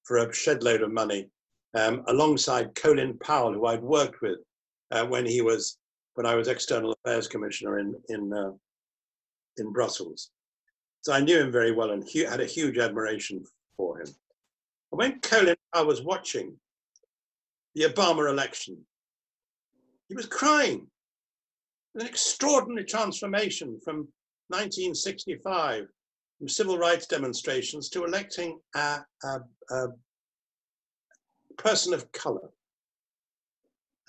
for 0.04 0.18
a 0.18 0.32
shed 0.32 0.62
load 0.62 0.82
of 0.82 0.92
money 0.92 1.30
um, 1.74 2.02
alongside 2.08 2.74
Colin 2.74 3.16
Powell, 3.18 3.54
who 3.54 3.66
I'd 3.66 3.82
worked 3.82 4.20
with 4.22 4.38
uh, 4.90 5.06
when 5.06 5.24
he 5.24 5.40
was 5.40 5.78
when 6.14 6.26
I 6.26 6.34
was 6.34 6.48
External 6.48 6.92
Affairs 7.04 7.28
Commissioner 7.28 7.78
in 7.78 7.94
in 8.08 8.32
uh, 8.32 8.52
in 9.58 9.72
Brussels. 9.72 10.30
So 11.02 11.12
I 11.12 11.20
knew 11.20 11.40
him 11.40 11.50
very 11.50 11.72
well 11.72 11.92
and 11.92 12.06
had 12.28 12.40
a 12.40 12.46
huge 12.46 12.78
admiration 12.78 13.44
for 13.76 14.00
him. 14.00 14.06
And 14.92 14.98
when 14.98 15.20
Colin 15.20 15.56
I 15.72 15.82
was 15.82 16.02
watching 16.02 16.56
the 17.74 17.84
Obama 17.84 18.28
election, 18.28 18.76
he 20.08 20.14
was 20.14 20.26
crying. 20.26 20.86
An 21.94 22.06
extraordinary 22.06 22.84
transformation 22.84 23.80
from 23.84 24.08
1965, 24.48 25.86
from 26.38 26.48
civil 26.48 26.78
rights 26.78 27.06
demonstrations 27.06 27.88
to 27.90 28.04
electing 28.04 28.60
a, 28.74 28.98
a, 29.24 29.40
a 29.70 29.86
person 31.56 31.94
of 31.94 32.10
color, 32.12 32.50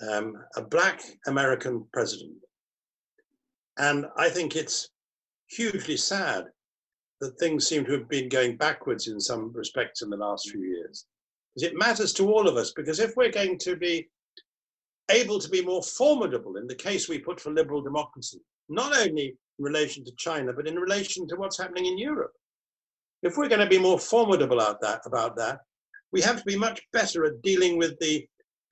um, 0.08 0.34
a 0.56 0.62
black 0.62 1.02
American 1.26 1.84
president. 1.92 2.34
And 3.78 4.06
I 4.16 4.28
think 4.28 4.54
it's 4.54 4.90
hugely 5.48 5.96
sad 5.96 6.46
that 7.22 7.38
things 7.38 7.68
seem 7.68 7.84
to 7.84 7.92
have 7.92 8.08
been 8.08 8.28
going 8.28 8.56
backwards 8.56 9.06
in 9.06 9.20
some 9.20 9.52
respects 9.54 10.02
in 10.02 10.10
the 10.10 10.16
last 10.16 10.50
few 10.50 10.60
years. 10.60 11.06
Because 11.54 11.70
it 11.70 11.78
matters 11.78 12.12
to 12.14 12.28
all 12.28 12.48
of 12.48 12.56
us, 12.56 12.72
because 12.72 12.98
if 12.98 13.16
we're 13.16 13.30
going 13.30 13.58
to 13.58 13.76
be 13.76 14.08
able 15.08 15.38
to 15.38 15.48
be 15.48 15.64
more 15.64 15.84
formidable 15.84 16.56
in 16.56 16.66
the 16.66 16.74
case 16.74 17.08
we 17.08 17.20
put 17.20 17.40
for 17.40 17.52
liberal 17.52 17.80
democracy, 17.80 18.40
not 18.68 18.96
only 18.96 19.36
in 19.58 19.64
relation 19.64 20.04
to 20.04 20.12
China, 20.16 20.52
but 20.52 20.66
in 20.66 20.74
relation 20.74 21.28
to 21.28 21.36
what's 21.36 21.58
happening 21.58 21.86
in 21.86 21.96
Europe. 21.96 22.32
If 23.22 23.36
we're 23.36 23.48
going 23.48 23.60
to 23.60 23.68
be 23.68 23.78
more 23.78 24.00
formidable 24.00 24.58
about 24.58 24.80
that, 24.80 25.02
about 25.06 25.36
that, 25.36 25.60
we 26.10 26.20
have 26.22 26.38
to 26.38 26.44
be 26.44 26.56
much 26.56 26.82
better 26.92 27.24
at 27.24 27.40
dealing 27.42 27.78
with 27.78 27.96
the 28.00 28.26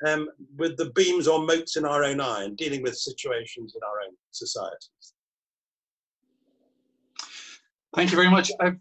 um, 0.06 0.28
with 0.56 0.76
the 0.76 0.90
beams 0.90 1.28
or 1.28 1.44
motes 1.44 1.76
in 1.76 1.84
our 1.84 2.02
own 2.02 2.20
eye 2.20 2.44
and 2.44 2.56
dealing 2.56 2.82
with 2.82 2.96
situations 2.96 3.74
in 3.76 3.82
our 3.86 4.00
own 4.04 4.16
societies. 4.30 5.12
Thank 7.94 8.10
you 8.10 8.16
very 8.16 8.30
much. 8.30 8.50
I've 8.60 8.76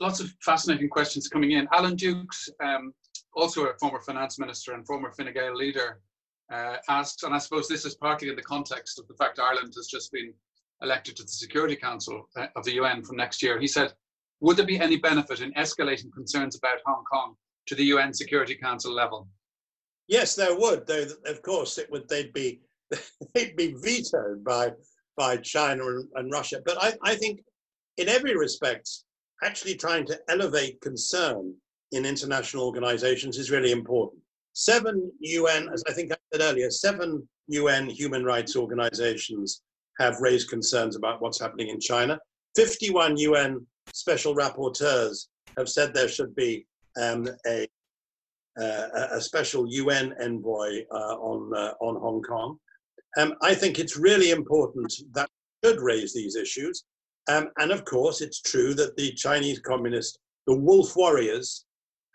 lots 0.00 0.20
of 0.20 0.30
fascinating 0.42 0.88
questions 0.88 1.28
coming 1.28 1.52
in. 1.52 1.68
Alan 1.72 1.96
Dukes, 1.96 2.48
um, 2.62 2.92
also 3.34 3.66
a 3.66 3.74
former 3.78 4.00
finance 4.00 4.38
minister 4.38 4.74
and 4.74 4.86
former 4.86 5.12
Fine 5.12 5.32
Gael 5.32 5.54
leader, 5.54 6.00
uh, 6.52 6.76
asks, 6.88 7.22
and 7.22 7.34
I 7.34 7.38
suppose 7.38 7.68
this 7.68 7.84
is 7.84 7.94
partly 7.94 8.28
in 8.28 8.36
the 8.36 8.42
context 8.42 8.98
of 8.98 9.08
the 9.08 9.14
fact 9.14 9.38
Ireland 9.38 9.72
has 9.76 9.86
just 9.86 10.12
been 10.12 10.34
elected 10.82 11.16
to 11.16 11.22
the 11.22 11.28
Security 11.28 11.76
Council 11.76 12.28
uh, 12.36 12.46
of 12.56 12.64
the 12.64 12.74
UN 12.74 13.02
from 13.02 13.16
next 13.16 13.42
year. 13.42 13.58
He 13.58 13.66
said, 13.66 13.92
would 14.40 14.56
there 14.56 14.66
be 14.66 14.80
any 14.80 14.96
benefit 14.96 15.40
in 15.40 15.52
escalating 15.54 16.12
concerns 16.12 16.56
about 16.56 16.80
Hong 16.84 17.04
Kong 17.04 17.34
to 17.66 17.74
the 17.74 17.84
UN 17.84 18.12
Security 18.12 18.54
Council 18.54 18.92
level? 18.92 19.28
Yes, 20.06 20.34
there 20.34 20.54
would. 20.58 20.86
Though, 20.86 21.06
of 21.26 21.40
course, 21.40 21.78
it 21.78 21.90
would. 21.90 22.08
They'd 22.08 22.32
be 22.32 22.60
they'd 23.34 23.56
be 23.56 23.74
vetoed 23.78 24.44
by 24.44 24.72
by 25.16 25.38
China 25.38 25.86
and, 25.86 26.08
and 26.16 26.30
Russia. 26.30 26.60
But 26.62 26.76
I, 26.82 26.92
I 27.02 27.14
think, 27.14 27.40
in 27.98 28.08
every 28.08 28.36
respect, 28.36 28.88
actually 29.42 29.74
trying 29.74 30.06
to 30.06 30.18
elevate 30.28 30.80
concern 30.80 31.54
in 31.92 32.04
international 32.04 32.64
organizations 32.64 33.38
is 33.38 33.50
really 33.50 33.72
important 33.72 34.20
seven 34.54 35.12
UN, 35.20 35.68
as 35.72 35.82
I 35.86 35.92
think 35.92 36.12
I 36.12 36.16
said 36.32 36.40
earlier, 36.42 36.70
seven 36.70 37.28
UN 37.48 37.88
human 37.90 38.24
rights 38.24 38.56
organizations 38.56 39.62
have 40.00 40.20
raised 40.20 40.48
concerns 40.48 40.96
about 40.96 41.20
what's 41.20 41.40
happening 41.40 41.68
in 41.68 41.78
China. 41.78 42.18
51 42.56 43.16
UN 43.18 43.66
special 43.92 44.34
rapporteurs 44.34 45.26
have 45.58 45.68
said 45.68 45.92
there 45.92 46.08
should 46.08 46.34
be 46.34 46.66
um, 47.00 47.28
a, 47.46 47.66
uh, 48.58 49.08
a 49.12 49.20
special 49.20 49.68
UN 49.68 50.14
envoy 50.20 50.84
uh, 50.90 51.16
on, 51.16 51.54
uh, 51.56 51.74
on 51.80 52.00
Hong 52.00 52.22
Kong. 52.22 52.56
Um, 53.18 53.34
I 53.42 53.54
think 53.54 53.78
it's 53.78 53.96
really 53.96 54.30
important 54.30 54.92
that 55.12 55.28
we 55.62 55.68
should 55.68 55.80
raise 55.80 56.14
these 56.14 56.36
issues. 56.36 56.84
Um, 57.28 57.48
and 57.58 57.70
of 57.70 57.84
course, 57.84 58.20
it's 58.20 58.40
true 58.40 58.74
that 58.74 58.96
the 58.96 59.12
Chinese 59.12 59.60
communists, 59.60 60.18
the 60.46 60.56
wolf 60.56 60.94
warriors, 60.96 61.64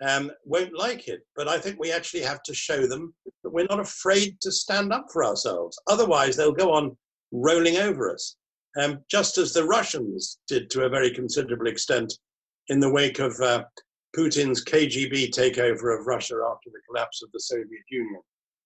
um, 0.07 0.31
won't 0.45 0.77
like 0.77 1.07
it. 1.07 1.21
But 1.35 1.47
I 1.47 1.57
think 1.57 1.79
we 1.79 1.91
actually 1.91 2.21
have 2.21 2.43
to 2.43 2.53
show 2.53 2.87
them 2.87 3.13
that 3.43 3.51
we're 3.51 3.67
not 3.69 3.79
afraid 3.79 4.39
to 4.41 4.51
stand 4.51 4.93
up 4.93 5.07
for 5.11 5.25
ourselves. 5.25 5.79
Otherwise, 5.87 6.35
they'll 6.35 6.51
go 6.51 6.71
on 6.71 6.95
rolling 7.31 7.77
over 7.77 8.13
us, 8.13 8.35
um, 8.79 8.99
just 9.09 9.37
as 9.37 9.53
the 9.53 9.63
Russians 9.63 10.39
did 10.47 10.69
to 10.71 10.85
a 10.85 10.89
very 10.89 11.11
considerable 11.11 11.67
extent 11.67 12.13
in 12.69 12.79
the 12.79 12.91
wake 12.91 13.19
of 13.19 13.39
uh, 13.41 13.63
Putin's 14.15 14.63
KGB 14.63 15.31
takeover 15.31 15.99
of 15.99 16.07
Russia 16.07 16.35
after 16.51 16.69
the 16.69 16.81
collapse 16.87 17.21
of 17.23 17.31
the 17.31 17.39
Soviet 17.39 17.83
Union. 17.89 18.21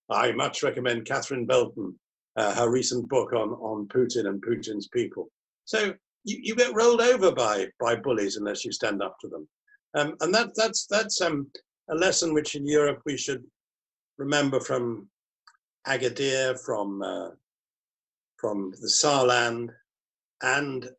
I 0.09 0.31
much 0.33 0.63
recommend 0.63 1.05
Catherine 1.05 1.45
Belton, 1.45 1.97
uh, 2.35 2.53
her 2.55 2.69
recent 2.69 3.07
book 3.09 3.33
on, 3.33 3.49
on 3.51 3.87
Putin 3.87 4.27
and 4.27 4.41
Putin's 4.41 4.87
people. 4.89 5.29
So 5.65 5.93
you, 6.24 6.39
you 6.41 6.55
get 6.55 6.76
rolled 6.76 7.01
over 7.01 7.32
by, 7.32 7.67
by 7.80 7.95
bullies 7.95 8.38
unless 8.38 8.63
you 8.63 8.71
stand 8.71 9.01
up 9.01 9.17
to 9.19 9.28
them. 9.28 9.47
Um, 9.95 10.15
and 10.21 10.34
that, 10.34 10.49
that's, 10.55 10.88
that's 10.88 11.21
um, 11.21 11.47
a 11.89 11.95
lesson 11.95 12.34
which 12.34 12.55
in 12.55 12.65
Europe 12.65 13.01
we 13.05 13.17
should 13.17 13.43
remember 14.17 14.59
from 14.59 15.07
Agadir, 15.88 16.59
from, 16.65 17.01
uh, 17.01 17.30
from 18.38 18.71
the 18.82 18.88
Saarland, 18.88 19.69
and 20.41 20.89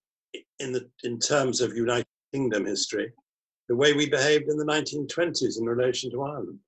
in, 0.61 0.72
the, 0.72 0.89
in 1.03 1.18
terms 1.18 1.61
of 1.61 1.77
United 1.77 2.07
Kingdom 2.33 2.66
history, 2.66 3.12
the 3.68 3.77
way 3.77 3.93
we 3.93 4.09
behaved 4.09 4.49
in 4.49 4.57
the 4.57 4.64
1920s 4.64 5.59
in 5.59 5.64
relation 5.64 6.11
to 6.11 6.22
Ireland. 6.22 6.59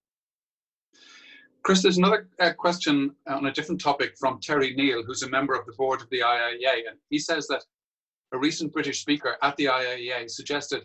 Chris, 1.63 1.83
there's 1.83 1.99
another 1.99 2.29
uh, 2.39 2.53
question 2.53 3.13
on 3.27 3.47
a 3.47 3.53
different 3.53 3.81
topic 3.81 4.15
from 4.19 4.39
Terry 4.41 4.75
Neal, 4.75 5.03
who's 5.03 5.25
a 5.25 5.29
member 5.29 5.53
of 5.53 5.67
the 5.67 5.73
board 5.73 6.01
of 6.01 6.09
the 6.11 6.21
IIEA, 6.21 6.89
And 6.89 6.99
he 7.11 7.19
says 7.19 7.49
that 7.49 7.65
a 8.33 8.39
recent 8.39 8.73
British 8.73 9.01
speaker 9.01 9.37
at 9.43 9.57
the 9.57 9.67
IIEA 9.67 10.29
suggested 10.31 10.85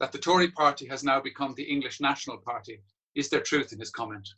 that 0.00 0.12
the 0.12 0.18
Tory 0.18 0.50
party 0.50 0.86
has 0.88 1.04
now 1.04 1.20
become 1.20 1.54
the 1.54 1.62
English 1.62 2.00
National 2.00 2.38
Party. 2.38 2.82
Is 3.14 3.28
there 3.28 3.40
truth 3.40 3.72
in 3.72 3.78
his 3.78 3.90
comment? 3.90 4.28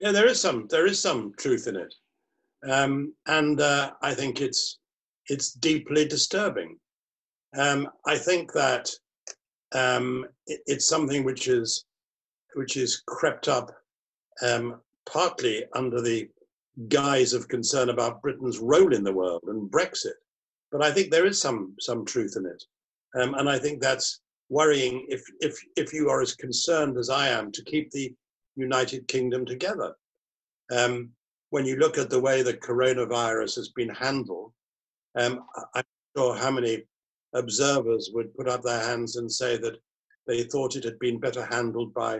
Yeah, 0.00 0.12
there 0.12 0.26
is 0.26 0.40
some. 0.40 0.66
There 0.68 0.86
is 0.86 1.00
some 1.00 1.34
truth 1.38 1.66
in 1.66 1.76
it, 1.76 1.94
um, 2.68 3.14
and 3.26 3.60
uh, 3.60 3.92
I 4.02 4.14
think 4.14 4.40
it's 4.40 4.78
it's 5.28 5.52
deeply 5.52 6.06
disturbing. 6.06 6.78
Um, 7.56 7.88
I 8.06 8.18
think 8.18 8.52
that 8.52 8.90
um, 9.72 10.26
it, 10.46 10.60
it's 10.66 10.88
something 10.88 11.24
which 11.24 11.48
is 11.48 11.84
which 12.54 12.76
is 12.76 13.02
crept 13.06 13.48
up 13.48 13.70
um, 14.42 14.80
partly 15.06 15.64
under 15.74 16.00
the 16.00 16.28
guise 16.88 17.32
of 17.32 17.48
concern 17.48 17.90
about 17.90 18.22
Britain's 18.22 18.58
role 18.58 18.94
in 18.94 19.04
the 19.04 19.12
world 19.12 19.42
and 19.46 19.70
Brexit. 19.70 20.14
But 20.74 20.82
I 20.82 20.90
think 20.90 21.12
there 21.12 21.24
is 21.24 21.40
some 21.40 21.76
some 21.78 22.04
truth 22.04 22.34
in 22.36 22.46
it, 22.46 22.64
um, 23.14 23.34
and 23.34 23.48
I 23.48 23.60
think 23.60 23.80
that's 23.80 24.20
worrying 24.48 25.06
if, 25.08 25.22
if, 25.40 25.56
if 25.76 25.92
you 25.92 26.10
are 26.10 26.20
as 26.20 26.34
concerned 26.34 26.98
as 26.98 27.10
I 27.10 27.28
am 27.28 27.52
to 27.52 27.64
keep 27.64 27.90
the 27.90 28.12
United 28.56 29.06
Kingdom 29.06 29.46
together. 29.46 29.94
Um, 30.76 31.10
when 31.50 31.64
you 31.64 31.76
look 31.76 31.96
at 31.96 32.10
the 32.10 32.20
way 32.20 32.42
the 32.42 32.54
coronavirus 32.54 33.54
has 33.54 33.68
been 33.70 33.90
handled, 33.90 34.52
um, 35.16 35.44
I'm 35.76 35.84
sure 36.16 36.36
how 36.36 36.50
many 36.50 36.82
observers 37.34 38.10
would 38.12 38.34
put 38.34 38.48
up 38.48 38.62
their 38.62 38.82
hands 38.82 39.14
and 39.14 39.30
say 39.30 39.56
that 39.58 39.76
they 40.26 40.42
thought 40.42 40.74
it 40.74 40.82
had 40.82 40.98
been 40.98 41.20
better 41.20 41.44
handled 41.46 41.94
by 41.94 42.18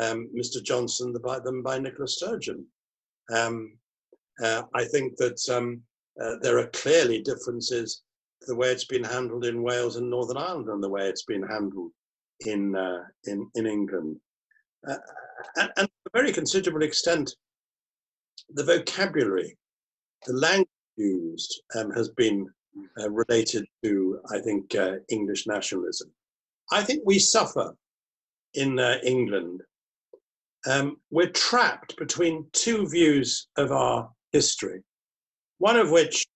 um, 0.00 0.28
Mr. 0.32 0.62
Johnson 0.62 1.12
than 1.12 1.62
by 1.62 1.78
Nicola 1.80 2.06
Sturgeon. 2.06 2.66
Um, 3.34 3.76
uh, 4.40 4.62
I 4.74 4.84
think 4.84 5.16
that 5.16 5.40
um, 5.50 5.82
uh, 6.22 6.36
there 6.42 6.58
are 6.58 6.68
clearly 6.68 7.22
differences 7.22 8.02
the 8.42 8.54
way 8.54 8.70
it's 8.70 8.84
been 8.84 9.04
handled 9.04 9.44
in 9.44 9.62
Wales 9.62 9.96
and 9.96 10.08
Northern 10.08 10.36
Ireland 10.36 10.68
and 10.68 10.82
the 10.82 10.88
way 10.88 11.08
it's 11.08 11.24
been 11.24 11.42
handled 11.42 11.92
in 12.40 12.76
uh, 12.76 13.02
in, 13.24 13.48
in 13.54 13.66
England. 13.66 14.16
Uh, 14.86 14.96
and, 15.56 15.70
and, 15.76 15.88
to 15.88 16.10
a 16.14 16.18
very 16.18 16.32
considerable 16.32 16.82
extent, 16.82 17.34
the 18.50 18.64
vocabulary, 18.64 19.56
the 20.26 20.34
language 20.34 20.68
used 20.96 21.62
um, 21.74 21.90
has 21.90 22.08
been 22.10 22.46
uh, 23.00 23.10
related 23.10 23.64
to, 23.82 24.20
I 24.30 24.38
think, 24.38 24.74
uh, 24.74 24.96
English 25.08 25.46
nationalism. 25.46 26.10
I 26.70 26.82
think 26.82 27.02
we 27.04 27.18
suffer 27.18 27.74
in 28.54 28.78
uh, 28.78 28.98
England. 29.02 29.62
Um, 30.66 30.96
we're 31.10 31.30
trapped 31.30 31.96
between 31.96 32.46
two 32.52 32.88
views 32.88 33.48
of 33.56 33.72
our 33.72 34.10
history, 34.32 34.82
one 35.58 35.76
of 35.76 35.90
which 35.90 36.26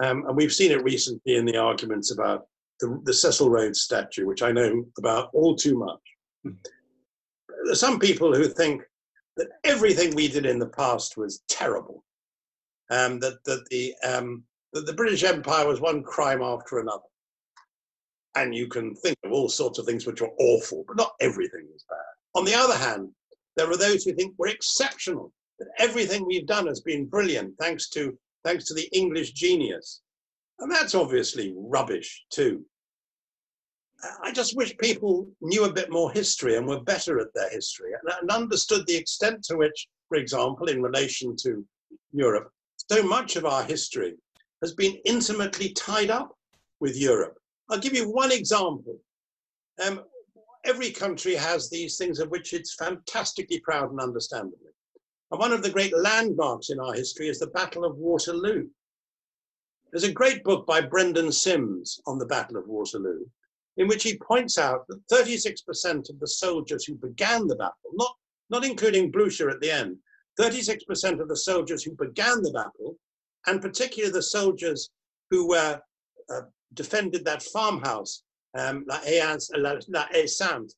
um, 0.00 0.24
and 0.26 0.36
we've 0.36 0.52
seen 0.52 0.70
it 0.70 0.82
recently 0.84 1.36
in 1.36 1.44
the 1.44 1.56
arguments 1.56 2.12
about 2.12 2.46
the, 2.80 3.00
the, 3.04 3.12
Cecil 3.12 3.50
Rhodes 3.50 3.80
statue, 3.80 4.26
which 4.26 4.42
I 4.42 4.52
know 4.52 4.84
about 4.96 5.30
all 5.32 5.56
too 5.56 5.76
much. 5.76 6.00
Mm. 6.46 6.56
There's 7.64 7.80
some 7.80 7.98
people 7.98 8.34
who 8.34 8.44
think 8.44 8.82
that 9.36 9.48
everything 9.64 10.14
we 10.14 10.28
did 10.28 10.46
in 10.46 10.58
the 10.58 10.68
past 10.68 11.16
was 11.16 11.42
terrible, 11.48 12.04
um, 12.90 13.18
that, 13.20 13.42
that, 13.44 13.64
the, 13.70 13.94
um, 14.04 14.44
that 14.72 14.86
the 14.86 14.92
British 14.92 15.24
Empire 15.24 15.66
was 15.66 15.80
one 15.80 16.02
crime 16.02 16.42
after 16.42 16.78
another. 16.78 17.02
And 18.36 18.54
you 18.54 18.68
can 18.68 18.94
think 18.94 19.16
of 19.24 19.32
all 19.32 19.48
sorts 19.48 19.80
of 19.80 19.86
things 19.86 20.06
which 20.06 20.20
were 20.20 20.30
awful, 20.38 20.84
but 20.86 20.96
not 20.96 21.14
everything 21.20 21.66
was 21.72 21.84
bad. 21.88 21.98
On 22.36 22.44
the 22.44 22.54
other 22.54 22.76
hand, 22.76 23.10
there 23.56 23.68
are 23.68 23.76
those 23.76 24.04
who 24.04 24.12
think 24.12 24.34
we're 24.38 24.48
exceptional, 24.48 25.32
that 25.58 25.68
everything 25.78 26.24
we've 26.24 26.46
done 26.46 26.68
has 26.68 26.80
been 26.80 27.06
brilliant 27.06 27.54
thanks 27.58 27.88
to 27.90 28.16
thanks 28.44 28.64
to 28.64 28.74
the 28.74 28.88
English 28.92 29.32
genius. 29.32 30.02
And 30.58 30.70
that's 30.70 30.94
obviously 30.94 31.54
rubbish 31.56 32.24
too. 32.30 32.64
I 34.22 34.30
just 34.30 34.56
wish 34.56 34.76
people 34.78 35.28
knew 35.40 35.64
a 35.64 35.72
bit 35.72 35.90
more 35.90 36.12
history 36.12 36.56
and 36.56 36.66
were 36.66 36.80
better 36.82 37.18
at 37.18 37.34
their 37.34 37.50
history 37.50 37.90
and 38.20 38.30
understood 38.30 38.86
the 38.86 38.96
extent 38.96 39.42
to 39.44 39.56
which, 39.56 39.88
for 40.08 40.18
example, 40.18 40.68
in 40.68 40.80
relation 40.82 41.34
to 41.42 41.64
Europe, 42.12 42.50
so 42.90 43.02
much 43.02 43.36
of 43.36 43.44
our 43.44 43.64
history 43.64 44.14
has 44.62 44.74
been 44.74 44.96
intimately 45.04 45.70
tied 45.70 46.10
up 46.10 46.32
with 46.80 46.96
Europe. 46.96 47.38
I'll 47.70 47.78
give 47.78 47.94
you 47.94 48.10
one 48.10 48.32
example. 48.32 48.98
Um, 49.84 50.02
every 50.64 50.90
country 50.90 51.34
has 51.34 51.68
these 51.68 51.96
things 51.96 52.18
of 52.18 52.30
which 52.30 52.52
it's 52.52 52.74
fantastically 52.74 53.60
proud 53.60 53.90
and 53.90 54.00
understandably. 54.00 54.70
And 55.30 55.40
one 55.40 55.52
of 55.52 55.62
the 55.62 55.70
great 55.70 55.96
landmarks 55.96 56.70
in 56.70 56.80
our 56.80 56.94
history 56.94 57.28
is 57.28 57.38
the 57.38 57.48
Battle 57.48 57.84
of 57.84 57.96
Waterloo. 57.96 58.66
There's 59.92 60.04
a 60.04 60.12
great 60.12 60.42
book 60.42 60.66
by 60.66 60.80
Brendan 60.80 61.32
Simms 61.32 62.00
on 62.06 62.18
the 62.18 62.26
Battle 62.26 62.56
of 62.56 62.66
Waterloo, 62.66 63.24
in 63.76 63.88
which 63.88 64.02
he 64.02 64.18
points 64.18 64.58
out 64.58 64.86
that 64.88 65.06
36% 65.08 66.10
of 66.10 66.18
the 66.20 66.26
soldiers 66.26 66.84
who 66.84 66.94
began 66.94 67.46
the 67.46 67.56
battle, 67.56 67.90
not, 67.94 68.14
not 68.50 68.64
including 68.64 69.10
Blucher 69.10 69.50
at 69.50 69.60
the 69.60 69.70
end, 69.70 69.98
36% 70.38 71.20
of 71.20 71.28
the 71.28 71.36
soldiers 71.36 71.82
who 71.82 71.92
began 71.92 72.42
the 72.42 72.52
battle, 72.52 72.96
and 73.46 73.60
particularly 73.60 74.12
the 74.12 74.22
soldiers 74.22 74.90
who 75.30 75.48
were 75.48 75.80
uh, 76.32 76.40
defended 76.74 77.24
that 77.24 77.42
farmhouse, 77.42 78.22
um, 78.56 78.84
La 78.88 78.98
Haie 78.98 80.26
Sainte, 80.26 80.74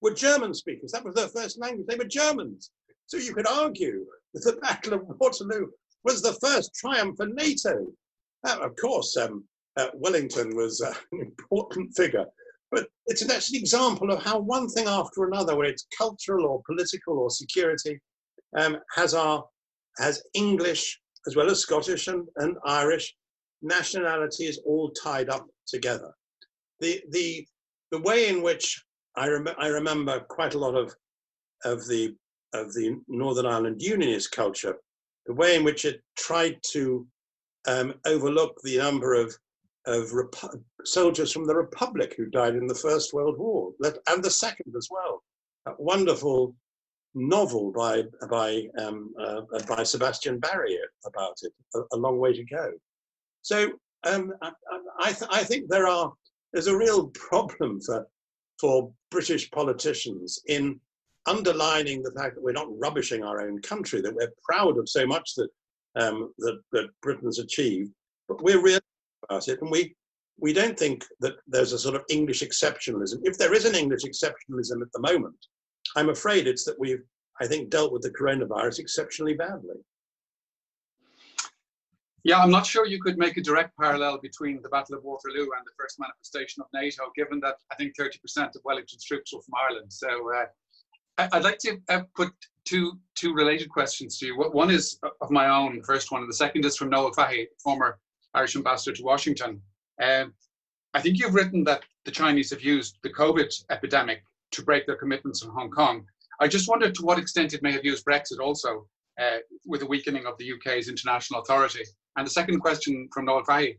were 0.00 0.14
German 0.14 0.52
speakers. 0.54 0.92
That 0.92 1.04
was 1.04 1.14
their 1.14 1.28
first 1.28 1.58
language. 1.58 1.86
They 1.86 1.96
were 1.96 2.04
Germans. 2.04 2.70
So 3.12 3.18
you 3.18 3.34
could 3.34 3.46
argue 3.46 4.06
that 4.32 4.40
the 4.42 4.58
Battle 4.62 4.94
of 4.94 5.02
Waterloo 5.20 5.66
was 6.02 6.22
the 6.22 6.32
first 6.40 6.74
triumph 6.74 7.18
for 7.18 7.26
NATO. 7.26 7.92
Uh, 8.42 8.60
of 8.62 8.74
course, 8.80 9.14
um, 9.18 9.44
uh, 9.76 9.88
Wellington 9.92 10.56
was 10.56 10.80
uh, 10.80 10.94
an 11.12 11.20
important 11.20 11.94
figure, 11.94 12.24
but 12.70 12.86
it's 13.08 13.20
an, 13.20 13.30
an 13.30 13.42
example 13.52 14.10
of 14.10 14.22
how 14.22 14.38
one 14.38 14.66
thing 14.70 14.86
after 14.86 15.24
another, 15.26 15.54
whether 15.54 15.68
it's 15.68 15.86
cultural 15.98 16.46
or 16.46 16.62
political 16.66 17.18
or 17.18 17.28
security, 17.28 18.00
um, 18.56 18.78
has 18.96 19.12
our 19.12 19.44
has 19.98 20.22
English 20.32 20.98
as 21.26 21.36
well 21.36 21.50
as 21.50 21.60
Scottish 21.60 22.06
and, 22.06 22.26
and 22.36 22.56
Irish 22.64 23.14
nationalities 23.60 24.58
all 24.64 24.90
tied 24.92 25.28
up 25.28 25.46
together. 25.66 26.14
The 26.80 27.02
the 27.10 27.46
the 27.90 28.00
way 28.00 28.30
in 28.30 28.40
which 28.40 28.82
I, 29.16 29.28
rem- 29.28 29.58
I 29.58 29.66
remember 29.66 30.20
quite 30.30 30.54
a 30.54 30.58
lot 30.58 30.74
of 30.74 30.94
of 31.66 31.86
the 31.86 32.16
of 32.52 32.72
the 32.72 33.00
Northern 33.08 33.46
Ireland 33.46 33.82
Unionist 33.82 34.32
culture, 34.32 34.76
the 35.26 35.34
way 35.34 35.56
in 35.56 35.64
which 35.64 35.84
it 35.84 36.02
tried 36.16 36.58
to 36.72 37.06
um, 37.66 37.94
overlook 38.06 38.60
the 38.62 38.78
number 38.78 39.14
of 39.14 39.36
of 39.86 40.10
Repu- 40.10 40.62
soldiers 40.84 41.32
from 41.32 41.44
the 41.44 41.56
Republic 41.56 42.14
who 42.16 42.26
died 42.26 42.54
in 42.54 42.68
the 42.68 42.74
First 42.74 43.12
World 43.12 43.36
War 43.38 43.72
and 44.08 44.22
the 44.22 44.30
Second 44.30 44.74
as 44.76 44.88
well. 44.90 45.22
That 45.66 45.78
wonderful 45.78 46.54
novel 47.14 47.72
by 47.72 48.04
by 48.30 48.68
um, 48.78 49.12
uh, 49.20 49.42
by 49.68 49.82
Sebastian 49.82 50.38
Barry 50.38 50.78
about 51.04 51.36
it. 51.42 51.52
A, 51.74 51.80
a, 51.92 51.96
long 51.96 52.18
way 52.18 52.32
to 52.32 52.44
go. 52.44 52.72
So 53.42 53.72
um, 54.04 54.32
I, 54.40 54.52
I, 55.00 55.12
th- 55.12 55.30
I, 55.30 55.44
think 55.44 55.68
there 55.68 55.86
are 55.86 56.12
there's 56.52 56.68
a 56.68 56.76
real 56.76 57.08
problem 57.08 57.80
for 57.80 58.06
for 58.58 58.92
British 59.10 59.50
politicians 59.50 60.40
in 60.46 60.80
underlining 61.26 62.02
the 62.02 62.12
fact 62.12 62.34
that 62.34 62.42
we're 62.42 62.52
not 62.52 62.78
rubbishing 62.78 63.22
our 63.22 63.40
own 63.40 63.60
country, 63.62 64.00
that 64.00 64.14
we're 64.14 64.32
proud 64.42 64.78
of 64.78 64.88
so 64.88 65.06
much 65.06 65.34
that 65.36 65.48
um, 65.94 66.32
that, 66.38 66.60
that 66.72 66.88
Britain's 67.02 67.38
achieved, 67.38 67.92
but 68.28 68.42
we're 68.42 68.62
real 68.62 68.80
about 69.24 69.48
it, 69.48 69.60
and 69.60 69.70
we 69.70 69.94
we 70.38 70.52
don't 70.52 70.78
think 70.78 71.04
that 71.20 71.34
there's 71.46 71.72
a 71.72 71.78
sort 71.78 71.94
of 71.94 72.04
English 72.10 72.42
exceptionalism. 72.42 73.20
If 73.22 73.38
there 73.38 73.54
is 73.54 73.64
an 73.64 73.74
English 73.74 74.02
exceptionalism 74.02 74.82
at 74.82 74.90
the 74.92 75.00
moment, 75.00 75.36
I'm 75.94 76.08
afraid 76.08 76.46
it's 76.46 76.64
that 76.64 76.78
we've, 76.80 77.02
I 77.40 77.46
think, 77.46 77.70
dealt 77.70 77.92
with 77.92 78.02
the 78.02 78.10
coronavirus 78.10 78.78
exceptionally 78.78 79.34
badly. 79.34 79.76
Yeah, 82.24 82.38
I'm 82.38 82.50
not 82.50 82.66
sure 82.66 82.86
you 82.86 83.02
could 83.02 83.18
make 83.18 83.36
a 83.36 83.42
direct 83.42 83.76
parallel 83.76 84.18
between 84.18 84.62
the 84.62 84.68
Battle 84.68 84.96
of 84.96 85.02
Waterloo 85.02 85.42
and 85.42 85.66
the 85.66 85.72
first 85.76 85.98
manifestation 85.98 86.62
of 86.62 86.68
NATO, 86.72 87.02
given 87.16 87.40
that 87.40 87.56
I 87.72 87.74
think 87.74 87.94
30% 87.98 88.14
of 88.54 88.62
Wellington's 88.64 89.04
troops 89.04 89.32
were 89.32 89.42
from 89.42 89.54
Ireland. 89.68 89.92
So 89.92 90.08
uh, 90.32 90.44
I'd 91.32 91.44
like 91.44 91.58
to 91.58 91.78
uh, 91.88 92.02
put 92.14 92.32
two 92.64 92.98
two 93.14 93.34
related 93.34 93.68
questions 93.68 94.18
to 94.18 94.26
you. 94.26 94.36
One 94.36 94.70
is 94.70 94.98
of 95.20 95.30
my 95.30 95.48
own, 95.48 95.82
first 95.82 96.10
one, 96.10 96.22
and 96.22 96.30
the 96.30 96.36
second 96.36 96.64
is 96.64 96.76
from 96.76 96.90
Noel 96.90 97.12
Fahy, 97.12 97.48
former 97.62 97.98
Irish 98.34 98.56
ambassador 98.56 98.96
to 98.96 99.02
Washington. 99.02 99.60
Um, 100.02 100.34
I 100.94 101.00
think 101.00 101.18
you've 101.18 101.34
written 101.34 101.64
that 101.64 101.82
the 102.04 102.10
Chinese 102.10 102.50
have 102.50 102.62
used 102.62 102.98
the 103.02 103.10
COVID 103.10 103.52
epidemic 103.70 104.22
to 104.52 104.62
break 104.62 104.86
their 104.86 104.96
commitments 104.96 105.42
in 105.42 105.50
Hong 105.50 105.70
Kong. 105.70 106.04
I 106.40 106.48
just 106.48 106.68
wondered 106.68 106.94
to 106.96 107.02
what 107.02 107.18
extent 107.18 107.54
it 107.54 107.62
may 107.62 107.72
have 107.72 107.84
used 107.84 108.04
Brexit 108.04 108.40
also 108.40 108.86
uh, 109.20 109.38
with 109.66 109.80
the 109.80 109.86
weakening 109.86 110.26
of 110.26 110.36
the 110.38 110.52
UK's 110.52 110.88
international 110.88 111.40
authority. 111.40 111.84
And 112.16 112.26
the 112.26 112.30
second 112.30 112.60
question 112.60 113.08
from 113.12 113.26
Noel 113.26 113.44
Fahy 113.44 113.78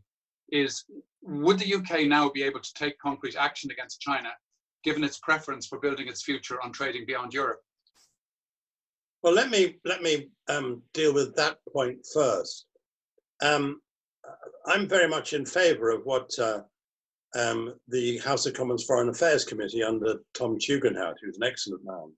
is 0.50 0.84
Would 1.22 1.58
the 1.58 1.74
UK 1.74 2.06
now 2.06 2.28
be 2.28 2.42
able 2.42 2.60
to 2.60 2.74
take 2.74 2.98
concrete 2.98 3.36
action 3.36 3.70
against 3.70 4.00
China, 4.00 4.30
given 4.84 5.02
its 5.02 5.18
preference 5.18 5.66
for 5.66 5.80
building 5.80 6.08
its 6.08 6.22
future 6.22 6.60
on 6.62 6.72
trading 6.72 7.04
beyond 7.06 7.32
Europe? 7.32 7.60
Well, 9.22 9.32
let 9.32 9.50
me 9.50 9.78
let 9.84 10.02
me 10.02 10.28
um, 10.48 10.82
deal 10.92 11.14
with 11.14 11.34
that 11.36 11.58
point 11.72 11.98
first. 12.12 12.66
Um, 13.42 13.80
I'm 14.66 14.86
very 14.86 15.08
much 15.08 15.32
in 15.32 15.46
favour 15.46 15.90
of 15.90 16.04
what 16.04 16.30
uh, 16.38 16.60
um, 17.34 17.74
the 17.88 18.18
House 18.18 18.46
of 18.46 18.54
Commons 18.54 18.84
Foreign 18.84 19.08
Affairs 19.08 19.44
Committee 19.44 19.82
under 19.82 20.16
Tom 20.34 20.58
Tugendhat, 20.58 21.14
who's 21.22 21.36
an 21.38 21.42
excellent 21.42 21.82
man, 21.84 22.12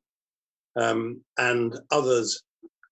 um, 0.77 1.21
and 1.39 1.79
others 1.91 2.43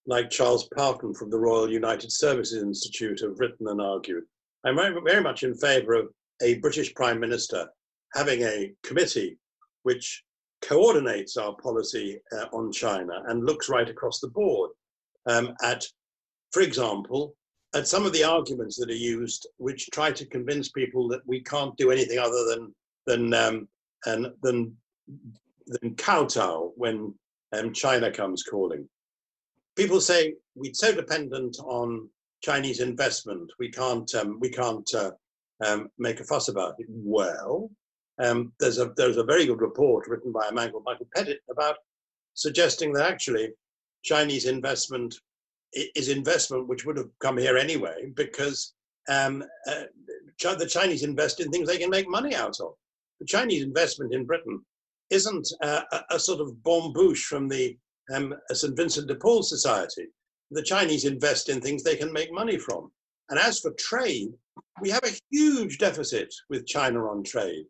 like 0.07 0.31
Charles 0.31 0.68
Parton 0.77 1.14
from 1.14 1.31
the 1.31 1.39
Royal 1.39 1.70
United 1.70 2.12
Services 2.12 2.62
Institute 2.62 3.20
have 3.20 3.39
written 3.39 3.68
and 3.68 3.81
argued. 3.81 4.25
I'm 4.64 4.77
very 4.77 5.22
much 5.22 5.43
in 5.43 5.55
favour 5.55 5.95
of 5.95 6.09
a 6.43 6.59
British 6.59 6.95
Prime 6.95 7.20
Minister 7.20 7.68
having 8.14 8.43
a 8.43 8.72
committee 8.83 9.39
which 9.85 10.24
coordinates 10.61 11.37
our 11.37 11.55
policy 11.57 12.20
uh, 12.32 12.47
on 12.53 12.72
China 12.72 13.22
and 13.28 13.47
looks 13.47 13.68
right 13.68 13.89
across 13.89 14.20
the 14.20 14.28
board 14.28 14.70
um, 15.26 15.55
at, 15.62 15.85
for 16.53 16.62
example, 16.62 17.35
at 17.74 17.89
some 17.89 18.07
of 18.07 18.12
the 18.12 18.24
arguments 18.24 18.76
that 18.76 18.91
are 18.91 18.95
used, 18.95 19.47
which 19.57 19.89
try 19.91 20.11
to 20.12 20.26
convince 20.26 20.68
people 20.70 21.09
that 21.09 21.26
we 21.26 21.43
can't 21.43 21.76
do 21.76 21.91
anything 21.91 22.18
other 22.18 22.45
than 22.51 22.74
than 23.07 23.35
um, 23.35 23.68
and 24.07 24.28
than 24.43 24.76
than 25.66 25.95
kowtow 25.97 26.72
when 26.76 27.14
um, 27.53 27.72
China 27.72 28.11
comes 28.11 28.43
calling. 28.43 28.89
People 29.76 30.01
say 30.01 30.35
we're 30.55 30.72
so 30.74 30.95
dependent 30.95 31.57
on 31.64 32.09
Chinese 32.45 32.80
investment, 32.80 33.51
we 33.59 33.70
can't 33.70 34.14
um, 34.14 34.39
we 34.39 34.51
can't 34.51 34.89
uh, 34.95 35.12
um, 35.66 35.89
make 35.99 36.20
a 36.20 36.24
fuss 36.24 36.49
about 36.49 36.74
it. 36.78 36.87
Well, 36.89 37.70
um, 38.23 38.53
there's 38.61 38.79
a 38.79 38.93
there's 38.97 39.17
a 39.17 39.25
very 39.25 39.47
good 39.47 39.61
report 39.61 40.07
written 40.07 40.33
by 40.33 40.47
a 40.49 40.53
man 40.53 40.71
called 40.71 40.85
Michael 40.85 41.09
Pettit 41.15 41.41
about 41.51 41.77
suggesting 42.35 42.93
that 42.93 43.11
actually 43.11 43.51
Chinese 44.05 44.47
investment 44.47 45.15
is 45.73 46.09
investment 46.09 46.69
which 46.69 46.85
would 46.85 46.97
have 46.97 47.11
come 47.21 47.37
here 47.37 47.57
anyway 47.57 48.12
because 48.15 48.75
um, 49.09 49.43
uh, 49.69 49.85
the 50.41 50.67
Chinese 50.67 51.03
invest 51.03 51.41
in 51.41 51.51
things 51.51 51.69
they 51.69 51.79
can 51.79 51.91
make 51.91 52.09
money 52.09 52.35
out 52.35 52.59
of. 52.61 52.75
The 53.21 53.27
Chinese 53.27 53.62
investment 53.62 54.15
in 54.15 54.25
Britain 54.25 54.65
isn't 55.11 55.49
uh, 55.62 55.83
a, 55.93 56.01
a, 56.11 56.19
sort 56.19 56.41
of 56.41 56.62
bonne 56.62 56.93
bouche 56.93 57.25
from 57.25 57.49
the 57.49 57.77
um, 58.15 58.35
St. 58.53 58.77
Vincent 58.77 59.09
de 59.09 59.15
Paul 59.15 59.43
Society. 59.43 60.07
The 60.51 60.62
Chinese 60.62 61.05
invest 61.05 61.49
in 61.49 61.61
things 61.61 61.83
they 61.83 61.97
can 61.97 62.12
make 62.12 62.33
money 62.33 62.59
from. 62.59 62.91
And 63.31 63.39
as 63.39 63.61
for 63.61 63.73
trade, 63.73 64.33
we 64.81 64.91
have 64.91 65.05
a 65.05 65.19
huge 65.31 65.79
deficit 65.79 66.33
with 66.51 66.67
China 66.67 67.07
on 67.09 67.23
trade. 67.23 67.67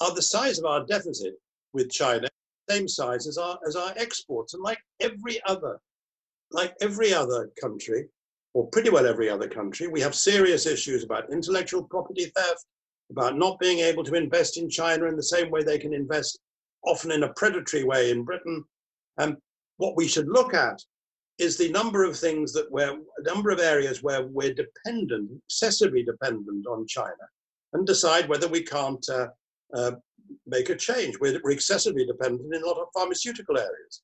Are 0.00 0.14
the 0.14 0.22
size 0.22 0.58
of 0.58 0.66
our 0.66 0.84
deficit 0.84 1.34
with 1.72 1.90
China 1.90 2.28
same 2.68 2.88
size 2.88 3.26
as 3.26 3.38
our 3.38 3.58
as 3.66 3.76
our 3.76 3.92
exports? 3.96 4.54
And 4.54 4.62
like 4.62 4.78
every 5.00 5.40
other 5.46 5.78
like 6.50 6.74
every 6.80 7.12
other 7.12 7.50
country, 7.60 8.08
or 8.54 8.68
pretty 8.68 8.90
well 8.90 9.06
every 9.06 9.28
other 9.28 9.48
country, 9.48 9.88
we 9.88 10.00
have 10.00 10.14
serious 10.14 10.66
issues 10.66 11.02
about 11.04 11.32
intellectual 11.32 11.84
property 11.84 12.30
theft, 12.36 12.64
about 13.10 13.36
not 13.36 13.58
being 13.58 13.80
able 13.80 14.04
to 14.04 14.14
invest 14.14 14.56
in 14.58 14.70
China 14.70 15.06
in 15.06 15.16
the 15.16 15.22
same 15.22 15.50
way 15.50 15.62
they 15.62 15.78
can 15.78 15.92
invest, 15.92 16.38
often 16.84 17.10
in 17.10 17.24
a 17.24 17.32
predatory 17.34 17.84
way 17.84 18.10
in 18.10 18.24
Britain. 18.24 18.64
And 19.18 19.36
what 19.78 19.96
we 19.96 20.06
should 20.08 20.28
look 20.28 20.54
at 20.54 20.80
is 21.38 21.58
the 21.58 21.70
number 21.70 22.04
of 22.04 22.18
things 22.18 22.52
that 22.52 22.70
we're, 22.70 22.92
a 22.92 23.22
number 23.22 23.50
of 23.50 23.60
areas 23.60 24.02
where 24.02 24.26
we're 24.26 24.54
dependent, 24.54 25.30
excessively 25.46 26.02
dependent 26.02 26.66
on 26.66 26.86
China, 26.86 27.26
and 27.72 27.86
decide 27.86 28.28
whether 28.28 28.48
we 28.48 28.62
can't 28.62 29.04
uh, 29.10 29.26
uh, 29.74 29.92
make 30.46 30.70
a 30.70 30.76
change. 30.76 31.16
We're, 31.20 31.40
we're 31.42 31.52
excessively 31.52 32.04
dependent 32.04 32.54
in 32.54 32.62
a 32.62 32.66
lot 32.66 32.78
of 32.78 32.88
pharmaceutical 32.94 33.58
areas. 33.58 34.02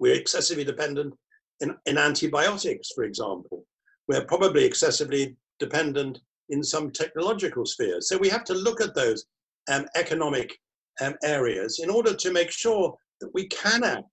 We're 0.00 0.14
excessively 0.14 0.64
dependent 0.64 1.14
in, 1.60 1.76
in 1.86 1.98
antibiotics, 1.98 2.90
for 2.94 3.04
example. 3.04 3.64
We're 4.08 4.24
probably 4.24 4.64
excessively 4.64 5.36
dependent 5.58 6.18
in 6.48 6.62
some 6.62 6.90
technological 6.90 7.64
spheres. 7.64 8.08
So 8.08 8.18
we 8.18 8.28
have 8.28 8.44
to 8.44 8.54
look 8.54 8.80
at 8.80 8.94
those 8.94 9.26
um, 9.70 9.86
economic 9.94 10.58
um, 11.00 11.14
areas 11.22 11.80
in 11.82 11.88
order 11.88 12.14
to 12.14 12.32
make 12.32 12.50
sure 12.50 12.94
that 13.20 13.32
we 13.32 13.46
can 13.48 13.84
act 13.84 14.04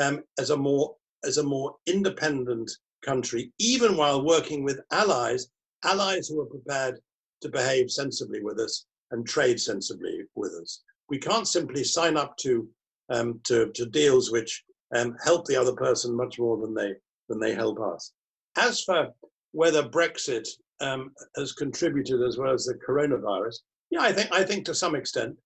um, 0.00 0.22
as 0.38 0.50
a 0.50 0.56
more 0.56 0.96
as 1.24 1.38
a 1.38 1.42
more 1.42 1.76
independent 1.86 2.68
country, 3.04 3.52
even 3.58 3.96
while 3.96 4.24
working 4.24 4.64
with 4.64 4.80
allies, 4.90 5.46
allies 5.84 6.26
who 6.26 6.40
are 6.40 6.46
prepared 6.46 6.98
to 7.42 7.48
behave 7.48 7.92
sensibly 7.92 8.42
with 8.42 8.58
us 8.58 8.86
and 9.12 9.26
trade 9.26 9.60
sensibly 9.60 10.24
with 10.34 10.52
us. 10.52 10.82
We 11.08 11.18
can't 11.18 11.46
simply 11.46 11.84
sign 11.84 12.16
up 12.16 12.36
to 12.38 12.68
um, 13.10 13.40
to, 13.44 13.70
to 13.74 13.86
deals 13.86 14.30
which 14.30 14.64
um, 14.96 15.16
help 15.24 15.46
the 15.46 15.56
other 15.56 15.74
person 15.74 16.16
much 16.16 16.38
more 16.38 16.56
than 16.56 16.74
they 16.74 16.94
than 17.28 17.38
they 17.38 17.54
help 17.54 17.80
us. 17.80 18.12
As 18.56 18.82
for 18.82 19.08
whether 19.52 19.82
Brexit 19.82 20.48
um, 20.80 21.12
has 21.36 21.52
contributed 21.52 22.22
as 22.22 22.38
well 22.38 22.52
as 22.52 22.64
the 22.64 22.78
coronavirus, 22.86 23.56
yeah, 23.90 24.02
I 24.02 24.12
think 24.12 24.32
I 24.32 24.42
think 24.44 24.64
to 24.66 24.74
some 24.74 24.94
extent. 24.94 25.36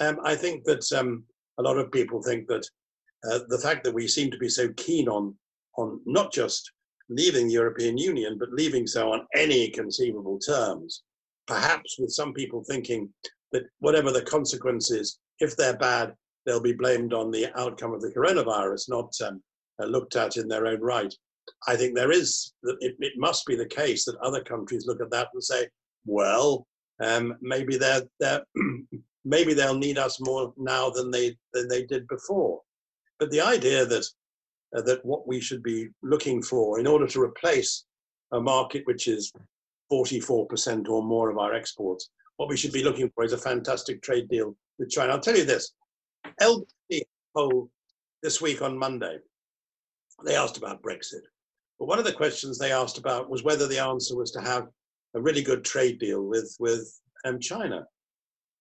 Um, 0.00 0.18
I 0.24 0.36
think 0.36 0.64
that 0.64 0.90
um, 0.92 1.24
a 1.58 1.62
lot 1.62 1.76
of 1.76 1.90
people 1.90 2.22
think 2.22 2.46
that 2.48 2.66
uh, 3.30 3.40
the 3.48 3.58
fact 3.58 3.84
that 3.84 3.94
we 3.94 4.06
seem 4.08 4.30
to 4.30 4.38
be 4.38 4.48
so 4.48 4.68
keen 4.76 5.08
on 5.08 5.34
on 5.76 6.00
not 6.06 6.32
just 6.32 6.70
leaving 7.08 7.48
the 7.48 7.54
European 7.54 7.98
Union, 7.98 8.38
but 8.38 8.52
leaving 8.52 8.86
so 8.86 9.12
on 9.12 9.26
any 9.34 9.68
conceivable 9.70 10.38
terms, 10.38 11.02
perhaps 11.50 11.96
with 11.98 12.10
some 12.10 12.32
people 12.32 12.62
thinking 12.62 13.12
that 13.52 13.64
whatever 13.80 14.12
the 14.12 14.22
consequences, 14.22 15.18
if 15.40 15.56
they're 15.56 15.76
bad, 15.76 16.14
they'll 16.46 16.60
be 16.60 16.72
blamed 16.72 17.12
on 17.12 17.30
the 17.30 17.48
outcome 17.58 17.92
of 17.92 18.00
the 18.00 18.12
coronavirus, 18.16 18.88
not 18.88 19.12
um, 19.26 19.42
uh, 19.82 19.86
looked 19.86 20.14
at 20.14 20.36
in 20.36 20.46
their 20.46 20.66
own 20.66 20.80
right. 20.80 21.12
I 21.66 21.74
think 21.74 21.96
there 21.96 22.12
is, 22.12 22.52
it, 22.62 22.94
it 23.00 23.14
must 23.16 23.44
be 23.46 23.56
the 23.56 23.66
case 23.66 24.04
that 24.04 24.16
other 24.22 24.42
countries 24.42 24.86
look 24.86 25.00
at 25.00 25.10
that 25.10 25.28
and 25.34 25.42
say, 25.42 25.66
well, 26.06 26.66
um, 27.02 27.34
maybe 27.40 27.76
they're, 27.76 28.02
they're 28.20 28.44
maybe 29.24 29.52
they'll 29.52 29.76
need 29.76 29.98
us 29.98 30.18
more 30.20 30.52
now 30.56 30.90
than 30.90 31.10
they 31.10 31.36
than 31.52 31.68
they 31.68 31.84
did 31.84 32.06
before. 32.08 32.60
But 33.18 33.30
the 33.30 33.40
idea 33.40 33.84
that 33.86 34.06
uh, 34.76 34.82
that 34.82 35.04
what 35.04 35.26
we 35.26 35.40
should 35.40 35.62
be 35.62 35.88
looking 36.02 36.42
for 36.42 36.78
in 36.78 36.86
order 36.86 37.06
to 37.06 37.20
replace 37.20 37.84
a 38.32 38.40
market 38.40 38.82
which 38.86 39.08
is 39.08 39.32
44% 39.92 40.88
or 40.88 41.02
more 41.02 41.30
of 41.30 41.38
our 41.38 41.54
exports, 41.54 42.10
what 42.36 42.48
we 42.48 42.56
should 42.56 42.72
be 42.72 42.84
looking 42.84 43.10
for 43.14 43.24
is 43.24 43.32
a 43.32 43.38
fantastic 43.38 44.02
trade 44.02 44.28
deal 44.28 44.56
with 44.78 44.90
China. 44.90 45.12
I'll 45.12 45.20
tell 45.20 45.36
you 45.36 45.44
this: 45.44 45.72
LBC 46.40 47.02
poll 47.36 47.70
this 48.22 48.40
week 48.40 48.62
on 48.62 48.78
Monday, 48.78 49.18
they 50.24 50.36
asked 50.36 50.56
about 50.56 50.82
Brexit. 50.82 51.22
But 51.78 51.88
one 51.88 51.98
of 51.98 52.04
the 52.04 52.12
questions 52.12 52.58
they 52.58 52.72
asked 52.72 52.98
about 52.98 53.30
was 53.30 53.42
whether 53.42 53.66
the 53.66 53.78
answer 53.78 54.16
was 54.16 54.30
to 54.32 54.40
have 54.40 54.68
a 55.14 55.20
really 55.20 55.42
good 55.42 55.64
trade 55.64 55.98
deal 55.98 56.22
with, 56.22 56.54
with 56.60 57.00
um, 57.24 57.40
China. 57.40 57.86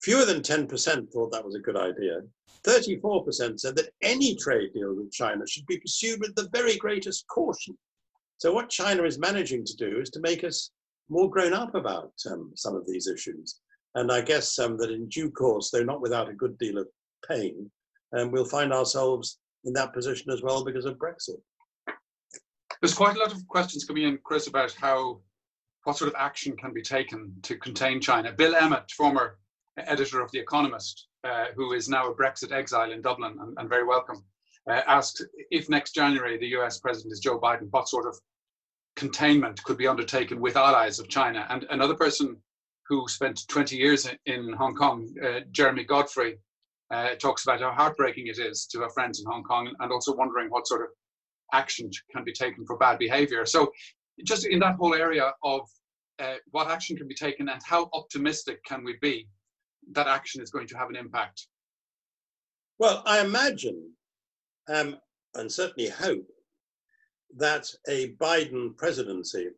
Fewer 0.02 0.26
than 0.26 0.42
10% 0.42 1.12
thought 1.12 1.32
that 1.32 1.44
was 1.44 1.56
a 1.56 1.60
good 1.60 1.76
idea. 1.76 2.22
34% 2.66 3.60
said 3.60 3.76
that 3.76 3.90
any 4.02 4.36
trade 4.36 4.74
deal 4.74 4.96
with 4.96 5.12
China 5.12 5.46
should 5.46 5.66
be 5.66 5.80
pursued 5.80 6.20
with 6.22 6.34
the 6.36 6.50
very 6.54 6.78
greatest 6.78 7.26
caution. 7.28 7.78
So, 8.38 8.54
what 8.54 8.70
China 8.70 9.04
is 9.04 9.20
managing 9.20 9.66
to 9.66 9.76
do 9.76 10.00
is 10.00 10.10
to 10.12 10.22
make 10.22 10.46
us 10.46 10.72
more 11.10 11.30
grown 11.30 11.54
up 11.54 11.76
about 11.76 12.14
um, 12.30 12.52
some 12.56 12.76
of 12.76 12.86
these 12.88 13.08
issues. 13.08 13.60
And 13.96 14.12
I 14.12 14.22
guess 14.22 14.60
um, 14.60 14.78
that 14.78 14.92
in 14.92 15.10
due 15.10 15.32
course, 15.32 15.72
though 15.72 15.84
not 15.84 16.02
without 16.02 16.30
a 16.30 16.34
good 16.34 16.58
deal 16.58 16.78
of 16.78 16.88
pain, 17.28 17.70
um, 18.16 18.32
we'll 18.32 18.46
find 18.46 18.72
ourselves 18.72 19.40
in 19.66 19.74
that 19.74 19.94
position 19.94 20.32
as 20.32 20.42
well 20.42 20.64
because 20.64 20.86
of 20.86 20.98
Brexit. 20.98 21.42
There's 22.82 22.94
quite 22.94 23.16
a 23.16 23.20
lot 23.20 23.34
of 23.34 23.46
questions 23.48 23.84
coming 23.84 24.04
in, 24.04 24.20
Chris, 24.24 24.48
about 24.48 24.74
how 24.74 25.22
what 25.84 25.98
sort 25.98 26.10
of 26.10 26.16
action 26.18 26.56
can 26.56 26.74
be 26.74 26.82
taken 26.82 27.34
to 27.44 27.58
contain 27.58 28.00
China. 28.00 28.32
Bill 28.32 28.56
Emmott, 28.56 28.92
former 28.92 29.38
editor 29.78 30.22
of 30.22 30.32
The 30.32 30.40
Economist, 30.40 31.08
uh, 31.24 31.46
who 31.56 31.74
is 31.74 31.90
now 31.90 32.10
a 32.10 32.16
Brexit 32.16 32.52
exile 32.52 32.92
in 32.92 33.02
Dublin 33.02 33.38
and, 33.40 33.58
and 33.58 33.70
very 33.70 33.86
welcome, 33.86 34.24
uh, 34.70 34.82
asked 34.88 35.26
if 35.52 35.70
next 35.70 35.94
January 35.94 36.38
the 36.38 36.48
US 36.60 36.80
president 36.80 37.14
is 37.14 37.20
Joe 37.20 37.40
Biden, 37.40 37.68
what 37.72 37.90
sort 37.90 38.08
of 38.08 38.18
containment 39.00 39.64
could 39.64 39.78
be 39.78 39.88
undertaken 39.88 40.42
with 40.42 40.58
allies 40.58 41.00
of 41.00 41.08
China. 41.08 41.48
And 41.50 41.66
another 41.70 41.96
person 41.96 42.36
who 42.88 43.08
spent 43.08 43.48
20 43.48 43.78
years 43.78 44.08
in, 44.26 44.54
Hong 44.54 44.76
Kong, 44.76 45.08
uh, 45.26 45.40
Jeremy 45.52 45.86
Godfrey, 45.86 46.38
uh, 46.92 47.16
talks 47.16 47.44
about 47.44 47.62
how 47.62 47.72
heartbreaking 47.72 48.28
it 48.28 48.40
is 48.40 48.68
to 48.72 48.82
have 48.82 48.94
friends 48.94 49.22
in 49.22 49.26
Hong 49.26 49.44
Kong 49.44 49.74
and 49.80 49.92
also 49.92 50.14
wondering 50.14 50.50
what 50.50 50.68
sort 50.68 50.82
of 50.82 50.90
action 51.54 51.90
can 52.12 52.26
be 52.26 52.34
taken 52.34 52.66
for 52.66 52.78
bad 52.78 53.00
behavior. 53.00 53.46
So, 53.46 53.72
just 54.26 54.46
in 54.46 54.60
that 54.60 54.76
whole 54.76 54.94
area 54.94 55.32
of 55.44 55.62
uh, 56.20 56.36
what 56.52 56.70
action 56.70 56.98
can 56.98 57.08
be 57.08 57.16
taken 57.16 57.48
and 57.48 57.62
how 57.64 57.90
optimistic 57.94 58.62
can 58.66 58.84
we 58.84 58.98
be 59.02 59.30
that 59.94 60.08
action 60.08 60.42
is 60.42 60.52
going 60.52 60.68
to 60.68 60.78
have 60.78 60.90
an 60.90 60.98
impact? 60.98 61.48
Well, 62.80 63.02
I 63.06 63.22
imagine 63.22 63.94
um, 64.68 64.98
and 65.36 65.50
certainly 65.50 65.90
hope 65.90 66.28
that 67.38 67.68
a 67.88 68.14
Biden 68.14 68.76
presidency 68.76 69.50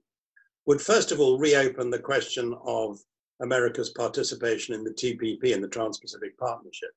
would 0.65 0.81
first 0.81 1.11
of 1.11 1.19
all 1.19 1.39
reopen 1.39 1.89
the 1.89 1.99
question 1.99 2.55
of 2.65 2.99
America's 3.41 3.89
participation 3.89 4.75
in 4.75 4.83
the 4.83 4.91
TPP 4.91 5.53
and 5.53 5.63
the 5.63 5.67
Trans 5.67 5.97
Pacific 5.97 6.37
Partnership 6.37 6.91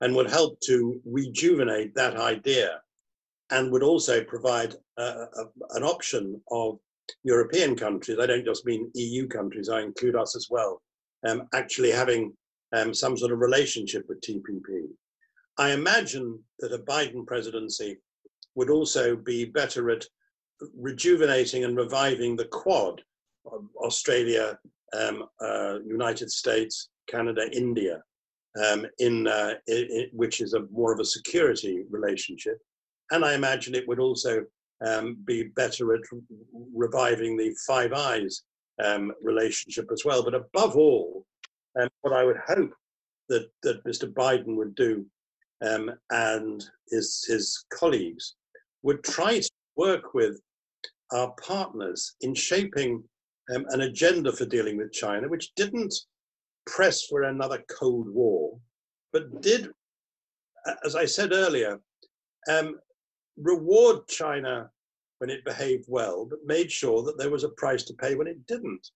and 0.00 0.14
would 0.14 0.30
help 0.30 0.58
to 0.60 1.00
rejuvenate 1.04 1.94
that 1.94 2.16
idea 2.16 2.80
and 3.50 3.70
would 3.70 3.82
also 3.82 4.22
provide 4.24 4.74
uh, 4.98 5.26
a, 5.36 5.44
an 5.76 5.82
option 5.82 6.40
of 6.50 6.78
European 7.24 7.74
countries, 7.74 8.18
I 8.20 8.26
don't 8.26 8.44
just 8.44 8.66
mean 8.66 8.90
EU 8.94 9.26
countries, 9.26 9.68
I 9.68 9.80
include 9.80 10.16
us 10.16 10.36
as 10.36 10.48
well, 10.50 10.82
um, 11.26 11.48
actually 11.54 11.90
having 11.90 12.34
um, 12.74 12.92
some 12.92 13.16
sort 13.16 13.32
of 13.32 13.38
relationship 13.38 14.04
with 14.08 14.20
TPP. 14.20 14.88
I 15.58 15.72
imagine 15.72 16.38
that 16.60 16.72
a 16.72 16.78
Biden 16.78 17.26
presidency 17.26 17.98
would 18.58 18.70
also 18.70 19.14
be 19.14 19.44
better 19.44 19.88
at 19.90 20.04
rejuvenating 20.76 21.62
and 21.62 21.76
reviving 21.76 22.34
the 22.34 22.46
Quad 22.46 23.00
Australia, 23.76 24.58
um, 24.98 25.24
uh, 25.40 25.78
United 25.86 26.28
States, 26.28 26.88
Canada, 27.08 27.48
India, 27.52 28.02
um, 28.66 28.84
in, 28.98 29.28
uh, 29.28 29.54
which 30.12 30.40
is 30.40 30.54
a 30.54 30.66
more 30.72 30.92
of 30.92 30.98
a 30.98 31.04
security 31.04 31.84
relationship. 31.88 32.58
And 33.12 33.24
I 33.24 33.34
imagine 33.34 33.76
it 33.76 33.86
would 33.86 34.00
also 34.00 34.44
um, 34.84 35.18
be 35.24 35.44
better 35.54 35.94
at 35.94 36.00
reviving 36.74 37.36
the 37.36 37.54
Five 37.64 37.92
Eyes 37.92 38.42
um, 38.84 39.12
relationship 39.22 39.86
as 39.92 40.04
well. 40.04 40.24
But 40.24 40.34
above 40.34 40.76
all, 40.76 41.24
um, 41.80 41.88
what 42.00 42.12
I 42.12 42.24
would 42.24 42.40
hope 42.44 42.74
that, 43.28 43.48
that 43.62 43.84
Mr. 43.84 44.12
Biden 44.12 44.56
would 44.56 44.74
do 44.74 45.06
um, 45.64 45.92
and 46.10 46.64
his, 46.90 47.24
his 47.28 47.64
colleagues 47.72 48.34
would 48.82 49.02
try 49.04 49.38
to 49.38 49.50
work 49.76 50.14
with 50.14 50.40
our 51.12 51.32
partners 51.42 52.14
in 52.20 52.34
shaping 52.34 53.02
um, 53.54 53.64
an 53.70 53.82
agenda 53.82 54.32
for 54.32 54.44
dealing 54.44 54.76
with 54.76 54.92
China, 54.92 55.28
which 55.28 55.54
didn't 55.54 55.94
press 56.66 57.04
for 57.06 57.22
another 57.22 57.62
Cold 57.70 58.08
War, 58.08 58.58
but 59.12 59.40
did, 59.40 59.70
as 60.84 60.94
I 60.94 61.06
said 61.06 61.32
earlier, 61.32 61.80
um, 62.50 62.78
reward 63.38 64.06
China 64.08 64.70
when 65.18 65.30
it 65.30 65.44
behaved 65.44 65.86
well, 65.88 66.26
but 66.26 66.38
made 66.44 66.70
sure 66.70 67.02
that 67.02 67.18
there 67.18 67.30
was 67.30 67.44
a 67.44 67.50
price 67.50 67.84
to 67.84 67.94
pay 67.94 68.14
when 68.14 68.26
it 68.26 68.46
didn't. 68.46 68.86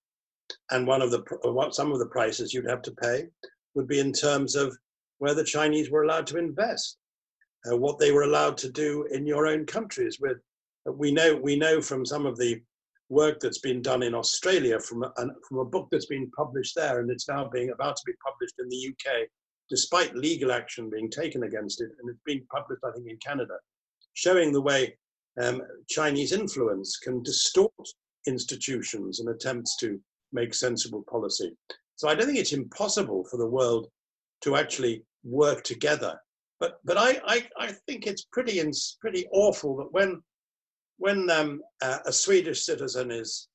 And 0.71 0.85
one 0.85 1.01
of 1.01 1.11
the 1.11 1.23
some 1.71 1.91
of 1.91 1.99
the 1.99 2.07
prices 2.07 2.53
you'd 2.53 2.69
have 2.69 2.81
to 2.83 2.91
pay 2.91 3.25
would 3.75 3.87
be 3.87 3.99
in 3.99 4.13
terms 4.13 4.55
of 4.55 4.77
where 5.17 5.33
the 5.33 5.43
Chinese 5.43 5.89
were 5.89 6.03
allowed 6.03 6.27
to 6.27 6.37
invest, 6.37 6.97
uh, 7.69 7.77
what 7.77 7.99
they 7.99 8.11
were 8.11 8.23
allowed 8.23 8.57
to 8.57 8.71
do 8.71 9.07
in 9.11 9.25
your 9.25 9.47
own 9.47 9.65
countries. 9.65 10.19
With 10.19 10.37
uh, 10.87 10.91
we 10.91 11.11
know 11.11 11.35
we 11.35 11.55
know 11.55 11.81
from 11.81 12.05
some 12.05 12.25
of 12.25 12.37
the 12.37 12.61
work 13.09 13.39
that's 13.39 13.59
been 13.59 13.81
done 13.81 14.03
in 14.03 14.15
Australia 14.15 14.79
from 14.79 15.03
a, 15.03 15.11
from 15.47 15.59
a 15.59 15.65
book 15.65 15.87
that's 15.91 16.07
been 16.07 16.29
published 16.31 16.75
there, 16.75 16.99
and 16.99 17.09
it's 17.11 17.27
now 17.27 17.49
being 17.51 17.71
about 17.71 17.95
to 17.95 18.03
be 18.05 18.13
published 18.25 18.55
in 18.59 18.69
the 18.69 18.89
UK, 18.89 19.27
despite 19.69 20.15
legal 20.15 20.51
action 20.51 20.89
being 20.89 21.09
taken 21.09 21.43
against 21.43 21.81
it, 21.81 21.89
and 21.99 22.09
it's 22.09 22.23
been 22.25 22.45
published, 22.51 22.83
I 22.83 22.91
think, 22.91 23.07
in 23.09 23.17
Canada, 23.17 23.55
showing 24.13 24.51
the 24.51 24.61
way 24.61 24.97
um, 25.41 25.61
Chinese 25.89 26.31
influence 26.31 26.97
can 26.97 27.23
distort 27.23 27.71
institutions 28.27 29.19
and 29.19 29.29
attempts 29.29 29.77
to 29.77 29.99
make 30.31 30.53
sensible 30.53 31.03
policy. 31.09 31.55
So 31.95 32.07
I 32.07 32.15
don't 32.15 32.25
think 32.25 32.39
it's 32.39 32.53
impossible 32.53 33.25
for 33.29 33.37
the 33.37 33.47
world 33.47 33.87
to 34.41 34.55
actually 34.55 35.05
work 35.23 35.63
together. 35.63 36.19
But 36.63 36.79
but 36.85 36.97
I 36.97 37.19
I, 37.25 37.47
I 37.57 37.71
think 37.87 38.07
it's 38.07 38.23
pretty 38.31 38.63
pretty 39.01 39.27
awful 39.33 39.75
that 39.75 39.91
when 39.91 40.23
when 40.95 41.29
um, 41.29 41.61
uh, 41.81 41.97
a 42.05 42.13
Swedish 42.13 42.63
citizen 42.63 43.11
is 43.11 43.49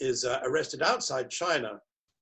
is 0.00 0.24
uh, 0.24 0.40
arrested 0.44 0.80
outside 0.80 1.28
China, 1.28 1.78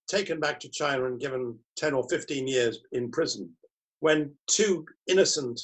taken 0.09 0.41
back 0.41 0.59
to 0.59 0.69
China 0.69 1.05
and 1.05 1.21
given 1.21 1.57
10 1.77 1.95
or 1.95 2.09
15 2.09 2.49
years 2.49 2.81
in 2.91 3.13
prison, 3.13 3.49
when 4.01 4.35
two 4.49 4.85
innocent 5.07 5.61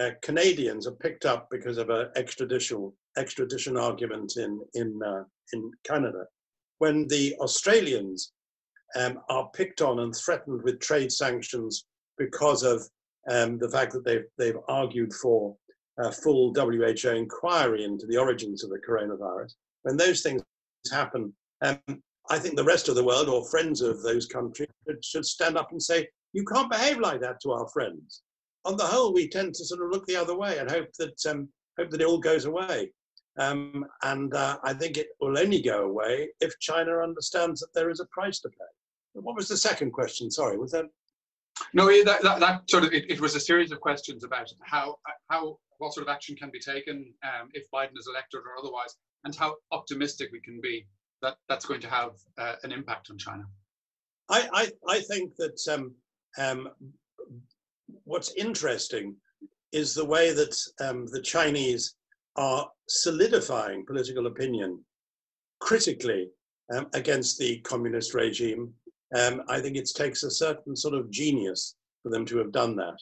uh, 0.00 0.12
Canadians 0.22 0.86
are 0.86 1.02
picked 1.04 1.26
up 1.26 1.48
because 1.50 1.76
of 1.76 1.90
an 1.90 2.08
extradition 2.16 2.90
extradition 3.18 3.76
argument 3.76 4.38
in 4.38 4.62
in 4.72 4.98
uh, 5.06 5.24
in 5.52 5.70
Canada, 5.84 6.24
when 6.78 7.06
the 7.08 7.36
Australians 7.40 8.32
um, 8.98 9.20
are 9.28 9.50
picked 9.50 9.82
on 9.82 9.98
and 9.98 10.16
threatened 10.16 10.62
with 10.62 10.80
trade 10.80 11.12
sanctions 11.12 11.84
because 12.16 12.62
of 12.62 12.88
um, 13.28 13.58
the 13.58 13.70
fact 13.70 13.92
that 13.92 14.04
they've 14.04 14.26
they've 14.38 14.58
argued 14.68 15.12
for 15.14 15.56
a 15.98 16.12
full 16.12 16.52
WHO 16.54 17.10
inquiry 17.10 17.84
into 17.84 18.06
the 18.06 18.18
origins 18.18 18.62
of 18.62 18.70
the 18.70 18.80
coronavirus. 18.86 19.54
When 19.82 19.96
those 19.96 20.22
things 20.22 20.42
happen, 20.92 21.32
um, 21.62 21.80
I 22.28 22.38
think 22.38 22.56
the 22.56 22.64
rest 22.64 22.88
of 22.88 22.96
the 22.96 23.04
world 23.04 23.28
or 23.28 23.48
friends 23.48 23.80
of 23.80 24.02
those 24.02 24.26
countries 24.26 24.68
should, 25.02 25.24
stand 25.24 25.56
up 25.56 25.72
and 25.72 25.82
say, 25.82 26.08
"You 26.32 26.44
can't 26.44 26.70
behave 26.70 26.98
like 26.98 27.20
that 27.20 27.40
to 27.42 27.52
our 27.52 27.68
friends." 27.68 28.22
on 28.66 28.76
the 28.76 28.84
whole, 28.84 29.12
we 29.12 29.28
tend 29.28 29.54
to 29.54 29.64
sort 29.64 29.82
of 29.82 29.90
look 29.90 30.06
the 30.06 30.16
other 30.16 30.36
way 30.36 30.58
and 30.58 30.70
hope 30.70 30.92
that 30.98 31.24
um, 31.26 31.48
hope 31.78 31.90
that 31.90 32.00
it 32.00 32.06
all 32.06 32.18
goes 32.18 32.44
away. 32.44 32.90
Um, 33.38 33.86
and 34.02 34.34
uh, 34.34 34.58
I 34.64 34.72
think 34.74 34.96
it 34.96 35.08
will 35.20 35.38
only 35.38 35.62
go 35.62 35.84
away 35.84 36.30
if 36.40 36.58
China 36.58 36.98
understands 36.98 37.60
that 37.60 37.72
there 37.74 37.90
is 37.90 38.00
a 38.00 38.06
price 38.06 38.40
to 38.40 38.48
pay. 38.48 39.20
What 39.20 39.36
was 39.36 39.48
the 39.48 39.56
second 39.56 39.92
question? 39.92 40.30
Sorry, 40.30 40.56
was 40.56 40.72
that? 40.72 40.86
No, 41.72 41.86
that, 42.04 42.22
that, 42.22 42.40
that 42.40 42.70
sort 42.70 42.84
of 42.84 42.92
it, 42.92 43.10
it, 43.10 43.20
was 43.20 43.34
a 43.34 43.40
series 43.40 43.72
of 43.72 43.80
questions 43.80 44.24
about 44.24 44.52
how 44.62 44.96
how 45.28 45.58
what 45.78 45.92
sort 45.92 46.06
of 46.06 46.12
action 46.12 46.36
can 46.36 46.50
be 46.50 46.60
taken 46.60 47.12
um, 47.24 47.48
if 47.52 47.70
Biden 47.70 47.98
is 47.98 48.08
elected 48.08 48.40
or 48.40 48.58
otherwise, 48.58 48.96
and 49.24 49.34
how 49.34 49.56
optimistic 49.72 50.30
we 50.32 50.40
can 50.40 50.60
be 50.60 50.86
that 51.22 51.36
that's 51.48 51.64
going 51.64 51.80
to 51.80 51.88
have 51.88 52.10
uh, 52.38 52.54
an 52.62 52.72
impact 52.72 53.10
on 53.10 53.18
China. 53.18 53.44
I 54.28 54.48
I, 54.52 54.96
I 54.96 55.00
think 55.00 55.34
that 55.36 55.58
um, 55.72 55.94
um, 56.38 56.68
what's 58.04 58.32
interesting 58.34 59.16
is 59.72 59.94
the 59.94 60.04
way 60.04 60.32
that 60.32 60.56
um, 60.80 61.06
the 61.06 61.20
Chinese 61.20 61.94
are 62.36 62.68
solidifying 62.88 63.84
political 63.86 64.26
opinion 64.26 64.84
critically 65.60 66.28
um, 66.74 66.86
against 66.94 67.38
the 67.38 67.60
communist 67.60 68.14
regime. 68.14 68.72
Um, 69.14 69.42
I 69.48 69.60
think 69.60 69.76
it 69.76 69.88
takes 69.94 70.22
a 70.22 70.30
certain 70.30 70.76
sort 70.76 70.94
of 70.94 71.10
genius 71.10 71.76
for 72.02 72.10
them 72.10 72.24
to 72.26 72.38
have 72.38 72.52
done 72.52 72.76
that, 72.76 72.98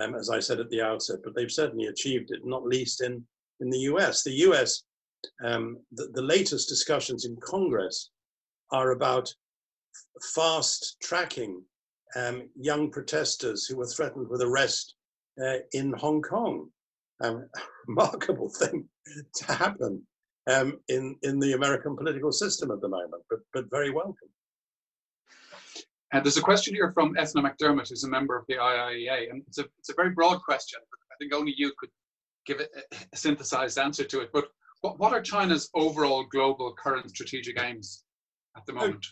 um, 0.00 0.14
as 0.14 0.30
I 0.30 0.40
said 0.40 0.60
at 0.60 0.70
the 0.70 0.82
outset, 0.82 1.18
but 1.24 1.34
they've 1.34 1.52
certainly 1.52 1.86
achieved 1.86 2.30
it, 2.30 2.40
not 2.44 2.64
least 2.64 3.02
in, 3.02 3.24
in 3.60 3.70
the 3.70 3.80
US. 3.80 4.22
The 4.22 4.32
US, 4.48 4.82
um, 5.44 5.78
the, 5.92 6.08
the 6.14 6.22
latest 6.22 6.68
discussions 6.68 7.24
in 7.24 7.36
Congress 7.36 8.10
are 8.70 8.92
about 8.92 9.32
fast 10.34 10.96
tracking 11.02 11.62
um, 12.16 12.48
young 12.58 12.90
protesters 12.90 13.66
who 13.66 13.76
were 13.76 13.86
threatened 13.86 14.28
with 14.28 14.42
arrest 14.42 14.94
uh, 15.42 15.58
in 15.72 15.92
Hong 15.92 16.22
Kong. 16.22 16.68
Um, 17.22 17.48
remarkable 17.88 18.48
thing 18.48 18.88
to 19.36 19.52
happen 19.52 20.02
um, 20.50 20.78
in 20.88 21.16
in 21.22 21.38
the 21.38 21.52
American 21.52 21.96
political 21.96 22.32
system 22.32 22.70
at 22.70 22.80
the 22.80 22.88
moment, 22.88 23.22
but 23.30 23.40
but 23.52 23.70
very 23.70 23.90
welcome. 23.90 24.28
And 26.12 26.24
there's 26.24 26.36
a 26.36 26.42
question 26.42 26.74
here 26.74 26.92
from 26.92 27.16
Ethna 27.16 27.42
McDermott, 27.42 27.88
who's 27.88 28.04
a 28.04 28.08
member 28.08 28.36
of 28.36 28.44
the 28.46 28.56
IIEA, 28.56 29.30
and 29.30 29.42
it's 29.46 29.58
a, 29.58 29.64
it's 29.78 29.88
a 29.88 29.94
very 29.94 30.10
broad 30.10 30.42
question. 30.42 30.78
I 31.10 31.14
think 31.18 31.32
only 31.34 31.54
you 31.56 31.72
could 31.78 31.88
give 32.46 32.60
a, 32.60 32.66
a 33.12 33.16
synthesized 33.16 33.78
answer 33.78 34.04
to 34.04 34.20
it. 34.20 34.30
But 34.32 34.48
what, 34.82 34.98
what 34.98 35.12
are 35.12 35.22
China's 35.22 35.70
overall 35.74 36.24
global 36.24 36.74
current 36.74 37.08
strategic 37.08 37.60
aims 37.60 38.04
at 38.56 38.66
the 38.66 38.74
moment? 38.74 39.06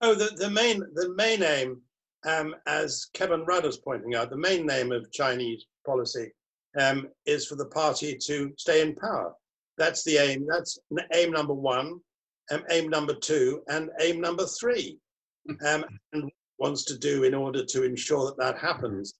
Oh, 0.00 0.10
oh 0.10 0.14
the, 0.14 0.34
the 0.36 0.50
main 0.50 0.80
the 0.94 1.14
main 1.14 1.42
aim, 1.44 1.80
um, 2.26 2.56
as 2.66 3.06
Kevin 3.14 3.44
Rudd 3.44 3.64
is 3.64 3.76
pointing 3.76 4.16
out, 4.16 4.30
the 4.30 4.36
main 4.36 4.68
aim 4.70 4.90
of 4.90 5.10
Chinese 5.12 5.66
policy 5.86 6.32
um, 6.80 7.08
is 7.26 7.46
for 7.46 7.54
the 7.54 7.66
party 7.66 8.18
to 8.26 8.52
stay 8.58 8.82
in 8.82 8.96
power. 8.96 9.34
That's 9.78 10.02
the 10.02 10.16
aim. 10.16 10.46
That's 10.48 10.78
aim 11.12 11.30
number 11.30 11.54
one, 11.54 12.00
um, 12.50 12.64
aim 12.70 12.88
number 12.88 13.14
two, 13.14 13.62
and 13.68 13.90
aim 14.00 14.20
number 14.20 14.46
three. 14.46 14.98
Um, 15.66 15.84
and 16.12 16.30
wants 16.58 16.84
to 16.84 16.98
do 16.98 17.24
in 17.24 17.34
order 17.34 17.64
to 17.64 17.84
ensure 17.84 18.26
that 18.26 18.38
that 18.38 18.58
happens 18.58 19.14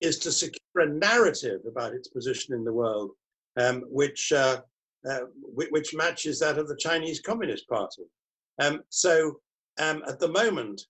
is 0.00 0.18
to 0.18 0.32
secure 0.32 0.86
a 0.86 0.88
narrative 0.88 1.60
about 1.66 1.92
its 1.92 2.08
position 2.08 2.54
in 2.54 2.64
the 2.64 2.72
world, 2.72 3.10
um, 3.56 3.82
which 3.88 4.32
uh, 4.32 4.60
uh, 5.08 5.20
which 5.42 5.94
matches 5.94 6.40
that 6.40 6.58
of 6.58 6.68
the 6.68 6.76
Chinese 6.76 7.20
Communist 7.20 7.68
Party. 7.68 8.02
Um, 8.60 8.80
so 8.88 9.40
um, 9.78 10.02
at 10.08 10.18
the 10.18 10.28
moment, 10.28 10.82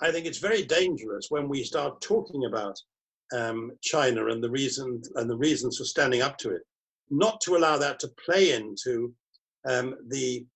I 0.00 0.12
think 0.12 0.26
it's 0.26 0.38
very 0.38 0.62
dangerous 0.62 1.26
when 1.30 1.48
we 1.48 1.64
start 1.64 2.00
talking 2.00 2.44
about 2.44 2.76
um, 3.34 3.72
China 3.82 4.26
and 4.26 4.42
the 4.42 4.50
reason 4.50 5.02
and 5.16 5.28
the 5.28 5.36
reasons 5.36 5.78
for 5.78 5.84
standing 5.84 6.22
up 6.22 6.38
to 6.38 6.50
it, 6.50 6.62
not 7.10 7.40
to 7.42 7.56
allow 7.56 7.76
that 7.76 7.98
to 8.00 8.14
play 8.24 8.52
into 8.52 9.12
um, 9.68 9.96
the 10.08 10.46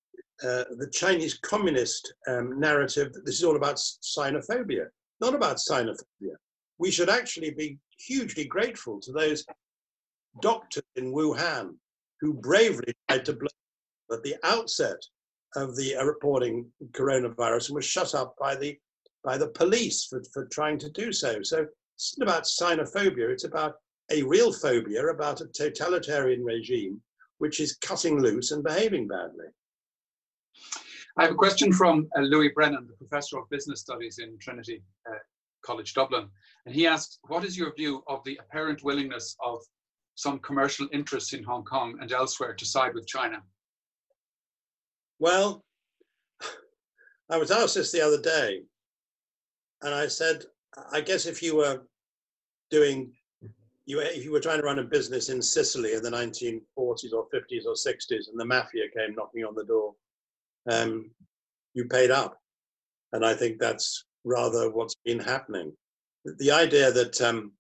uh, 0.43 0.65
the 0.77 0.89
Chinese 0.93 1.39
communist 1.39 2.15
um, 2.29 2.59
narrative 2.59 3.13
that 3.13 3.27
this 3.27 3.37
is 3.37 3.45
all 3.45 3.57
about 3.57 3.77
Sinophobia, 3.77 4.87
not 5.21 5.35
about 5.35 5.57
Sinophobia. 5.59 6.35
We 6.79 6.91
should 6.91 7.11
actually 7.11 7.51
be 7.51 7.79
hugely 7.99 8.45
grateful 8.45 9.01
to 9.01 9.13
those 9.13 9.45
doctors 10.41 10.85
in 10.97 11.13
Wuhan 11.13 11.75
who 12.21 12.35
bravely 12.35 12.95
tried 13.09 13.25
to 13.27 13.35
blow 13.35 13.49
at 14.13 14.23
the 14.23 14.37
outset 14.45 15.03
of 15.57 15.77
the 15.77 15.97
uh, 15.97 16.05
reporting 16.05 16.67
coronavirus 16.93 17.69
and 17.69 17.77
was 17.77 17.85
shut 17.85 18.15
up 18.15 18.35
by 18.39 18.55
the 18.55 18.79
by 19.23 19.37
the 19.37 19.49
police 19.49 20.07
for, 20.07 20.23
for 20.33 20.47
trying 20.47 20.79
to 20.79 20.91
do 20.91 21.13
so. 21.13 21.43
So 21.43 21.67
it's 21.95 22.17
not 22.19 22.29
about 22.29 22.45
sinophobia, 22.45 23.29
it's 23.29 23.45
about 23.45 23.75
a 24.11 24.23
real 24.23 24.53
phobia 24.53 25.07
about 25.07 25.43
a 25.43 25.47
totalitarian 25.49 26.43
regime 26.43 27.01
which 27.39 27.61
is 27.61 27.77
cutting 27.77 28.21
loose 28.21 28.51
and 28.51 28.65
behaving 28.65 29.07
badly. 29.07 29.47
I 31.21 31.25
have 31.25 31.33
a 31.33 31.37
question 31.37 31.71
from 31.71 32.09
uh, 32.17 32.23
Louis 32.23 32.49
Brennan, 32.49 32.87
the 32.87 32.95
professor 32.95 33.37
of 33.37 33.51
business 33.51 33.83
studies 33.83 34.21
in 34.21 34.39
Trinity 34.39 34.83
uh, 35.07 35.19
College 35.63 35.93
Dublin. 35.93 36.31
And 36.65 36.75
he 36.75 36.87
asks, 36.87 37.19
What 37.29 37.45
is 37.45 37.59
your 37.59 37.75
view 37.75 38.03
of 38.09 38.25
the 38.25 38.41
apparent 38.41 38.83
willingness 38.83 39.37
of 39.45 39.61
some 40.15 40.39
commercial 40.39 40.89
interests 40.95 41.35
in 41.35 41.45
Hong 41.45 41.63
Kong 41.63 41.99
and 42.01 42.11
elsewhere 42.11 42.55
to 42.55 42.65
side 42.65 42.95
with 42.95 43.07
China? 43.07 43.43
Well, 45.19 45.63
I 47.31 47.37
was 47.37 47.51
asked 47.51 47.75
this 47.75 47.93
the 47.93 48.01
other 48.01 48.23
day, 48.23 48.63
and 49.83 49.95
I 49.95 50.07
said, 50.07 50.45
I 50.91 51.03
guess 51.03 51.27
if 51.27 51.43
you 51.43 51.55
were 51.55 51.83
doing, 52.71 53.13
you 53.85 54.01
if 54.01 54.25
you 54.25 54.33
were 54.33 54.41
trying 54.41 54.61
to 54.61 54.65
run 54.65 54.79
a 54.79 54.85
business 54.85 55.29
in 55.29 55.43
Sicily 55.43 55.93
in 55.93 56.03
the 56.03 56.11
1940s 56.11 57.13
or 57.13 57.29
50s 57.29 57.67
or 57.67 57.75
60s, 57.75 58.31
and 58.31 58.41
the 58.41 58.47
mafia 58.47 58.85
came 58.97 59.15
knocking 59.15 59.45
on 59.45 59.55
the 59.55 59.67
door, 59.67 59.95
you 60.67 61.85
paid 61.91 62.11
up, 62.11 62.37
and 63.13 63.25
I 63.25 63.35
think 63.35 63.59
that's 63.59 64.05
rather 64.25 64.71
what's 64.71 64.97
been 65.05 65.21
happening. 65.21 65.73
The 66.25 66.51
idea 66.51 66.93
that 66.93 67.21
um, 67.21 67.53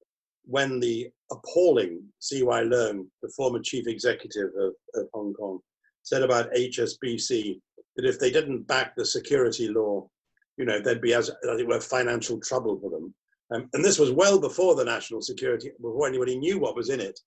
when 0.45 0.81
the 0.81 1.09
appalling 1.31 2.03
CY 2.19 2.65
Leung, 2.65 3.07
the 3.23 3.33
former 3.37 3.61
chief 3.61 3.87
executive 3.87 4.51
of, 4.59 4.73
of 4.95 5.09
Hong 5.15 5.33
Kong, 5.35 5.61
said 6.03 6.23
about 6.23 6.53
HSBC 6.53 7.61
that 7.97 8.07
if 8.07 8.19
they 8.19 8.31
didn't 8.31 8.67
back 8.67 8.95
the 8.97 9.05
security 9.05 9.69
law, 9.69 10.09
you 10.57 10.65
know, 10.65 10.81
there'd 10.81 11.01
be, 11.01 11.15
as, 11.15 11.31
as 11.31 11.61
it 11.61 11.67
were, 11.67 11.81
financial 11.81 12.39
trouble 12.41 12.79
for 12.81 12.91
them. 12.91 13.15
Um, 13.53 13.69
and 13.73 13.85
this 13.85 13.99
was 13.99 14.13
well 14.13 14.39
before 14.39 14.75
the 14.75 14.85
national 14.85 15.23
security, 15.23 15.71
before 15.81 16.07
anybody 16.07 16.37
knew 16.37 16.59
what 16.59 16.77
was 16.77 16.91
in 16.91 17.01
it. 17.01 17.19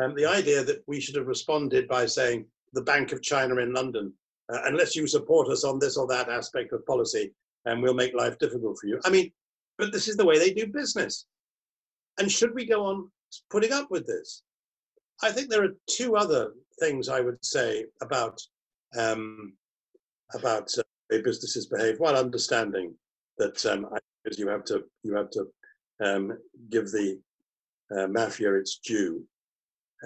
Um, 0.00 0.14
the 0.14 0.26
idea 0.26 0.62
that 0.64 0.82
we 0.86 1.00
should 1.00 1.16
have 1.16 1.26
responded 1.26 1.88
by 1.88 2.06
saying, 2.06 2.46
the 2.72 2.82
Bank 2.82 3.12
of 3.12 3.22
China 3.22 3.56
in 3.58 3.72
London, 3.72 4.12
uh, 4.52 4.60
unless 4.64 4.94
you 4.94 5.06
support 5.06 5.48
us 5.48 5.64
on 5.64 5.78
this 5.78 5.96
or 5.96 6.06
that 6.08 6.28
aspect 6.28 6.72
of 6.72 6.84
policy, 6.86 7.32
and 7.64 7.82
we'll 7.82 7.94
make 7.94 8.14
life 8.14 8.38
difficult 8.38 8.78
for 8.78 8.86
you. 8.86 9.00
I 9.04 9.10
mean, 9.10 9.30
but 9.78 9.92
this 9.92 10.08
is 10.08 10.16
the 10.16 10.24
way 10.24 10.38
they 10.38 10.52
do 10.52 10.66
business. 10.66 11.26
And 12.18 12.30
should 12.30 12.54
we 12.54 12.66
go 12.66 12.84
on 12.84 13.10
putting 13.50 13.72
up 13.72 13.90
with 13.90 14.06
this? 14.06 14.42
I 15.22 15.30
think 15.30 15.48
there 15.48 15.64
are 15.64 15.76
two 15.88 16.16
other 16.16 16.52
things 16.80 17.08
I 17.08 17.20
would 17.20 17.44
say 17.44 17.86
about 18.02 18.40
um, 18.96 19.54
about 20.34 20.70
uh, 20.78 20.82
way 21.10 21.22
businesses 21.22 21.66
behave. 21.66 21.98
One, 21.98 22.14
understanding 22.14 22.94
that 23.38 23.64
um, 23.66 23.88
you 24.36 24.48
have 24.48 24.64
to 24.64 24.84
you 25.02 25.14
have 25.14 25.30
to 25.30 25.46
um, 26.04 26.38
give 26.70 26.90
the 26.90 27.20
uh, 27.96 28.06
mafia 28.08 28.54
its 28.54 28.78
due. 28.84 29.24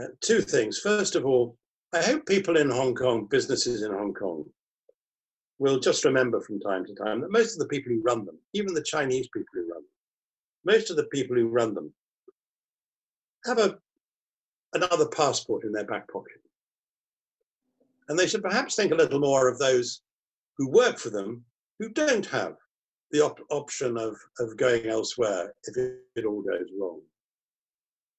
Uh, 0.01 0.07
two 0.21 0.41
things. 0.41 0.79
First 0.79 1.17
of 1.17 1.27
all, 1.27 1.57
I 1.95 2.03
hope 2.03 2.27
people 2.27 2.59
in 2.59 2.71
Hong 2.71 2.95
Kong, 2.95 3.27
businesses 3.31 3.83
in 3.83 3.93
Hong 3.93 4.13
Kong, 4.13 4.45
will 5.59 5.81
just 5.81 6.05
remember 6.05 6.41
from 6.41 6.61
time 6.61 6.85
to 6.85 6.95
time 6.95 7.21
that 7.21 7.33
most 7.33 7.55
of 7.55 7.61
the 7.61 7.69
people 7.69 7.93
who 7.93 8.03
run 8.03 8.27
them, 8.27 8.39
even 8.53 8.75
the 8.75 8.83
Chinese 8.83 9.29
people 9.29 9.49
who 9.55 9.73
run 9.73 9.83
them, 9.83 9.85
most 10.65 10.91
of 10.91 10.97
the 10.97 11.05
people 11.05 11.37
who 11.37 11.49
run 11.49 11.75
them 11.75 11.93
have 13.47 13.59
a, 13.59 13.79
another 14.75 15.09
passport 15.09 15.65
in 15.65 15.73
their 15.73 15.87
back 15.87 16.07
pocket. 16.13 16.41
And 18.09 18.19
they 18.19 18.27
should 18.27 18.43
perhaps 18.43 18.75
think 18.75 18.93
a 18.93 18.97
little 18.97 19.21
more 19.21 19.49
of 19.49 19.59
those 19.59 20.03
who 20.59 20.69
work 20.69 20.99
for 20.99 21.11
them 21.11 21.45
who 21.79 21.89
don't 21.89 22.27
have 22.27 22.57
the 23.13 23.21
op- 23.23 23.41
option 23.51 23.97
of, 23.97 24.17
of 24.39 24.57
going 24.59 24.87
elsewhere 24.87 25.55
if 25.65 25.77
it, 25.77 26.01
it 26.17 26.27
all 26.27 26.43
goes 26.43 26.69
wrong. 26.79 27.01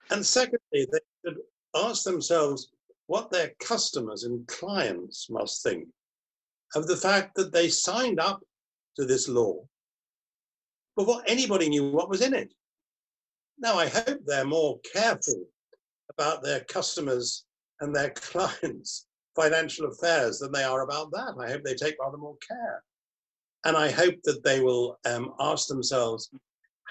And 0.09 0.25
secondly, 0.25 0.59
they 0.91 0.99
should 1.23 1.37
ask 1.75 2.03
themselves 2.03 2.71
what 3.09 3.31
their 3.31 3.51
customers 3.59 4.23
and 4.23 4.47
clients 4.47 5.31
must 5.31 5.63
think 5.63 5.87
of 6.75 6.85
the 6.85 6.95
fact 6.95 7.33
that 7.33 7.51
they 7.51 7.67
signed 7.67 8.19
up 8.19 8.39
to 8.95 9.03
this 9.03 9.27
law 9.27 9.55
before 10.95 11.23
anybody 11.25 11.69
knew 11.69 11.89
what 11.89 12.07
was 12.07 12.21
in 12.21 12.35
it. 12.35 12.53
Now, 13.57 13.79
I 13.79 13.87
hope 13.87 14.19
they're 14.27 14.45
more 14.45 14.79
careful 14.93 15.43
about 16.11 16.43
their 16.43 16.59
customers 16.65 17.45
and 17.79 17.95
their 17.95 18.11
clients' 18.15 19.07
financial 19.35 19.87
affairs 19.87 20.37
than 20.37 20.51
they 20.51 20.63
are 20.63 20.83
about 20.83 21.09
that. 21.13 21.33
I 21.39 21.49
hope 21.49 21.63
they 21.63 21.73
take 21.73 21.95
rather 21.99 22.17
more 22.17 22.37
care. 22.47 22.83
And 23.65 23.75
I 23.75 23.89
hope 23.89 24.21
that 24.25 24.43
they 24.43 24.59
will 24.59 24.99
um, 25.05 25.33
ask 25.39 25.67
themselves 25.67 26.29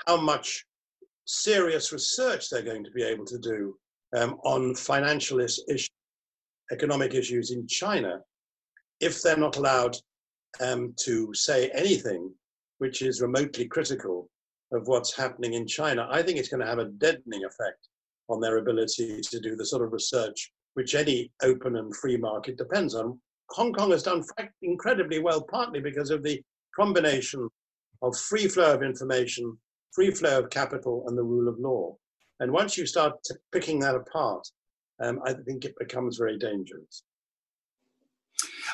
how 0.09 0.17
much 0.17 0.67
serious 1.27 1.93
research 1.93 2.51
they're 2.51 2.63
going 2.63 2.83
to 2.83 2.91
be 2.91 3.05
able 3.05 3.25
to 3.27 3.39
do 3.39 3.79
um, 4.17 4.41
on 4.43 4.75
financial 4.75 5.39
issues, 5.39 5.89
economic 6.73 7.15
issues 7.15 7.51
in 7.51 7.67
China 7.67 8.21
if 9.01 9.23
they're 9.23 9.37
not 9.37 9.57
allowed 9.57 9.97
um, 10.61 10.95
to 10.97 11.33
say 11.35 11.71
anything 11.71 12.33
which 12.79 13.03
is 13.03 13.21
remotely 13.21 13.67
critical 13.67 14.29
of 14.73 14.87
what's 14.87 15.17
happening 15.17 15.55
in 15.55 15.67
China, 15.67 16.07
I 16.11 16.23
think 16.23 16.39
it's 16.39 16.49
going 16.49 16.61
to 16.61 16.67
have 16.67 16.79
a 16.79 16.87
deadening 16.87 17.45
effect 17.45 17.89
on 18.29 18.41
their 18.41 18.59
ability 18.59 19.21
to 19.23 19.41
do 19.41 19.57
the 19.57 19.65
sort 19.65 19.83
of 19.83 19.93
research 19.93 20.53
which 20.75 20.95
any 20.95 21.33
open 21.43 21.77
and 21.77 21.95
free 21.97 22.17
market 22.17 22.57
depends 22.57 22.95
on. 22.95 23.19
Hong 23.51 23.73
Kong 23.73 23.91
has 23.91 24.03
done 24.03 24.23
incredibly 24.63 25.19
well, 25.19 25.43
partly 25.43 25.81
because 25.81 26.11
of 26.11 26.23
the 26.23 26.41
combination 26.77 27.49
of 28.03 28.17
free 28.17 28.47
flow 28.47 28.75
of 28.75 28.83
information, 28.83 29.57
free 29.93 30.11
flow 30.11 30.41
of 30.41 30.51
capital, 30.51 31.05
and 31.09 31.17
the 31.17 31.23
rule 31.23 31.49
of 31.49 31.59
law. 31.59 31.97
And 32.41 32.53
once 32.53 32.77
you 32.77 32.87
start 32.87 33.15
picking 33.51 33.81
that 33.81 33.97
apart, 33.97 34.47
um, 35.01 35.21
I 35.25 35.33
think 35.33 35.65
it 35.65 35.79
becomes 35.79 36.17
very 36.17 36.39
dangerous. 36.39 37.03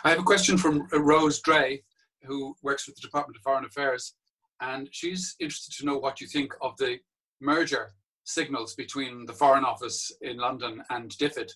I 0.03 0.11
have 0.11 0.18
a 0.18 0.25
question 0.25 0.59
from 0.59 0.87
Rose 0.93 1.41
Dray, 1.41 1.83
who 2.22 2.55
works 2.62 2.87
with 2.87 2.97
the 2.97 3.03
Department 3.03 3.37
of 3.37 3.43
Foreign 3.43 3.64
Affairs, 3.64 4.14
and 4.61 4.89
she's 4.93 5.37
interested 5.41 5.75
to 5.79 5.87
know 5.87 5.99
what 5.99 6.20
you 6.20 6.27
think 6.27 6.53
of 6.62 6.77
the 6.79 6.99
merger 7.41 7.95
signals 8.25 8.75
between 8.75 9.27
the 9.27 9.33
Foreign 9.33 9.64
Office 9.64 10.11
in 10.22 10.39
London 10.39 10.83
and 10.91 11.11
DFID, 11.11 11.51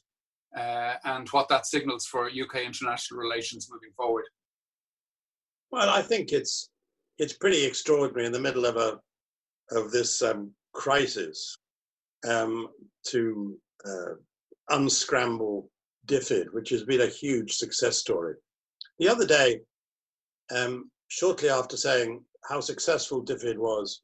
uh, 0.56 0.94
and 1.04 1.28
what 1.30 1.48
that 1.48 1.66
signals 1.66 2.06
for 2.06 2.26
UK 2.26 2.56
international 2.64 3.20
relations 3.20 3.68
moving 3.70 3.92
forward. 3.96 4.24
Well, 5.70 5.90
I 5.90 6.02
think 6.02 6.32
it's 6.32 6.70
it's 7.18 7.32
pretty 7.32 7.64
extraordinary 7.64 8.26
in 8.26 8.32
the 8.32 8.40
middle 8.40 8.64
of 8.64 8.76
a 8.76 9.00
of 9.70 9.90
this 9.90 10.22
um, 10.22 10.52
crisis 10.72 11.58
um, 12.26 12.68
to 13.08 13.58
uh, 13.84 14.14
unscramble 14.70 15.68
DFID, 16.06 16.52
which 16.52 16.70
has 16.70 16.84
been 16.84 17.02
a 17.02 17.06
huge 17.06 17.54
success 17.54 17.98
story. 17.98 18.34
The 18.98 19.08
other 19.08 19.26
day, 19.26 19.60
um, 20.54 20.90
shortly 21.08 21.48
after 21.48 21.76
saying 21.76 22.22
how 22.48 22.60
successful 22.60 23.24
DFID 23.24 23.58
was 23.58 24.00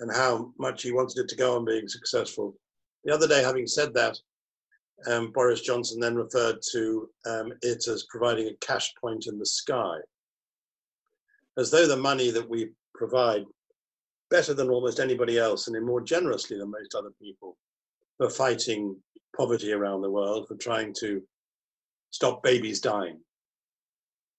and 0.00 0.14
how 0.14 0.52
much 0.58 0.82
he 0.82 0.92
wanted 0.92 1.18
it 1.18 1.28
to 1.28 1.36
go 1.36 1.56
on 1.56 1.64
being 1.64 1.88
successful. 1.88 2.54
The 3.04 3.14
other 3.14 3.28
day, 3.28 3.42
having 3.42 3.66
said 3.66 3.92
that, 3.94 4.16
um, 5.06 5.32
Boris 5.32 5.60
Johnson 5.60 6.00
then 6.00 6.14
referred 6.14 6.58
to 6.72 7.08
um, 7.26 7.52
it 7.62 7.86
as 7.88 8.06
providing 8.08 8.48
a 8.48 8.66
cash 8.66 8.92
point 9.00 9.26
in 9.26 9.38
the 9.38 9.46
sky, 9.46 9.96
as 11.58 11.70
though 11.70 11.86
the 11.86 11.96
money 11.96 12.30
that 12.30 12.48
we 12.48 12.70
provide 12.94 13.44
better 14.30 14.54
than 14.54 14.70
almost 14.70 15.00
anybody 15.00 15.38
else 15.38 15.68
and 15.68 15.84
more 15.84 16.00
generously 16.00 16.56
than 16.56 16.70
most 16.70 16.94
other 16.94 17.10
people 17.20 17.56
for 18.16 18.30
fighting 18.30 18.96
poverty 19.36 19.72
around 19.72 20.02
the 20.02 20.10
world, 20.10 20.48
for 20.48 20.56
trying 20.56 20.94
to 21.00 21.22
stop 22.10 22.42
babies 22.42 22.80
dying. 22.80 23.18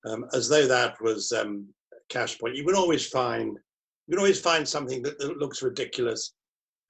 Um, 0.05 0.25
as 0.33 0.49
though 0.49 0.67
that 0.67 1.01
was 1.01 1.31
um, 1.31 1.67
cash 2.09 2.37
point. 2.39 2.55
You 2.55 2.65
can 2.65 2.75
always 2.75 3.07
find 3.07 3.57
you 4.07 4.11
can 4.11 4.19
always 4.19 4.39
find 4.39 4.67
something 4.67 5.01
that, 5.03 5.17
that 5.19 5.37
looks 5.37 5.63
ridiculous. 5.63 6.33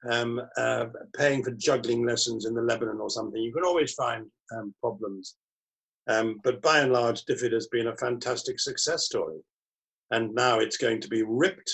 Um, 0.10 0.42
uh, 0.58 0.88
paying 1.16 1.44
for 1.44 1.52
juggling 1.52 2.06
lessons 2.06 2.46
in 2.46 2.54
the 2.54 2.62
Lebanon 2.62 3.00
or 3.00 3.10
something, 3.10 3.42
you 3.42 3.54
can 3.54 3.64
always 3.64 3.94
find 3.94 4.26
um, 4.54 4.74
problems. 4.82 5.36
Um, 6.10 6.42
but 6.44 6.62
by 6.62 6.80
and 6.80 6.92
large, 6.92 7.24
DFID 7.24 7.54
has 7.54 7.68
been 7.68 7.88
a 7.88 7.96
fantastic 7.96 8.60
success 8.60 9.06
story, 9.06 9.40
and 10.12 10.34
now 10.36 10.60
it's 10.60 10.76
going 10.76 11.00
to 11.00 11.08
be 11.08 11.24
ripped, 11.24 11.72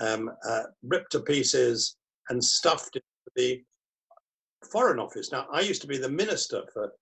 um, 0.00 0.30
uh, 0.48 0.62
ripped 0.84 1.12
to 1.12 1.20
pieces 1.20 1.96
and 2.30 2.42
stuffed 2.42 2.96
into 2.96 3.04
the 3.36 3.62
Foreign 4.66 4.98
Office. 4.98 5.32
Now, 5.32 5.46
I 5.52 5.60
used 5.60 5.82
to 5.82 5.88
be 5.88 5.98
the 5.98 6.08
minister 6.08 6.62
for 6.72 6.92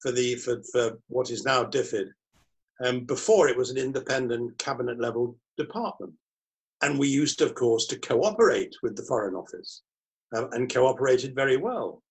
for 0.00 0.12
the 0.12 0.36
for, 0.36 0.62
for 0.72 0.98
what 1.08 1.30
is 1.30 1.44
now 1.44 1.64
DFID, 1.64 2.08
um, 2.84 3.00
before 3.04 3.48
it 3.48 3.56
was 3.56 3.70
an 3.70 3.78
independent 3.78 4.58
cabinet 4.58 5.00
level 5.00 5.36
department. 5.56 6.12
And 6.82 6.98
we 6.98 7.08
used, 7.08 7.40
of 7.40 7.54
course, 7.54 7.86
to 7.86 7.98
cooperate 7.98 8.74
with 8.82 8.96
the 8.96 9.04
Foreign 9.04 9.34
Office 9.34 9.82
uh, 10.34 10.48
and 10.50 10.72
cooperated 10.72 11.34
very 11.34 11.56
well. 11.56 12.02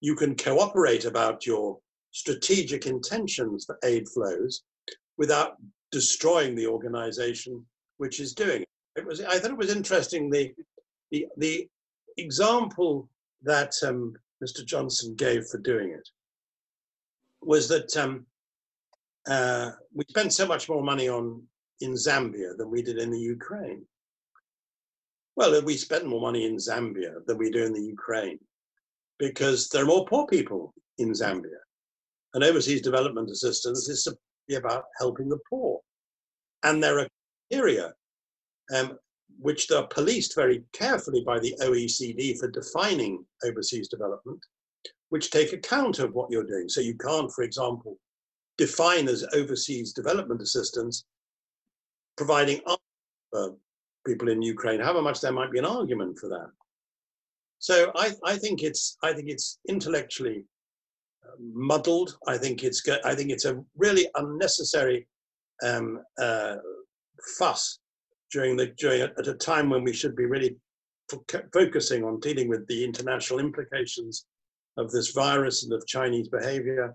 You 0.00 0.16
can 0.16 0.34
cooperate 0.34 1.04
about 1.04 1.46
your 1.46 1.78
strategic 2.10 2.86
intentions 2.86 3.64
for 3.64 3.78
aid 3.84 4.08
flows 4.08 4.64
without 5.16 5.56
destroying 5.92 6.54
the 6.54 6.66
organization 6.66 7.64
which 7.98 8.18
is 8.18 8.34
doing 8.34 8.62
it. 8.62 8.68
it 8.96 9.06
was, 9.06 9.20
I 9.20 9.38
thought 9.38 9.52
it 9.52 9.56
was 9.56 9.74
interesting 9.74 10.28
the, 10.28 10.52
the, 11.12 11.26
the 11.36 11.68
example 12.16 13.08
that 13.42 13.74
um, 13.86 14.14
Mr. 14.42 14.64
Johnson 14.64 15.14
gave 15.16 15.46
for 15.46 15.58
doing 15.58 15.90
it 15.90 16.08
was 17.40 17.68
that 17.68 17.96
um, 17.96 18.26
uh, 19.28 19.70
we 19.94 20.04
spent 20.08 20.32
so 20.32 20.46
much 20.46 20.68
more 20.68 20.82
money 20.82 21.08
on 21.08 21.42
in 21.80 21.94
Zambia 21.94 22.56
than 22.56 22.70
we 22.70 22.82
did 22.82 22.98
in 22.98 23.10
the 23.10 23.18
Ukraine. 23.18 23.84
Well, 25.34 25.60
we 25.62 25.76
spent 25.76 26.06
more 26.06 26.20
money 26.20 26.46
in 26.46 26.56
Zambia 26.56 27.14
than 27.26 27.38
we 27.38 27.50
do 27.50 27.64
in 27.64 27.72
the 27.72 27.82
Ukraine 27.82 28.38
because 29.18 29.68
there 29.68 29.82
are 29.82 29.86
more 29.86 30.06
poor 30.06 30.26
people 30.26 30.74
in 30.98 31.12
Zambia. 31.12 31.58
And 32.34 32.44
overseas 32.44 32.82
development 32.82 33.30
assistance 33.30 33.88
is 33.88 34.06
about 34.56 34.84
helping 34.98 35.28
the 35.28 35.38
poor. 35.48 35.80
And 36.62 36.82
there 36.82 36.98
are 37.00 37.08
criteria 37.50 37.92
um, 38.74 38.98
which 39.38 39.70
are 39.70 39.86
policed 39.86 40.34
very 40.34 40.62
carefully 40.72 41.22
by 41.24 41.38
the 41.38 41.54
OECD 41.60 42.38
for 42.38 42.50
defining 42.50 43.24
overseas 43.44 43.88
development, 43.88 44.40
which 45.08 45.30
take 45.30 45.52
account 45.52 45.98
of 45.98 46.14
what 46.14 46.30
you're 46.30 46.46
doing. 46.46 46.68
So 46.68 46.80
you 46.80 46.96
can't, 46.96 47.30
for 47.32 47.42
example, 47.42 47.98
define 48.58 49.08
as 49.08 49.24
overseas 49.34 49.92
development 49.92 50.42
assistance, 50.42 51.04
providing 52.16 52.60
for 53.30 53.56
people 54.06 54.28
in 54.28 54.42
Ukraine, 54.42 54.80
however 54.80 55.02
much 55.02 55.20
there 55.20 55.32
might 55.32 55.52
be 55.52 55.58
an 55.58 55.64
argument 55.64 56.18
for 56.18 56.28
that. 56.28 56.50
So 57.58 57.92
I, 57.94 58.12
I 58.24 58.36
think 58.36 58.62
it's 58.62 58.96
I 59.02 59.12
think 59.12 59.28
it's 59.28 59.58
intellectually 59.68 60.44
uh, 61.24 61.36
muddled. 61.38 62.18
I 62.26 62.36
think 62.36 62.64
it's 62.64 62.82
I 63.04 63.14
think 63.14 63.30
it's 63.30 63.44
a 63.44 63.62
really 63.76 64.08
unnecessary 64.16 65.06
um, 65.62 66.00
uh, 66.18 66.56
fuss 67.38 67.78
during 68.32 68.56
the 68.56 68.66
during 68.78 69.02
at 69.02 69.28
a 69.28 69.34
time 69.34 69.68
when 69.70 69.84
we 69.84 69.92
should 69.92 70.16
be 70.16 70.26
really 70.26 70.56
focusing 71.52 72.04
on 72.04 72.20
dealing 72.20 72.48
with 72.48 72.66
the 72.68 72.84
international 72.84 73.38
implications 73.38 74.26
of 74.78 74.90
this 74.90 75.10
virus 75.10 75.64
and 75.64 75.72
of 75.72 75.86
Chinese 75.86 76.28
behavior 76.28 76.94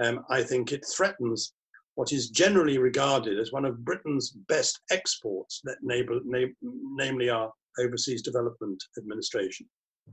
um, 0.00 0.24
I 0.30 0.42
think 0.42 0.72
it 0.72 0.84
threatens 0.86 1.52
what 1.94 2.12
is 2.12 2.30
generally 2.30 2.78
regarded 2.78 3.38
as 3.38 3.52
one 3.52 3.64
of 3.64 3.84
Britain's 3.84 4.30
best 4.30 4.80
exports, 4.90 5.62
namely 5.82 7.28
our 7.28 7.52
Overseas 7.78 8.22
Development 8.22 8.82
Administration. 8.98 9.66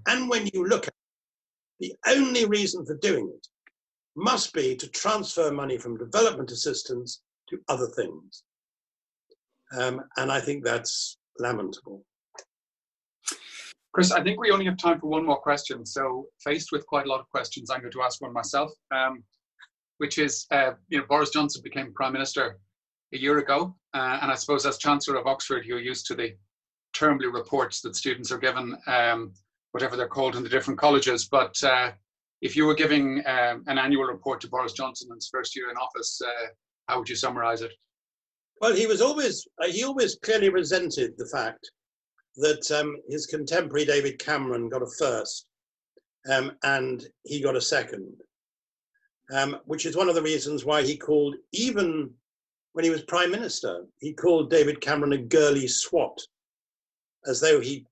And 0.07 0.29
when 0.29 0.49
you 0.53 0.65
look 0.67 0.87
at 0.87 0.93
it, 1.79 1.95
the 2.05 2.11
only 2.11 2.45
reason 2.45 2.85
for 2.85 2.97
doing 2.97 3.31
it 3.33 3.47
must 4.15 4.53
be 4.53 4.75
to 4.75 4.87
transfer 4.89 5.51
money 5.51 5.77
from 5.77 5.97
development 5.97 6.51
assistance 6.51 7.21
to 7.49 7.57
other 7.69 7.87
things. 7.95 8.43
Um, 9.77 10.01
and 10.17 10.31
I 10.31 10.39
think 10.39 10.63
that's 10.63 11.17
lamentable. 11.39 12.03
Chris, 13.93 14.11
I 14.11 14.21
think 14.21 14.39
we 14.39 14.51
only 14.51 14.65
have 14.65 14.77
time 14.77 14.99
for 14.99 15.07
one 15.07 15.25
more 15.25 15.39
question. 15.39 15.85
So, 15.85 16.27
faced 16.43 16.71
with 16.71 16.85
quite 16.85 17.05
a 17.05 17.09
lot 17.09 17.19
of 17.19 17.29
questions, 17.29 17.69
I'm 17.69 17.81
going 17.81 17.91
to 17.91 18.01
ask 18.01 18.21
one 18.21 18.33
myself. 18.33 18.71
Um, 18.91 19.23
which 19.99 20.17
is, 20.17 20.47
uh, 20.51 20.71
you 20.87 20.97
know, 20.97 21.05
Boris 21.07 21.29
Johnson 21.29 21.61
became 21.61 21.93
prime 21.93 22.13
minister 22.13 22.57
a 23.13 23.17
year 23.17 23.37
ago, 23.37 23.75
uh, 23.93 24.19
and 24.21 24.31
I 24.31 24.35
suppose 24.35 24.65
as 24.65 24.77
Chancellor 24.77 25.17
of 25.17 25.27
Oxford, 25.27 25.65
you're 25.65 25.79
used 25.79 26.05
to 26.07 26.15
the 26.15 26.35
termly 26.95 27.31
reports 27.31 27.81
that 27.81 27.95
students 27.95 28.31
are 28.31 28.37
given, 28.37 28.77
um, 28.87 29.33
whatever 29.71 29.95
they're 29.95 30.07
called 30.07 30.35
in 30.35 30.43
the 30.43 30.49
different 30.49 30.79
colleges. 30.79 31.27
But 31.29 31.61
uh, 31.63 31.91
if 32.41 32.55
you 32.55 32.65
were 32.65 32.73
giving 32.73 33.21
um, 33.25 33.63
an 33.67 33.77
annual 33.77 34.05
report 34.05 34.39
to 34.41 34.47
Boris 34.47 34.73
Johnson 34.73 35.09
in 35.11 35.17
his 35.17 35.29
first 35.31 35.55
year 35.55 35.69
in 35.69 35.75
office, 35.75 36.21
uh, 36.25 36.47
how 36.87 36.99
would 36.99 37.09
you 37.09 37.15
summarise 37.15 37.61
it? 37.61 37.73
Well, 38.61 38.73
he 38.73 38.87
was 38.87 39.01
always 39.01 39.47
uh, 39.61 39.67
he 39.67 39.83
always 39.83 40.17
clearly 40.23 40.49
resented 40.49 41.13
the 41.17 41.27
fact 41.27 41.71
that 42.35 42.71
um, 42.71 42.97
his 43.09 43.25
contemporary 43.25 43.85
David 43.85 44.19
Cameron 44.19 44.69
got 44.69 44.83
a 44.83 44.87
first 44.97 45.45
um, 46.29 46.51
and 46.63 47.05
he 47.23 47.41
got 47.41 47.55
a 47.55 47.61
second 47.61 48.13
um, 49.31 49.57
which 49.65 49.85
is 49.85 49.95
one 49.95 50.09
of 50.09 50.15
the 50.15 50.21
reasons 50.21 50.65
why 50.65 50.81
he 50.81 50.97
called, 50.97 51.35
even 51.51 52.11
when 52.73 52.85
he 52.85 52.91
was 52.91 53.03
prime 53.03 53.31
minister, 53.31 53.85
he 53.99 54.13
called 54.13 54.49
David 54.49 54.81
Cameron 54.81 55.13
a 55.13 55.17
girly 55.17 55.67
swat, 55.67 56.19
as 57.27 57.39
though 57.39 57.59
he 57.59 57.85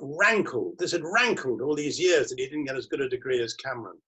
rankled, 0.00 0.78
this 0.78 0.92
had 0.92 1.02
rankled 1.04 1.60
all 1.60 1.74
these 1.74 1.98
years 1.98 2.28
that 2.28 2.38
he 2.38 2.46
didn't 2.46 2.64
get 2.64 2.76
as 2.76 2.86
good 2.86 3.00
a 3.00 3.08
degree 3.08 3.42
as 3.42 3.54
Cameron. 3.54 3.98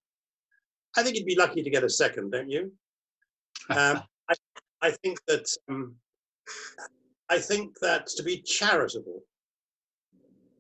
I 0.97 1.03
think 1.03 1.17
he'd 1.17 1.27
be 1.27 1.37
lucky 1.37 1.62
to 1.62 1.71
get 1.71 1.85
a 1.85 1.91
second, 1.91 2.31
don't 2.31 2.51
you? 2.51 2.73
Um, 3.71 4.03
I, 4.29 4.35
I, 4.83 4.91
think 5.03 5.19
that 5.27 5.49
um, 5.69 5.97
I 7.28 7.38
think 7.38 7.78
that 7.80 8.07
to 8.09 8.22
be 8.22 8.42
charitable, 8.42 9.22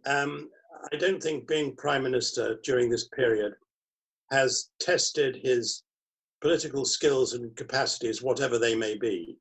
um, 0.04 0.50
I 0.92 0.96
don't 0.96 1.22
think 1.22 1.48
being 1.48 1.76
prime 1.76 2.02
minister 2.02 2.58
during 2.64 2.90
this 2.90 3.08
period 3.08 3.52
has 4.30 4.70
tested 4.80 5.36
his 5.42 5.82
political 6.40 6.84
skills 6.84 7.32
and 7.34 7.54
capacities, 7.56 8.22
whatever 8.22 8.58
they 8.58 8.74
may 8.74 8.96
be. 8.96 9.36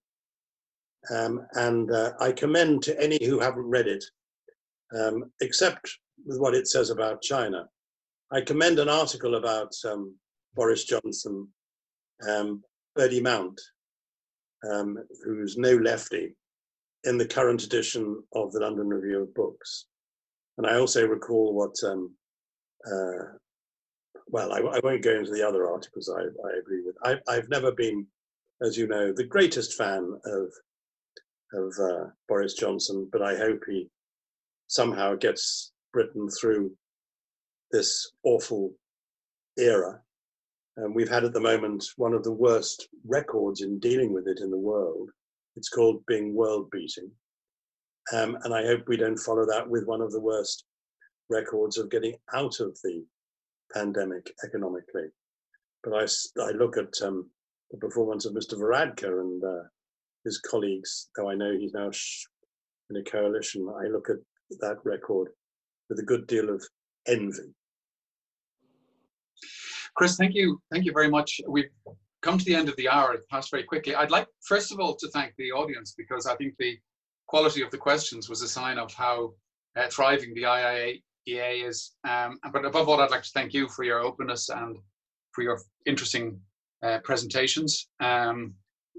Um, 1.13 1.45
and 1.53 1.91
uh, 1.91 2.13
I 2.19 2.31
commend 2.31 2.83
to 2.83 2.99
any 3.01 3.23
who 3.23 3.39
haven't 3.39 3.69
read 3.69 3.87
it, 3.87 4.03
um, 4.97 5.31
except 5.41 5.89
with 6.25 6.39
what 6.39 6.55
it 6.55 6.67
says 6.67 6.89
about 6.89 7.21
China. 7.21 7.67
I 8.31 8.41
commend 8.41 8.79
an 8.79 8.89
article 8.89 9.35
about 9.35 9.71
um, 9.87 10.15
Boris 10.55 10.85
Johnson, 10.85 11.47
um, 12.27 12.63
Ferdy 12.95 13.21
Mount, 13.21 13.59
um, 14.72 14.97
who's 15.24 15.57
no 15.57 15.76
lefty, 15.76 16.36
in 17.03 17.18
the 17.18 17.28
current 17.28 17.63
edition 17.63 18.22
of 18.34 18.51
the 18.51 18.59
London 18.59 18.88
Review 18.88 19.24
of 19.24 19.34
Books. 19.36 19.86
And 20.57 20.66
I 20.66 20.78
also 20.78 21.05
recall 21.05 21.53
what 21.53 21.76
um, 21.84 22.11
uh, 22.89 23.38
well, 24.28 24.51
I, 24.53 24.59
I, 24.59 24.80
won't 24.84 25.03
go 25.03 25.16
into 25.16 25.32
the 25.32 25.47
other 25.47 25.70
articles 25.70 26.09
I, 26.09 26.22
I 26.22 26.59
agree 26.59 26.82
with. 26.84 26.95
I, 27.03 27.34
have 27.34 27.49
never 27.49 27.72
been, 27.72 28.07
as 28.61 28.78
you 28.78 28.88
know, 28.88 29.13
the 29.13 29.24
greatest 29.24 29.74
fan 29.74 30.13
of 30.26 30.51
of 31.53 31.74
uh, 31.80 32.05
Boris 32.28 32.55
Johnson, 32.55 33.07
but 33.11 33.22
I 33.22 33.36
hope 33.38 33.61
he 33.68 33.89
somehow 34.68 35.16
gets 35.16 35.72
Britain 35.93 36.28
through 36.30 36.72
this 37.72 38.11
awful 38.24 38.74
era. 39.57 40.01
And 40.78 40.93
we've 40.93 41.09
had 41.09 41.23
at 41.23 41.34
the 41.34 41.39
moment 41.39 41.86
one 41.95 42.13
of 42.13 42.23
the 42.23 42.34
worst 42.34 42.88
records 43.05 43.61
in 43.61 43.80
dealing 43.80 44.13
with 44.13 44.28
it 44.28 44.39
in 44.41 44.51
the 44.51 44.57
world. 44.57 45.09
It's 45.55 45.69
called 45.69 46.05
being 46.05 46.36
world 46.36 46.69
beating. 46.69 47.09
Um, 48.13 48.38
and 48.43 48.53
I 48.53 48.65
hope 48.65 48.84
we 48.88 48.97
don't 48.97 49.17
follow 49.17 49.45
that 49.45 49.67
with 49.67 49.86
one 49.86 50.01
of 50.01 50.11
the 50.11 50.19
worst 50.21 50.65
records 51.30 51.78
of 51.78 51.89
getting 51.89 52.15
out 52.34 52.59
of 52.59 52.78
the 52.84 53.03
pandemic 53.73 54.32
economically. 54.43 55.07
But 55.84 55.93
I, 55.93 56.43
I 56.43 56.51
look 56.51 56.78
at 56.78 56.93
um, 57.03 57.30
the 57.71 57.78
performance 57.78 58.26
of 58.26 58.34
Mr. 58.34 58.53
Varadkar 58.53 59.21
and 59.21 59.43
uh, 59.43 59.63
his 60.23 60.39
colleagues, 60.39 61.09
though 61.15 61.30
I 61.30 61.36
know 61.36 61.53
he's 61.57 61.73
now 61.73 61.91
in 62.89 62.97
a 62.97 63.03
coalition, 63.03 63.67
I 63.82 63.88
look 63.88 64.09
at 64.09 64.17
that 64.59 64.78
record 64.84 65.30
with 65.89 65.99
a 65.99 66.03
good 66.03 66.28
deal 66.28 66.49
of 66.49 66.63
envy. 67.07 67.53
Chris, 69.95 70.17
thank 70.17 70.35
you. 70.35 70.61
Thank 70.71 70.85
you 70.85 70.91
very 70.91 71.09
much. 71.09 71.39
We've 71.47 71.69
come 72.21 72.37
to 72.37 72.45
the 72.45 72.55
end 72.55 72.67
of 72.67 72.75
the 72.75 72.89
hour. 72.89 73.13
It 73.13 73.27
passed 73.29 73.51
very 73.51 73.63
quickly. 73.63 73.95
I'd 73.95 74.11
like, 74.11 74.27
first 74.45 74.71
of 74.71 74.79
all, 74.79 74.95
to 74.95 75.07
thank 75.09 75.33
the 75.37 75.51
audience 75.51 75.93
because 75.97 76.25
I 76.25 76.35
think 76.35 76.55
the 76.59 76.77
quality 77.27 77.61
of 77.61 77.71
the 77.71 77.77
questions 77.77 78.29
was 78.29 78.41
a 78.41 78.47
sign 78.47 78.77
of 78.77 78.93
how 78.93 79.33
uh, 79.77 79.87
thriving 79.89 80.33
the 80.33 80.43
IIEA 80.43 81.67
is. 81.67 81.93
Um, 82.07 82.39
but 82.51 82.65
above 82.65 82.89
all, 82.89 83.01
I'd 83.01 83.11
like 83.11 83.23
to 83.23 83.31
thank 83.33 83.53
you 83.53 83.69
for 83.69 83.83
your 83.83 83.99
openness 83.99 84.49
and 84.49 84.77
for 85.31 85.43
your 85.43 85.61
interesting 85.85 86.39
uh, 86.83 86.99
presentations. 87.03 87.87
Um, 87.99 88.53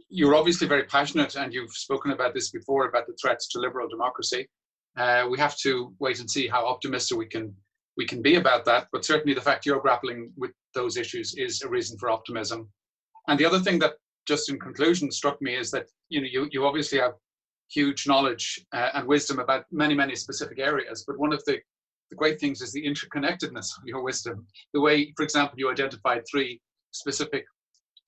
you're 0.08 0.34
obviously 0.34 0.66
very 0.66 0.84
passionate, 0.84 1.36
and 1.36 1.52
you've 1.52 1.72
spoken 1.72 2.12
about 2.12 2.32
this 2.32 2.50
before 2.50 2.88
about 2.88 3.06
the 3.06 3.16
threats 3.20 3.48
to 3.48 3.58
liberal 3.58 3.88
democracy. 3.88 4.48
Uh, 4.96 5.26
we 5.30 5.38
have 5.38 5.56
to 5.58 5.92
wait 5.98 6.20
and 6.20 6.30
see 6.30 6.46
how 6.48 6.64
optimistic 6.64 7.18
we 7.18 7.26
can 7.26 7.54
we 7.96 8.06
can 8.06 8.22
be 8.22 8.36
about 8.36 8.64
that. 8.66 8.88
But 8.92 9.04
certainly, 9.04 9.34
the 9.34 9.40
fact 9.40 9.66
you're 9.66 9.80
grappling 9.80 10.32
with 10.36 10.52
those 10.74 10.96
issues 10.96 11.34
is 11.34 11.62
a 11.62 11.68
reason 11.68 11.98
for 11.98 12.10
optimism. 12.10 12.68
And 13.28 13.38
the 13.38 13.46
other 13.46 13.58
thing 13.58 13.78
that, 13.80 13.94
just 14.26 14.48
in 14.50 14.58
conclusion, 14.58 15.10
struck 15.10 15.40
me 15.40 15.54
is 15.54 15.70
that 15.70 15.86
you 16.08 16.20
know 16.20 16.28
you, 16.30 16.48
you 16.52 16.66
obviously 16.66 16.98
have 16.98 17.14
huge 17.68 18.06
knowledge 18.06 18.64
uh, 18.72 18.90
and 18.94 19.08
wisdom 19.08 19.38
about 19.38 19.64
many 19.72 19.94
many 19.94 20.14
specific 20.14 20.58
areas. 20.58 21.04
But 21.06 21.18
one 21.18 21.32
of 21.32 21.44
the 21.44 21.58
the 22.10 22.16
great 22.16 22.38
things 22.38 22.60
is 22.60 22.72
the 22.72 22.86
interconnectedness 22.86 23.76
of 23.78 23.84
your 23.84 24.02
wisdom. 24.02 24.46
The 24.72 24.80
way, 24.80 25.12
for 25.16 25.24
example, 25.24 25.58
you 25.58 25.70
identified 25.70 26.22
three 26.30 26.60
specific 26.92 27.44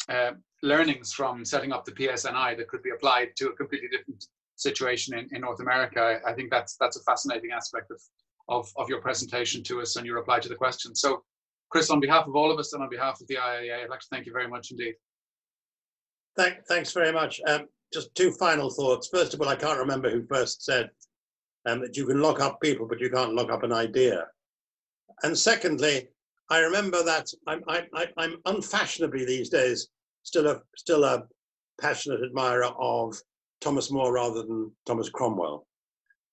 uh, 0.09 0.33
learnings 0.63 1.13
from 1.13 1.45
setting 1.45 1.73
up 1.73 1.85
the 1.85 1.93
PSNI 1.93 2.57
that 2.57 2.69
could 2.69 2.83
be 2.83 2.91
applied 2.91 3.31
to 3.37 3.49
a 3.49 3.57
completely 3.57 3.89
different 3.89 4.25
situation 4.57 5.19
in, 5.19 5.29
in 5.33 5.43
North 5.43 5.61
America. 5.61 6.21
I 6.27 6.33
think 6.33 6.51
that's 6.51 6.77
that's 6.77 6.97
a 6.97 7.03
fascinating 7.03 7.51
aspect 7.53 7.91
of, 7.91 8.01
of, 8.49 8.71
of 8.77 8.89
your 8.89 9.01
presentation 9.01 9.63
to 9.65 9.81
us 9.81 9.97
and 9.97 10.07
your 10.07 10.17
reply 10.17 10.41
to 10.41 10.49
the 10.49 10.55
question. 10.55 10.95
So, 10.95 11.23
Chris, 11.71 11.91
on 11.91 12.01
behalf 12.01 12.27
of 12.27 12.35
all 12.35 12.51
of 12.51 12.59
us 12.59 12.73
and 12.73 12.83
on 12.83 12.89
behalf 12.89 13.21
of 13.21 13.27
the 13.27 13.37
IIEA, 13.37 13.85
I'd 13.85 13.91
like 13.91 14.01
to 14.01 14.07
thank 14.11 14.27
you 14.27 14.33
very 14.33 14.49
much 14.49 14.71
indeed. 14.71 14.95
Thank, 16.37 16.65
thanks 16.67 16.93
very 16.93 17.13
much. 17.13 17.41
Um, 17.47 17.67
just 17.93 18.15
two 18.15 18.31
final 18.33 18.71
thoughts. 18.71 19.09
First 19.13 19.35
of 19.35 19.41
all, 19.41 19.49
I 19.49 19.57
can't 19.57 19.79
remember 19.79 20.11
who 20.11 20.27
first 20.27 20.65
said 20.65 20.91
um, 21.67 21.81
that 21.81 21.97
you 21.97 22.07
can 22.07 22.23
lock 22.23 22.41
up 22.41 22.61
people, 22.61 22.87
but 22.87 23.01
you 23.01 23.11
can't 23.11 23.35
lock 23.35 23.51
up 23.51 23.63
an 23.63 23.73
idea. 23.73 24.27
And 25.23 25.37
secondly, 25.37 26.09
I 26.51 26.61
remember 26.61 27.03
that 27.05 27.27
I'm, 27.47 27.63
I, 27.69 28.07
am 28.19 28.41
unfashionably 28.47 29.25
these 29.25 29.51
days 29.51 29.89
still 30.23 30.47
a 30.49 30.63
still 30.77 31.05
a 31.05 31.25
passionate 31.81 32.23
admirer 32.23 32.73
of 32.79 33.21
Thomas 33.61 33.91
More 33.91 34.13
rather 34.13 34.43
than 34.43 34.71
Thomas 34.87 35.11
Cromwell. 35.11 35.67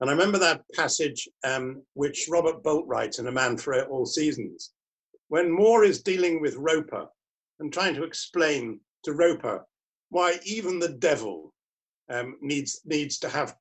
And 0.01 0.09
I 0.09 0.13
remember 0.13 0.37
that 0.39 0.61
passage 0.73 1.27
um, 1.43 1.81
which 1.93 2.27
Robert 2.29 2.63
Bolt 2.63 2.85
writes 2.87 3.19
in 3.19 3.27
A 3.27 3.31
Man 3.31 3.57
for 3.57 3.81
All 3.85 4.05
Seasons, 4.05 4.71
when 5.29 5.49
More 5.49 5.83
is 5.83 6.01
dealing 6.01 6.41
with 6.41 6.55
Roper 6.55 7.07
and 7.59 7.71
trying 7.71 7.95
to 7.95 8.03
explain 8.03 8.79
to 9.03 9.13
Roper 9.13 9.65
why 10.09 10.39
even 10.45 10.79
the 10.79 10.89
devil 10.89 11.53
um, 12.09 12.37
needs 12.41 12.81
needs 12.85 13.17
to 13.19 13.29
have 13.29 13.55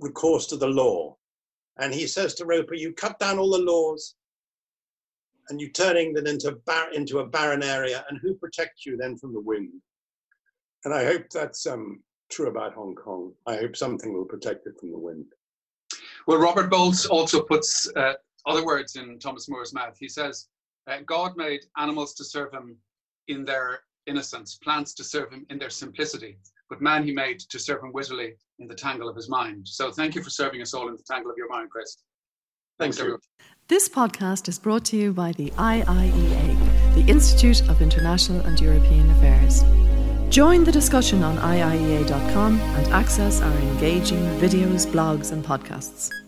recourse 0.00 0.46
to 0.48 0.56
the 0.56 0.66
law. 0.66 1.16
And 1.78 1.92
he 1.92 2.06
says 2.06 2.34
to 2.34 2.46
Roper, 2.46 2.74
"You 2.74 2.92
cut 2.92 3.18
down 3.18 3.38
all 3.38 3.50
the 3.50 3.58
laws, 3.58 4.14
and 5.48 5.60
you 5.60 5.70
turn 5.70 5.96
England 5.96 6.28
into, 6.28 6.52
bar- 6.66 6.92
into 6.92 7.18
a 7.18 7.26
barren 7.26 7.62
area, 7.62 8.04
and 8.08 8.18
who 8.20 8.34
protects 8.34 8.86
you 8.86 8.96
then 8.96 9.16
from 9.18 9.32
the 9.32 9.40
wind? 9.40 9.72
And 10.84 10.94
I 10.94 11.04
hope 11.04 11.28
that's 11.30 11.66
um, 11.66 12.02
true 12.30 12.48
about 12.48 12.74
Hong 12.74 12.94
Kong. 12.94 13.32
I 13.46 13.56
hope 13.56 13.76
something 13.76 14.12
will 14.12 14.24
protect 14.24 14.66
it 14.66 14.74
from 14.80 14.90
the 14.90 14.98
wind. 14.98 15.26
Well, 16.26 16.38
Robert 16.38 16.70
Bolts 16.70 17.06
also 17.06 17.42
puts 17.42 17.90
uh, 17.96 18.14
other 18.46 18.64
words 18.64 18.96
in 18.96 19.18
Thomas 19.18 19.48
More's 19.48 19.74
mouth. 19.74 19.96
He 19.98 20.08
says, 20.08 20.48
uh, 20.86 20.98
God 21.06 21.36
made 21.36 21.60
animals 21.76 22.14
to 22.14 22.24
serve 22.24 22.52
him 22.52 22.76
in 23.28 23.44
their 23.44 23.80
innocence, 24.06 24.56
plants 24.56 24.94
to 24.94 25.04
serve 25.04 25.32
him 25.32 25.46
in 25.50 25.58
their 25.58 25.70
simplicity, 25.70 26.38
but 26.68 26.80
man 26.80 27.04
he 27.04 27.12
made 27.12 27.40
to 27.40 27.58
serve 27.58 27.82
him 27.82 27.92
wittily 27.92 28.34
in 28.58 28.68
the 28.68 28.74
tangle 28.74 29.08
of 29.08 29.16
his 29.16 29.28
mind. 29.28 29.66
So 29.66 29.90
thank 29.90 30.14
you 30.14 30.22
for 30.22 30.30
serving 30.30 30.60
us 30.60 30.74
all 30.74 30.88
in 30.88 30.96
the 30.96 31.02
tangle 31.08 31.30
of 31.30 31.38
your 31.38 31.48
mind, 31.48 31.70
Chris. 31.70 31.96
Thanks, 32.78 32.96
Thank 32.96 33.04
everyone. 33.04 33.20
This 33.68 33.88
podcast 33.88 34.48
is 34.48 34.58
brought 34.58 34.84
to 34.86 34.96
you 34.96 35.12
by 35.12 35.32
the 35.32 35.50
IIEA, 35.52 36.94
the 36.94 37.10
Institute 37.10 37.66
of 37.68 37.80
International 37.80 38.40
and 38.40 38.60
European 38.60 39.10
Affairs. 39.10 39.62
Join 40.30 40.64
the 40.64 40.72
discussion 40.72 41.22
on 41.22 41.36
IIEA.com 41.36 42.60
and 42.60 42.86
access 42.92 43.40
our 43.40 43.56
engaging 43.58 44.22
videos, 44.40 44.86
blogs, 44.86 45.32
and 45.32 45.44
podcasts. 45.44 46.23